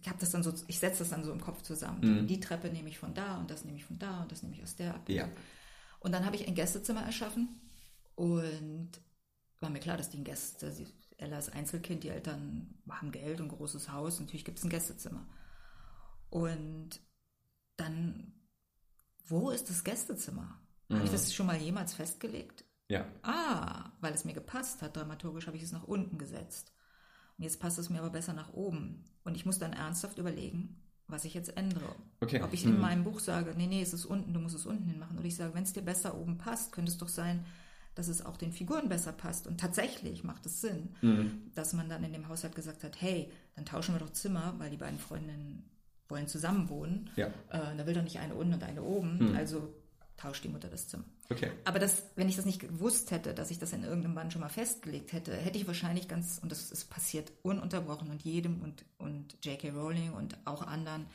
ich 0.00 0.08
habe 0.08 0.18
das 0.18 0.30
dann 0.30 0.42
so, 0.42 0.52
ich 0.68 0.78
setze 0.78 1.00
das 1.00 1.10
dann 1.10 1.24
so 1.24 1.32
im 1.32 1.40
Kopf 1.40 1.62
zusammen. 1.62 2.22
Mhm. 2.22 2.26
Die 2.26 2.40
Treppe 2.40 2.68
nehme 2.68 2.88
ich 2.88 2.98
von 2.98 3.14
da 3.14 3.38
und 3.38 3.50
das 3.50 3.64
nehme 3.64 3.78
ich 3.78 3.84
von 3.84 3.98
da 3.98 4.22
und 4.22 4.32
das 4.32 4.42
nehme 4.42 4.54
ich 4.54 4.62
aus 4.62 4.76
der 4.76 4.94
ab. 4.94 5.08
Ja. 5.08 5.28
Und 6.00 6.12
dann 6.12 6.24
habe 6.24 6.36
ich 6.36 6.46
ein 6.46 6.54
Gästezimmer 6.54 7.02
erschaffen 7.02 7.60
und 8.14 8.90
war 9.60 9.70
mir 9.70 9.80
klar, 9.80 9.96
dass 9.96 10.10
die 10.10 10.22
Gäste, 10.22 10.72
Ella 11.18 11.38
ist 11.38 11.52
Einzelkind, 11.52 12.04
die 12.04 12.10
Eltern 12.10 12.74
haben 12.88 13.12
Geld 13.12 13.40
und 13.40 13.46
ein 13.46 13.56
großes 13.56 13.90
Haus, 13.90 14.20
natürlich 14.20 14.44
gibt 14.44 14.58
es 14.58 14.64
ein 14.64 14.70
Gästezimmer. 14.70 15.26
Und 16.30 17.00
dann, 17.76 18.32
wo 19.24 19.50
ist 19.50 19.70
das 19.70 19.84
Gästezimmer? 19.84 20.60
Mhm. 20.88 20.96
Habe 20.96 21.04
ich 21.06 21.12
das 21.12 21.34
schon 21.34 21.46
mal 21.46 21.56
jemals 21.56 21.94
festgelegt? 21.94 22.64
Ja. 22.88 23.06
Ah, 23.22 23.92
weil 24.00 24.14
es 24.14 24.24
mir 24.24 24.34
gepasst 24.34 24.82
hat, 24.82 24.96
dramaturgisch 24.96 25.46
habe 25.46 25.56
ich 25.56 25.62
es 25.62 25.72
nach 25.72 25.84
unten 25.84 26.18
gesetzt. 26.18 26.72
Und 27.36 27.44
jetzt 27.44 27.60
passt 27.60 27.78
es 27.78 27.90
mir 27.90 27.98
aber 27.98 28.10
besser 28.10 28.32
nach 28.32 28.52
oben. 28.52 29.04
Und 29.24 29.34
ich 29.36 29.44
muss 29.44 29.58
dann 29.58 29.72
ernsthaft 29.72 30.18
überlegen, 30.18 30.80
was 31.08 31.24
ich 31.24 31.34
jetzt 31.34 31.56
ändere. 31.56 31.94
Okay. 32.20 32.42
Ob 32.42 32.52
ich 32.52 32.64
mhm. 32.64 32.74
in 32.74 32.80
meinem 32.80 33.04
Buch 33.04 33.20
sage, 33.20 33.54
nee, 33.56 33.66
nee, 33.66 33.82
es 33.82 33.92
ist 33.92 34.04
unten, 34.04 34.32
du 34.32 34.40
musst 34.40 34.54
es 34.54 34.66
unten 34.66 34.86
hin 34.86 34.98
machen. 34.98 35.18
Oder 35.18 35.26
ich 35.26 35.36
sage, 35.36 35.54
wenn 35.54 35.64
es 35.64 35.72
dir 35.72 35.82
besser 35.82 36.16
oben 36.16 36.38
passt, 36.38 36.72
könnte 36.72 36.90
es 36.90 36.98
doch 36.98 37.08
sein, 37.08 37.44
dass 37.96 38.08
es 38.08 38.24
auch 38.24 38.36
den 38.36 38.52
Figuren 38.52 38.88
besser 38.88 39.12
passt. 39.12 39.46
Und 39.46 39.58
tatsächlich 39.58 40.22
macht 40.22 40.46
es 40.46 40.60
Sinn, 40.60 40.94
mhm. 41.00 41.50
dass 41.54 41.72
man 41.72 41.88
dann 41.88 42.04
in 42.04 42.12
dem 42.12 42.28
Haushalt 42.28 42.54
gesagt 42.54 42.84
hat, 42.84 43.00
hey, 43.00 43.32
dann 43.56 43.64
tauschen 43.64 43.94
wir 43.94 43.98
doch 43.98 44.12
Zimmer, 44.12 44.54
weil 44.58 44.70
die 44.70 44.76
beiden 44.76 44.98
Freundinnen 44.98 45.68
wollen 46.08 46.28
zusammenwohnen. 46.28 47.10
Ja. 47.16 47.26
Äh, 47.48 47.76
da 47.76 47.86
will 47.86 47.94
doch 47.94 48.02
nicht 48.02 48.20
eine 48.20 48.34
unten 48.34 48.54
und 48.54 48.62
eine 48.62 48.82
oben. 48.82 49.30
Mhm. 49.30 49.36
Also 49.36 49.74
tauscht 50.18 50.44
die 50.44 50.48
Mutter 50.48 50.68
das 50.68 50.88
Zimmer. 50.88 51.04
Okay. 51.30 51.50
Aber 51.64 51.78
das, 51.78 52.04
wenn 52.14 52.28
ich 52.28 52.36
das 52.36 52.44
nicht 52.44 52.60
gewusst 52.60 53.10
hätte, 53.10 53.34
dass 53.34 53.50
ich 53.50 53.58
das 53.58 53.72
in 53.72 53.82
irgendeinem 53.82 54.14
Band 54.14 54.32
schon 54.32 54.42
mal 54.42 54.48
festgelegt 54.48 55.12
hätte, 55.12 55.34
hätte 55.34 55.58
ich 55.58 55.66
wahrscheinlich 55.66 56.06
ganz, 56.06 56.38
und 56.38 56.52
das 56.52 56.70
ist 56.70 56.90
passiert 56.90 57.32
ununterbrochen 57.42 58.10
und 58.10 58.22
jedem 58.22 58.60
und, 58.62 58.84
und 58.98 59.36
J.K. 59.44 59.70
Rowling 59.70 60.12
und 60.12 60.38
auch 60.44 60.62
anderen. 60.62 61.06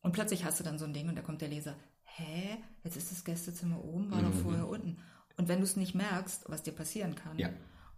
Und 0.00 0.12
plötzlich 0.12 0.44
hast 0.44 0.60
du 0.60 0.64
dann 0.64 0.78
so 0.78 0.84
ein 0.84 0.92
Ding 0.92 1.08
und 1.08 1.16
da 1.16 1.22
kommt 1.22 1.40
der 1.40 1.48
Leser, 1.48 1.76
hä, 2.04 2.58
jetzt 2.84 2.96
ist 2.96 3.12
das 3.12 3.24
Gästezimmer 3.24 3.82
oben, 3.82 4.10
war 4.10 4.20
mhm. 4.20 4.32
doch 4.32 4.40
vorher 4.42 4.68
unten. 4.68 4.98
Und 5.42 5.48
wenn 5.48 5.58
du 5.58 5.64
es 5.64 5.74
nicht 5.74 5.96
merkst, 5.96 6.44
was 6.46 6.62
dir 6.62 6.70
passieren 6.70 7.16
kann, 7.16 7.36
ja. 7.36 7.48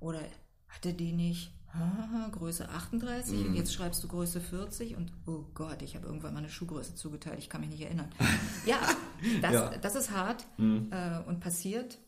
oder 0.01 0.21
hatte 0.67 0.95
die 0.95 1.13
nicht 1.13 1.53
Größe 2.33 2.71
38 2.71 3.35
mhm. 3.35 3.47
und 3.49 3.55
jetzt 3.55 3.75
schreibst 3.75 4.03
du 4.03 4.09
Größe 4.09 4.41
40 4.41 4.97
und 4.97 5.13
oh 5.27 5.45
Gott, 5.53 5.83
ich 5.83 5.95
habe 5.95 6.07
irgendwann 6.07 6.33
mal 6.33 6.39
eine 6.39 6.49
Schuhgröße 6.49 6.95
zugeteilt, 6.95 7.39
ich 7.39 7.51
kann 7.51 7.61
mich 7.61 7.69
nicht 7.69 7.83
erinnern. 7.83 8.09
ja, 8.67 8.79
das, 9.43 9.53
ja. 9.53 9.77
das 9.77 9.95
ist 9.95 10.11
hart 10.11 10.47
mhm. 10.57 10.89
äh, 10.91 11.19
und 11.29 11.41
passiert. 11.41 11.99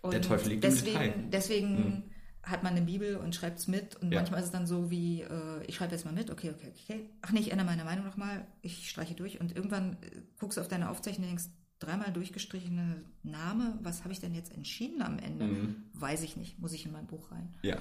Und 0.00 0.14
Der 0.14 0.22
Teufel 0.22 0.48
liegt 0.48 0.64
deswegen, 0.64 0.96
im 0.96 1.02
Detail. 1.02 1.28
Deswegen 1.30 1.74
mhm. 1.74 2.02
hat 2.42 2.62
man 2.62 2.74
eine 2.74 2.86
Bibel 2.86 3.18
und 3.18 3.34
schreibt 3.34 3.58
es 3.58 3.68
mit 3.68 3.96
und 3.96 4.12
ja. 4.12 4.20
manchmal 4.20 4.40
ist 4.40 4.46
es 4.46 4.52
dann 4.52 4.66
so 4.66 4.90
wie, 4.90 5.20
äh, 5.20 5.62
ich 5.66 5.74
schreibe 5.74 5.92
jetzt 5.92 6.06
mal 6.06 6.14
mit, 6.14 6.30
okay, 6.30 6.54
okay, 6.54 6.72
okay. 6.74 7.10
Ach 7.20 7.32
nee, 7.32 7.40
ich 7.40 7.50
ändere 7.50 7.66
meine 7.66 7.84
Meinung 7.84 8.06
nochmal, 8.06 8.46
ich 8.62 8.88
streiche 8.88 9.14
durch 9.14 9.42
und 9.42 9.54
irgendwann 9.54 9.98
äh, 10.00 10.22
guckst 10.38 10.56
du 10.56 10.62
auf 10.62 10.68
deine 10.68 10.88
Aufzeichnung 10.88 11.28
und 11.28 11.36
denkst, 11.36 11.50
dreimal 11.84 12.12
durchgestrichene 12.12 13.04
Name, 13.22 13.78
was 13.82 14.02
habe 14.02 14.12
ich 14.12 14.20
denn 14.20 14.34
jetzt 14.34 14.52
entschieden 14.52 15.02
am 15.02 15.18
Ende? 15.18 15.46
Mhm. 15.46 15.76
Weiß 15.92 16.22
ich 16.22 16.36
nicht, 16.36 16.58
muss 16.58 16.72
ich 16.72 16.86
in 16.86 16.92
mein 16.92 17.06
Buch 17.06 17.30
rein. 17.30 17.54
Ja. 17.62 17.76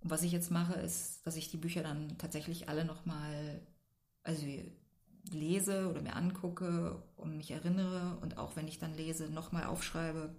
Und 0.00 0.10
was 0.10 0.22
ich 0.22 0.32
jetzt 0.32 0.50
mache, 0.50 0.74
ist, 0.74 1.26
dass 1.26 1.36
ich 1.36 1.50
die 1.50 1.56
Bücher 1.56 1.82
dann 1.82 2.16
tatsächlich 2.18 2.68
alle 2.68 2.84
nochmal, 2.84 3.60
also 4.22 4.46
lese 5.32 5.90
oder 5.90 6.00
mir 6.00 6.14
angucke 6.14 7.02
und 7.16 7.36
mich 7.36 7.50
erinnere 7.50 8.18
und 8.20 8.38
auch 8.38 8.56
wenn 8.56 8.68
ich 8.68 8.78
dann 8.78 8.94
lese, 8.94 9.28
nochmal 9.28 9.64
aufschreibe. 9.64 10.34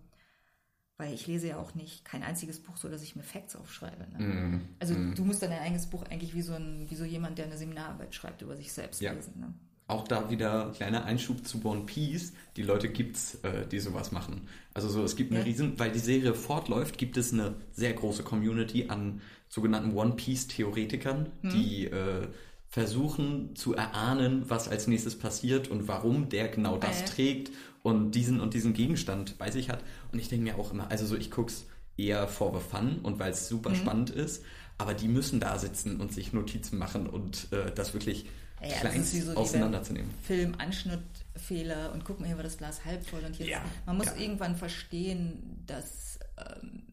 Weil 0.99 1.13
ich 1.13 1.27
lese 1.27 1.49
ja 1.49 1.57
auch 1.57 1.75
nicht 1.75 2.05
kein 2.05 2.23
einziges 2.23 2.59
Buch 2.59 2.75
so, 2.75 2.89
dass 2.89 3.03
ich 3.03 3.15
mir 3.15 3.21
Facts 3.21 3.55
aufschreibe. 3.55 4.07
Ne? 4.17 4.25
Mm, 4.25 4.61
also 4.79 4.95
mm. 4.95 5.13
du 5.13 5.25
musst 5.25 5.43
dann 5.43 5.51
dein 5.51 5.61
eigenes 5.61 5.85
Buch 5.85 6.03
eigentlich 6.09 6.33
wie 6.33 6.41
so, 6.41 6.53
ein, 6.53 6.89
wie 6.89 6.95
so 6.95 7.05
jemand, 7.05 7.37
der 7.37 7.45
eine 7.45 7.57
Seminararbeit 7.57 8.15
schreibt, 8.15 8.41
über 8.41 8.55
sich 8.55 8.73
selbst 8.73 8.99
ja. 8.99 9.11
lesen. 9.11 9.39
Ne? 9.39 9.53
Auch 9.87 10.07
da 10.07 10.29
wieder 10.29 10.73
kleiner 10.75 11.05
Einschub 11.05 11.47
zu 11.47 11.63
One 11.63 11.85
Piece. 11.85 12.33
Die 12.57 12.61
Leute 12.61 12.89
gibt's, 12.89 13.35
äh, 13.43 13.65
die 13.65 13.79
sowas 13.79 14.11
machen. 14.11 14.47
Also 14.73 14.89
so, 14.89 15.03
es 15.03 15.15
gibt 15.15 15.31
eine 15.31 15.39
ja. 15.39 15.45
riesen, 15.45 15.79
weil 15.79 15.91
die 15.91 15.99
Serie 15.99 16.33
fortläuft, 16.33 16.97
gibt 16.97 17.17
es 17.17 17.31
eine 17.31 17.55
sehr 17.71 17.93
große 17.93 18.23
Community 18.23 18.87
an 18.89 19.21
sogenannten 19.47 19.95
One 19.95 20.13
Piece 20.13 20.47
Theoretikern, 20.47 21.31
hm. 21.41 21.49
die 21.49 21.85
äh, 21.85 22.27
versuchen 22.67 23.55
zu 23.55 23.75
erahnen, 23.75 24.43
was 24.49 24.67
als 24.67 24.87
nächstes 24.87 25.17
passiert 25.17 25.69
und 25.69 25.87
warum 25.87 26.27
der 26.27 26.49
genau 26.49 26.77
das 26.77 27.01
äh. 27.01 27.05
trägt 27.05 27.51
und 27.81 28.11
diesen 28.11 28.41
und 28.41 28.53
diesen 28.53 28.73
Gegenstand 28.73 29.37
bei 29.37 29.51
sich 29.51 29.69
hat. 29.69 29.83
Und 30.11 30.19
ich 30.19 30.27
denke 30.27 30.43
mir 30.43 30.59
auch 30.59 30.73
immer, 30.73 30.91
also 30.91 31.05
so, 31.05 31.15
ich 31.15 31.31
guck's 31.31 31.65
eher 31.95 32.27
for 32.27 32.53
the 32.53 32.59
fun 32.59 32.99
und 33.03 33.19
weil 33.19 33.31
es 33.31 33.47
super 33.47 33.69
hm. 33.69 33.77
spannend 33.77 34.09
ist, 34.09 34.43
aber 34.77 34.93
die 34.93 35.07
müssen 35.07 35.39
da 35.39 35.57
sitzen 35.57 36.01
und 36.01 36.11
sich 36.13 36.33
Notizen 36.33 36.77
machen 36.77 37.07
und 37.07 37.51
äh, 37.53 37.71
das 37.73 37.93
wirklich 37.93 38.25
ja, 38.61 38.77
kleinst 38.77 39.13
so 39.13 39.33
auseinanderzunehmen. 39.33 40.09
Film, 40.23 40.55
Anschnittfehler 40.57 41.91
und 41.93 42.05
guck 42.05 42.19
mal, 42.19 42.27
hier 42.27 42.37
war 42.37 42.43
das 42.43 42.57
Glas 42.57 42.85
halb 42.85 43.05
voll 43.05 43.23
und 43.23 43.35
hier 43.35 43.47
ja, 43.47 43.61
man 43.85 43.97
muss 43.97 44.07
ja. 44.07 44.15
irgendwann 44.15 44.55
verstehen, 44.55 45.63
dass 45.65 46.19
ähm, 46.37 46.83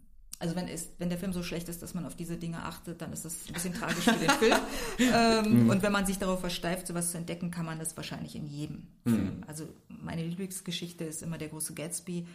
also 0.44 0.56
wenn, 0.56 0.68
ist, 0.68 0.90
wenn 0.98 1.08
der 1.08 1.16
Film 1.16 1.32
so 1.32 1.42
schlecht 1.42 1.68
ist, 1.68 1.82
dass 1.82 1.94
man 1.94 2.04
auf 2.04 2.16
diese 2.16 2.36
Dinge 2.36 2.62
achtet, 2.64 3.00
dann 3.00 3.12
ist 3.12 3.24
das 3.24 3.46
ein 3.46 3.54
bisschen 3.54 3.72
tragisch 3.72 4.04
für 4.04 4.12
den 4.12 4.30
Film. 4.38 4.58
Ähm, 4.98 5.64
mhm. 5.64 5.70
Und 5.70 5.82
wenn 5.82 5.92
man 5.92 6.04
sich 6.04 6.18
darauf 6.18 6.40
versteift, 6.40 6.86
sowas 6.86 7.12
zu 7.12 7.18
entdecken, 7.18 7.50
kann 7.50 7.64
man 7.64 7.78
das 7.78 7.96
wahrscheinlich 7.96 8.36
in 8.36 8.46
jedem 8.46 8.88
mhm. 9.04 9.10
Film. 9.10 9.44
Also 9.46 9.66
meine 9.88 10.22
Lieblingsgeschichte 10.22 11.04
ist 11.04 11.22
immer 11.22 11.38
der 11.38 11.48
große 11.48 11.72
Gatsby, 11.72 12.26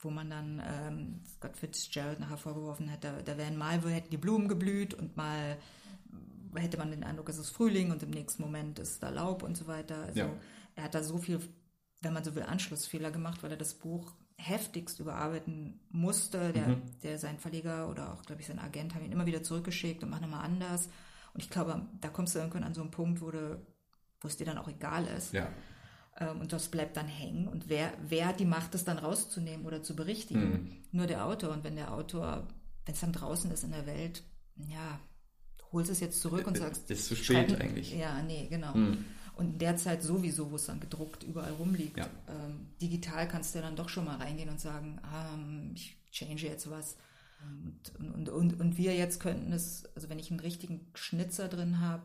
wo 0.00 0.10
man 0.10 0.30
dann 0.30 0.62
ähm, 0.66 1.20
Scott 1.36 1.56
Fitzgerald 1.56 2.18
nachher 2.18 2.38
vorgeworfen 2.38 2.90
hat, 2.90 3.04
da, 3.04 3.12
da 3.24 3.38
wären 3.38 3.56
mal, 3.56 3.84
wo 3.84 3.88
hätten 3.88 4.10
die 4.10 4.16
Blumen 4.16 4.48
geblüht 4.48 4.94
und 4.94 5.16
mal 5.16 5.56
hätte 6.62 6.78
man 6.78 6.90
den 6.90 7.04
Eindruck, 7.04 7.28
es 7.28 7.38
ist 7.38 7.50
Frühling 7.50 7.90
und 7.90 8.02
im 8.02 8.10
nächsten 8.10 8.42
Moment 8.42 8.78
ist 8.78 9.02
da 9.02 9.10
Laub 9.10 9.42
und 9.42 9.56
so 9.56 9.66
weiter. 9.66 10.02
Also 10.02 10.20
ja. 10.20 10.30
er 10.76 10.84
hat 10.84 10.94
da 10.94 11.02
so 11.02 11.18
viel, 11.18 11.40
wenn 12.02 12.12
man 12.12 12.24
so 12.24 12.34
will, 12.34 12.42
Anschlussfehler 12.42 13.10
gemacht, 13.10 13.42
weil 13.42 13.50
er 13.50 13.56
das 13.56 13.74
Buch 13.74 14.12
heftigst 14.36 15.00
überarbeiten 15.00 15.80
musste. 15.90 16.52
Der, 16.52 16.68
mhm. 16.68 16.82
der 17.02 17.18
sein 17.18 17.38
Verleger 17.38 17.88
oder 17.88 18.12
auch, 18.12 18.22
glaube 18.22 18.40
ich, 18.40 18.46
sein 18.46 18.58
Agent 18.58 18.94
haben 18.94 19.04
ihn 19.04 19.12
immer 19.12 19.26
wieder 19.26 19.42
zurückgeschickt 19.42 20.02
und 20.02 20.10
mach 20.10 20.20
nochmal 20.20 20.44
anders. 20.44 20.88
Und 21.32 21.42
ich 21.42 21.50
glaube, 21.50 21.82
da 22.00 22.08
kommst 22.08 22.34
du 22.34 22.38
irgendwann 22.38 22.64
an 22.64 22.74
so 22.74 22.80
einen 22.80 22.90
Punkt, 22.90 23.20
wo, 23.20 23.30
du, 23.30 23.60
wo 24.20 24.28
es 24.28 24.36
dir 24.36 24.46
dann 24.46 24.58
auch 24.58 24.68
egal 24.68 25.06
ist. 25.06 25.32
Ja. 25.32 25.48
Ähm, 26.18 26.40
und 26.40 26.52
das 26.52 26.68
bleibt 26.68 26.96
dann 26.96 27.08
hängen. 27.08 27.48
Und 27.48 27.68
wer, 27.68 27.92
wer 28.02 28.28
hat 28.28 28.40
die 28.40 28.44
Macht, 28.44 28.74
das 28.74 28.84
dann 28.84 28.98
rauszunehmen 28.98 29.66
oder 29.66 29.82
zu 29.82 29.96
berichtigen? 29.96 30.50
Mhm. 30.50 30.72
Nur 30.92 31.06
der 31.06 31.24
Autor. 31.24 31.50
Und 31.50 31.64
wenn 31.64 31.76
der 31.76 31.92
Autor, 31.92 32.46
wenn 32.84 32.94
es 32.94 33.00
dann 33.00 33.12
draußen 33.12 33.50
ist 33.50 33.64
in 33.64 33.72
der 33.72 33.86
Welt, 33.86 34.22
ja, 34.56 35.00
holst 35.74 35.90
es 35.90 36.00
jetzt 36.00 36.20
zurück 36.20 36.46
und 36.46 36.56
sagst. 36.56 36.88
Das 36.88 36.98
ist 36.98 37.08
zu 37.08 37.16
spät 37.16 37.50
schreiben, 37.50 37.56
eigentlich. 37.56 37.94
Ja, 37.94 38.22
nee, 38.22 38.46
genau. 38.48 38.74
Hm. 38.74 39.04
Und 39.36 39.60
derzeit 39.60 40.02
sowieso, 40.02 40.50
wo 40.50 40.56
es 40.56 40.66
dann 40.66 40.80
gedruckt 40.80 41.24
überall 41.24 41.52
rumliegt. 41.52 41.98
Ja. 41.98 42.08
Ähm, 42.28 42.68
digital 42.80 43.26
kannst 43.26 43.54
du 43.54 43.60
dann 43.60 43.74
doch 43.74 43.88
schon 43.88 44.04
mal 44.04 44.16
reingehen 44.16 44.48
und 44.48 44.60
sagen, 44.60 45.00
ähm, 45.12 45.72
ich 45.74 45.96
change 46.10 46.46
jetzt 46.46 46.70
was. 46.70 46.96
Und, 47.98 48.14
und, 48.14 48.28
und, 48.28 48.60
und 48.60 48.78
wir 48.78 48.94
jetzt 48.94 49.20
könnten 49.20 49.52
es, 49.52 49.84
also 49.96 50.08
wenn 50.08 50.18
ich 50.18 50.30
einen 50.30 50.40
richtigen 50.40 50.86
Schnitzer 50.94 51.48
drin 51.48 51.80
habe, 51.80 52.04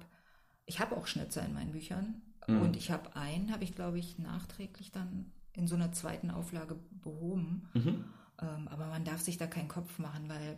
ich 0.65 0.79
habe 0.79 0.97
auch 0.97 1.07
Schnitzer 1.07 1.45
in 1.45 1.53
meinen 1.53 1.71
Büchern 1.71 2.21
mhm. 2.47 2.61
und 2.61 2.75
ich 2.75 2.91
habe 2.91 3.15
einen, 3.15 3.51
habe 3.51 3.63
ich 3.63 3.75
glaube 3.75 3.99
ich 3.99 4.17
nachträglich 4.19 4.91
dann 4.91 5.31
in 5.53 5.67
so 5.67 5.75
einer 5.75 5.91
zweiten 5.91 6.31
Auflage 6.31 6.75
behoben. 7.03 7.69
Mhm. 7.73 8.05
Ähm, 8.41 8.67
aber 8.69 8.87
man 8.87 9.03
darf 9.03 9.21
sich 9.21 9.37
da 9.37 9.47
keinen 9.47 9.67
Kopf 9.67 9.99
machen, 9.99 10.29
weil 10.29 10.57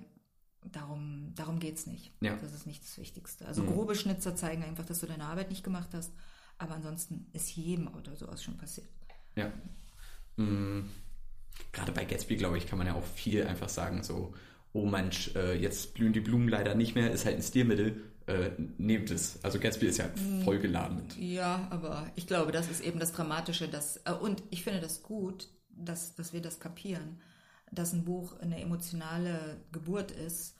darum, 0.72 1.34
darum 1.36 1.60
geht 1.60 1.76
es 1.76 1.88
nicht. 1.88 2.12
Ja. 2.22 2.36
Das 2.36 2.54
ist 2.54 2.68
nicht 2.68 2.84
das 2.84 2.98
Wichtigste. 2.98 3.46
Also 3.48 3.64
mhm. 3.64 3.74
grobe 3.74 3.96
Schnitzer 3.96 4.36
zeigen 4.36 4.64
einfach, 4.64 4.86
dass 4.86 5.00
du 5.00 5.08
deine 5.08 5.26
Arbeit 5.26 5.50
nicht 5.50 5.64
gemacht 5.64 5.90
hast. 5.94 6.12
Aber 6.58 6.76
ansonsten 6.76 7.26
ist 7.34 7.56
jedem 7.56 7.88
Autor 7.88 8.16
sowas 8.16 8.44
schon 8.44 8.58
passiert. 8.58 8.88
Ja. 9.36 9.52
Mhm. 10.38 10.90
Gerade 11.72 11.92
bei 11.92 12.06
Gatsby, 12.06 12.36
glaube 12.38 12.58
ich, 12.58 12.68
kann 12.68 12.78
man 12.78 12.88
ja 12.88 12.94
auch 12.94 13.04
viel 13.04 13.46
einfach 13.46 13.70
sagen, 13.70 14.04
so, 14.04 14.34
oh 14.74 14.86
Mensch, 14.86 15.36
äh, 15.36 15.54
jetzt 15.54 15.94
blühen 15.94 16.14
die 16.14 16.20
Blumen 16.20 16.48
leider 16.48 16.76
nicht 16.76 16.96
mehr, 16.96 17.12
ist 17.12 17.26
halt 17.26 17.38
ein 17.38 17.42
Stilmittel, 17.42 18.02
äh, 18.28 18.52
nehmt 18.78 19.10
es. 19.10 19.44
Also 19.44 19.60
Gatsby 19.60 19.88
ist 19.88 19.98
ja 19.98 20.08
mhm. 20.08 20.44
vollgeladen 20.44 20.98
mit. 20.98 21.18
Ja, 21.18 21.68
aber 21.72 22.12
ich 22.16 22.28
glaube, 22.28 22.52
das 22.52 22.70
ist 22.70 22.82
eben 22.82 23.00
das 23.00 23.12
Dramatische. 23.12 23.68
Dass, 23.68 23.98
äh, 24.06 24.12
und 24.12 24.44
ich 24.52 24.64
finde 24.64 24.82
das 24.82 25.02
gut, 25.02 25.50
dass, 25.70 26.16
dass 26.16 26.34
wir 26.34 26.42
das 26.42 26.60
kapieren 26.60 27.20
dass 27.72 27.94
ein 27.94 28.06
Buch 28.06 28.40
eine 28.40 28.62
emotionale 28.62 29.62
Geburt 29.72 30.12
ist 30.12 30.58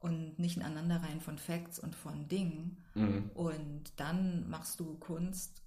und 0.00 0.38
nicht 0.38 0.58
ein 0.58 0.62
Aneinanderreihen 0.62 1.20
von 1.20 1.38
Facts 1.38 1.78
und 1.78 1.94
von 1.94 2.28
Dingen. 2.28 2.78
Mhm. 2.94 3.30
Und 3.34 3.92
dann 3.96 4.48
machst 4.48 4.80
du 4.80 4.96
Kunst 4.98 5.62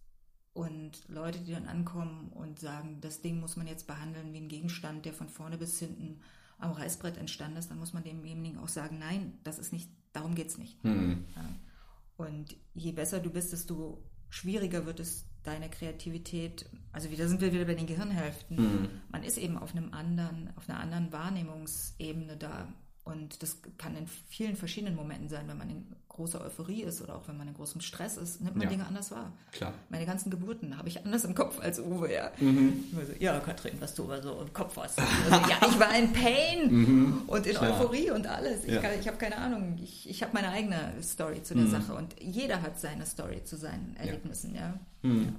und 0.54 1.08
Leute, 1.08 1.40
die 1.40 1.52
dann 1.52 1.68
ankommen 1.68 2.32
und 2.34 2.60
sagen, 2.60 3.00
das 3.02 3.22
Ding 3.22 3.40
muss 3.40 3.58
man 3.58 3.68
jetzt 3.68 3.88
behandeln 3.88 4.34
wie 4.34 4.38
ein 4.38 4.50
Gegenstand, 4.50 5.06
der 5.06 5.14
von 5.14 5.30
vorne 5.30 5.58
bis 5.58 5.80
hinten 5.80 6.22
am 6.60 6.72
Reißbrett 6.72 7.18
entstanden 7.18 7.58
ist, 7.58 7.70
dann 7.70 7.78
muss 7.78 7.94
man 7.94 8.04
demjenigen 8.04 8.58
auch 8.58 8.68
sagen, 8.68 8.98
nein, 8.98 9.38
das 9.44 9.60
ist 9.60 9.72
nicht, 9.72 9.90
darum 10.14 10.34
geht 10.34 10.48
es 10.48 10.58
nicht. 10.58 10.84
Mhm. 10.84 11.26
Ja. 11.36 12.26
Und 12.26 12.56
je 12.74 12.92
besser 12.92 13.20
du 13.20 13.30
bist, 13.30 13.54
desto 13.54 14.04
schwieriger 14.30 14.86
wird 14.88 15.00
es 15.00 15.26
deine 15.48 15.70
Kreativität, 15.70 16.66
also 16.92 17.10
wieder 17.10 17.28
sind 17.28 17.42
wir 17.42 17.54
wieder 17.54 17.66
bei 17.66 17.76
den 17.76 17.88
Gehirnhälften. 17.88 18.58
Mhm. 18.58 18.90
Man 19.10 19.24
ist 19.24 19.38
eben 19.38 19.58
auf 19.58 19.72
einem 19.72 19.94
anderen, 19.94 20.50
auf 20.58 20.70
einer 20.70 20.80
anderen 20.80 21.12
Wahrnehmungsebene 21.12 22.36
da. 22.38 22.68
Und 23.04 23.42
das 23.42 23.62
kann 23.78 23.96
in 23.96 24.06
vielen 24.06 24.58
verschiedenen 24.58 24.96
Momenten 24.96 25.30
sein, 25.30 25.48
wenn 25.48 25.58
man 25.58 25.70
in 25.70 25.96
großer 26.18 26.42
Euphorie 26.42 26.82
ist 26.82 27.02
oder 27.02 27.16
auch 27.16 27.28
wenn 27.28 27.38
man 27.38 27.48
in 27.48 27.54
großem 27.54 27.80
Stress 27.80 28.18
ist, 28.18 28.42
nimmt 28.42 28.56
man 28.56 28.66
ja. 28.66 28.70
Dinge 28.72 28.86
anders 28.86 29.12
wahr. 29.12 29.32
Klar. 29.52 29.74
Meine 29.90 30.06
ganzen 30.06 30.32
Geburten 30.32 30.78
habe 30.78 30.90
ich 30.90 31.06
anders 31.06 31.24
im 31.24 31.36
Kopf 31.36 31.60
als 31.60 31.80
Uwe, 31.80 32.12
ja. 32.12 32.32
Mhm. 32.40 32.84
So, 32.92 33.02
ja, 33.20 33.40
Katrin, 33.40 33.74
was 33.80 33.94
du 33.94 34.04
aber 34.04 34.22
so 34.22 34.42
im 34.42 34.52
Kopf 34.52 34.76
hast. 34.78 35.00
Also, 35.00 35.50
ja, 35.50 35.58
ich 35.70 35.80
war 35.80 35.98
in 35.98 36.12
Pain 36.12 36.72
mhm. 36.72 37.22
und 37.28 37.46
in 37.46 37.56
Klar. 37.56 37.72
Euphorie 37.72 38.12
und 38.12 38.28
alles. 38.28 38.66
Ich, 38.66 38.74
ja. 38.74 38.82
ich 39.00 39.08
habe 39.08 39.18
keine 39.18 39.38
Ahnung. 39.38 39.78
Ich, 39.82 40.10
ich 40.10 40.24
habe 40.24 40.34
meine 40.34 40.50
eigene 40.50 40.94
Story 41.02 41.44
zu 41.44 41.54
der 41.54 41.66
mhm. 41.66 41.72
Sache 41.72 41.94
und 41.94 42.16
jeder 42.20 42.62
hat 42.62 42.80
seine 42.80 43.06
Story 43.06 43.44
zu 43.44 43.56
seinen 43.56 43.96
Erlebnissen, 43.98 44.56
ja. 44.56 44.62
ja. 45.04 45.10
Mhm. 45.10 45.36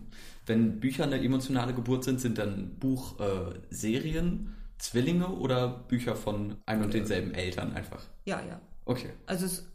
Wenn 0.46 0.80
Bücher 0.80 1.04
eine 1.04 1.20
emotionale 1.22 1.74
Geburt 1.74 2.04
sind, 2.04 2.20
sind 2.20 2.38
dann 2.38 2.76
Buchserien 2.78 4.54
äh, 4.54 4.78
Zwillinge 4.78 5.28
oder 5.28 5.68
Bücher 5.68 6.14
von 6.14 6.56
ein 6.66 6.82
und 6.82 6.94
denselben 6.94 7.34
Eltern 7.34 7.74
einfach? 7.74 8.04
Ja, 8.24 8.40
ja. 8.48 8.60
Okay. 8.84 9.10
Also 9.26 9.44
es, 9.44 9.66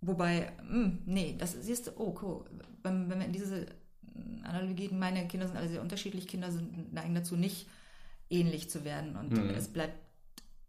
wobei, 0.00 0.52
mh, 0.62 0.72
hm, 0.72 0.98
nee, 1.06 1.34
das 1.38 1.52
siehst 1.52 1.88
du, 1.88 1.90
oh 1.96 2.18
cool. 2.22 2.44
Wenn, 2.82 3.10
wenn 3.10 3.18
wir 3.18 3.26
in 3.26 3.32
diese 3.32 3.66
Analogie, 4.42 4.88
meine 4.88 5.26
Kinder 5.28 5.46
sind 5.46 5.56
alle 5.56 5.68
sehr 5.68 5.82
unterschiedlich, 5.82 6.28
Kinder 6.28 6.50
sind, 6.50 6.92
neigen 6.92 7.14
dazu 7.14 7.36
nicht 7.36 7.68
ähnlich 8.28 8.70
zu 8.70 8.84
werden 8.84 9.16
und 9.16 9.32
mhm. 9.32 9.50
es 9.50 9.68
bleibt, 9.68 9.98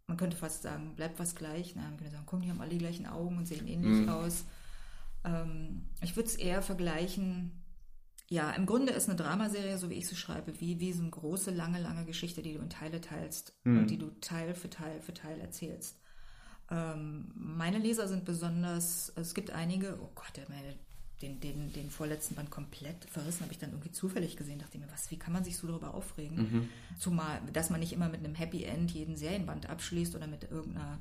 man 0.06 0.16
könnte 0.16 0.36
fast 0.36 0.62
sagen, 0.62 0.94
bleibt 0.96 1.18
was 1.18 1.34
gleich. 1.34 1.74
Na, 1.76 1.82
man 1.82 1.96
könnte 1.96 2.12
sagen, 2.12 2.26
komm, 2.26 2.42
die 2.42 2.50
haben 2.50 2.60
alle 2.60 2.70
die 2.70 2.78
gleichen 2.78 3.06
Augen 3.06 3.38
und 3.38 3.46
sehen 3.46 3.66
ähnlich 3.66 4.02
mhm. 4.02 4.08
aus. 4.08 4.44
Ähm, 5.24 5.86
ich 6.02 6.16
würde 6.16 6.28
es 6.28 6.36
eher 6.36 6.60
vergleichen 6.60 7.62
ja, 8.32 8.50
im 8.52 8.64
Grunde 8.64 8.94
ist 8.94 9.10
eine 9.10 9.16
Dramaserie, 9.16 9.76
so 9.76 9.90
wie 9.90 9.94
ich 9.94 10.08
sie 10.08 10.16
schreibe, 10.16 10.58
wie, 10.58 10.80
wie 10.80 10.94
so 10.94 11.02
eine 11.02 11.10
große, 11.10 11.50
lange, 11.50 11.78
lange 11.78 12.06
Geschichte, 12.06 12.40
die 12.40 12.54
du 12.54 12.60
in 12.60 12.70
Teile 12.70 13.02
teilst 13.02 13.52
mhm. 13.64 13.80
und 13.80 13.90
die 13.90 13.98
du 13.98 14.08
Teil 14.22 14.54
für 14.54 14.70
Teil 14.70 15.02
für 15.02 15.12
Teil 15.12 15.38
erzählst. 15.38 16.00
Ähm, 16.72 17.30
meine 17.34 17.78
Leser 17.78 18.08
sind 18.08 18.24
besonders, 18.24 19.12
es 19.16 19.34
gibt 19.34 19.50
einige, 19.50 19.98
oh 20.00 20.10
Gott, 20.14 20.32
den, 21.20 21.38
den, 21.40 21.72
den 21.72 21.90
vorletzten 21.90 22.34
Band 22.34 22.50
komplett 22.50 23.04
verrissen, 23.10 23.42
habe 23.42 23.52
ich 23.52 23.58
dann 23.58 23.70
irgendwie 23.70 23.92
zufällig 23.92 24.36
gesehen, 24.36 24.58
dachte 24.58 24.78
mir, 24.78 24.90
was, 24.90 25.10
wie 25.10 25.18
kann 25.18 25.32
man 25.32 25.44
sich 25.44 25.56
so 25.56 25.66
darüber 25.66 25.94
aufregen? 25.94 26.36
Mhm. 26.36 26.68
Zumal, 26.98 27.40
dass 27.52 27.68
man 27.68 27.80
nicht 27.80 27.92
immer 27.92 28.08
mit 28.08 28.24
einem 28.24 28.34
Happy 28.34 28.64
End 28.64 28.90
jeden 28.90 29.16
Serienband 29.16 29.68
abschließt 29.68 30.16
oder 30.16 30.26
mit 30.26 30.50
irgendeiner, 30.50 30.98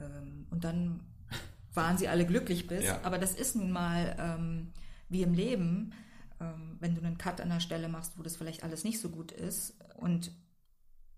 ähm, 0.00 0.46
und 0.50 0.64
dann 0.64 1.00
waren 1.74 1.98
sie 1.98 2.08
alle 2.08 2.26
glücklich 2.26 2.66
bis, 2.66 2.84
ja. 2.84 3.00
aber 3.02 3.18
das 3.18 3.34
ist 3.34 3.54
nun 3.54 3.70
mal 3.70 4.16
ähm, 4.18 4.68
wie 5.10 5.22
im 5.22 5.34
Leben 5.34 5.92
ähm, 6.42 6.76
wenn 6.80 6.94
du 6.94 7.02
einen 7.02 7.18
Cut 7.18 7.40
an 7.40 7.50
der 7.50 7.60
Stelle 7.60 7.88
machst, 7.88 8.18
wo 8.18 8.22
das 8.22 8.36
vielleicht 8.36 8.64
alles 8.64 8.84
nicht 8.84 9.00
so 9.00 9.08
gut 9.08 9.32
ist. 9.32 9.74
Und 9.96 10.32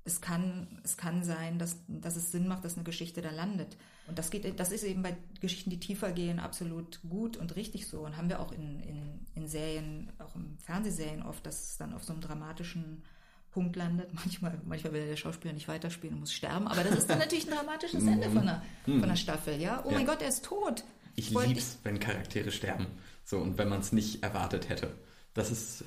es 0.05 0.21
kann, 0.21 0.81
es 0.85 0.97
kann 0.97 1.25
sein, 1.25 1.59
dass, 1.59 1.79
dass 1.89 2.17
es 2.17 2.31
Sinn 2.31 2.47
macht, 2.47 2.65
dass 2.65 2.75
eine 2.75 2.85
Geschichte 2.85 3.23
da 3.23 3.31
landet. 3.31 3.77
Und 4.07 4.19
das 4.19 4.31
geht, 4.31 4.61
das 4.61 4.71
ist 4.71 4.85
eben 4.85 5.03
bei 5.03 5.17
Geschichten, 5.41 5.71
die 5.71 5.81
tiefer 5.81 6.13
gehen, 6.13 6.39
absolut 6.39 7.01
gut 7.09 7.39
und 7.39 7.57
richtig 7.57 7.87
so. 7.87 8.01
Und 8.01 8.17
haben 8.19 8.29
wir 8.29 8.41
auch 8.41 8.53
in, 8.53 8.81
in, 8.81 9.27
in 9.35 9.49
Serien, 9.49 10.13
auch 10.19 10.37
in 10.37 10.59
Fernsehserien 10.59 11.23
oft, 11.23 11.47
dass 11.47 11.71
es 11.71 11.77
dann 11.79 11.95
auf 11.95 12.05
so 12.05 12.13
einem 12.13 12.21
dramatischen 12.21 13.03
Punkt 13.51 13.77
landet. 13.77 14.13
Manchmal, 14.15 14.61
manchmal 14.67 14.93
will 14.93 15.07
der 15.07 15.17
Schauspieler 15.17 15.55
nicht 15.55 15.69
weiterspielen 15.69 16.15
und 16.15 16.21
muss 16.21 16.35
sterben. 16.35 16.69
Aber 16.69 16.85
das 16.85 16.99
ist 16.99 17.09
dann 17.09 17.19
natürlich 17.19 17.49
ein 17.49 17.57
dramatisches 17.57 18.07
Ende 18.07 18.29
von 18.29 18.43
einer, 18.43 18.63
von 18.85 19.05
einer 19.05 19.17
Staffel, 19.17 19.59
ja? 19.59 19.83
Oh 19.87 19.91
ja. 19.91 19.97
mein 19.97 20.07
Gott, 20.07 20.21
er 20.21 20.29
ist 20.29 20.45
tot. 20.45 20.85
Ich 21.17 21.31
liebe 21.31 21.59
es, 21.59 21.79
wenn 21.83 21.99
Charaktere 21.99 22.51
sterben. 22.51 22.87
So, 23.25 23.39
und 23.39 23.57
wenn 23.57 23.71
man 23.71 23.81
es 23.81 23.93
nicht 23.93 24.23
erwartet 24.23 24.69
hätte. 24.69 24.93
Das 25.33 25.51
ist. 25.51 25.85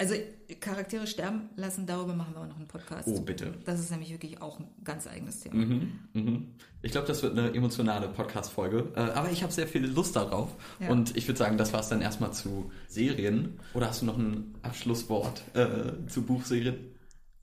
Also 0.00 0.14
Charaktere 0.60 1.08
sterben 1.08 1.50
lassen, 1.56 1.84
darüber 1.84 2.14
machen 2.14 2.34
wir 2.34 2.42
auch 2.42 2.46
noch 2.46 2.56
einen 2.56 2.68
Podcast. 2.68 3.08
Oh, 3.08 3.20
bitte. 3.20 3.52
Das 3.64 3.80
ist 3.80 3.90
nämlich 3.90 4.10
wirklich 4.10 4.40
auch 4.40 4.60
ein 4.60 4.68
ganz 4.84 5.08
eigenes 5.08 5.40
Thema. 5.40 5.56
Mhm, 5.56 5.98
mhm. 6.12 6.46
Ich 6.82 6.92
glaube, 6.92 7.08
das 7.08 7.22
wird 7.24 7.36
eine 7.36 7.52
emotionale 7.52 8.06
Podcast-Folge. 8.06 8.92
Äh, 8.94 9.00
aber 9.00 9.32
ich 9.32 9.42
habe 9.42 9.52
sehr 9.52 9.66
viel 9.66 9.84
Lust 9.84 10.14
darauf. 10.14 10.54
Ja. 10.78 10.90
Und 10.90 11.16
ich 11.16 11.26
würde 11.26 11.38
sagen, 11.38 11.58
das 11.58 11.72
war 11.72 11.80
es 11.80 11.88
dann 11.88 12.00
erstmal 12.00 12.32
zu 12.32 12.70
Serien. 12.86 13.58
Oder 13.74 13.88
hast 13.88 14.02
du 14.02 14.06
noch 14.06 14.16
ein 14.16 14.54
Abschlusswort 14.62 15.42
äh, 15.54 16.06
zu 16.06 16.22
Buchserien? 16.22 16.76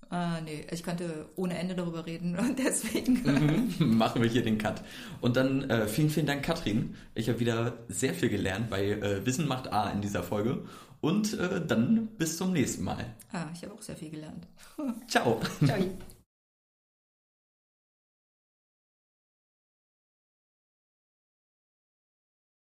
Ah, 0.10 0.40
nee, 0.42 0.66
ich 0.72 0.84
könnte 0.84 1.26
ohne 1.36 1.58
Ende 1.58 1.76
darüber 1.76 2.06
reden 2.06 2.38
und 2.38 2.60
deswegen. 2.66 3.22
Mhm, 3.80 3.98
machen 3.98 4.22
wir 4.22 4.30
hier 4.30 4.44
den 4.44 4.58
Cut. 4.58 4.82
Und 5.22 5.36
dann 5.36 5.70
äh, 5.70 5.88
vielen, 5.88 6.10
vielen 6.10 6.28
Dank, 6.28 6.44
Katrin. 6.44 6.96
Ich 7.16 7.28
habe 7.30 7.40
wieder 7.40 7.74
sehr 7.88 8.14
viel 8.14 8.30
gelernt 8.30 8.70
bei 8.70 8.92
äh, 8.92 9.26
Wissen 9.26 9.48
macht 9.48 9.72
A 9.72 9.90
in 9.90 10.02
dieser 10.02 10.24
Folge. 10.24 10.64
Und 11.02 11.38
äh, 11.38 11.66
dann 11.66 12.08
bis 12.18 12.38
zum 12.38 12.54
nächsten 12.54 12.84
Mal. 12.84 13.14
Ah, 13.32 13.46
ich 13.54 13.64
habe 13.64 13.74
auch 13.74 13.82
sehr 13.82 13.96
viel 13.96 14.10
gelernt. 14.10 14.48
Ciao. 15.08 15.40
Ciao. 15.64 15.78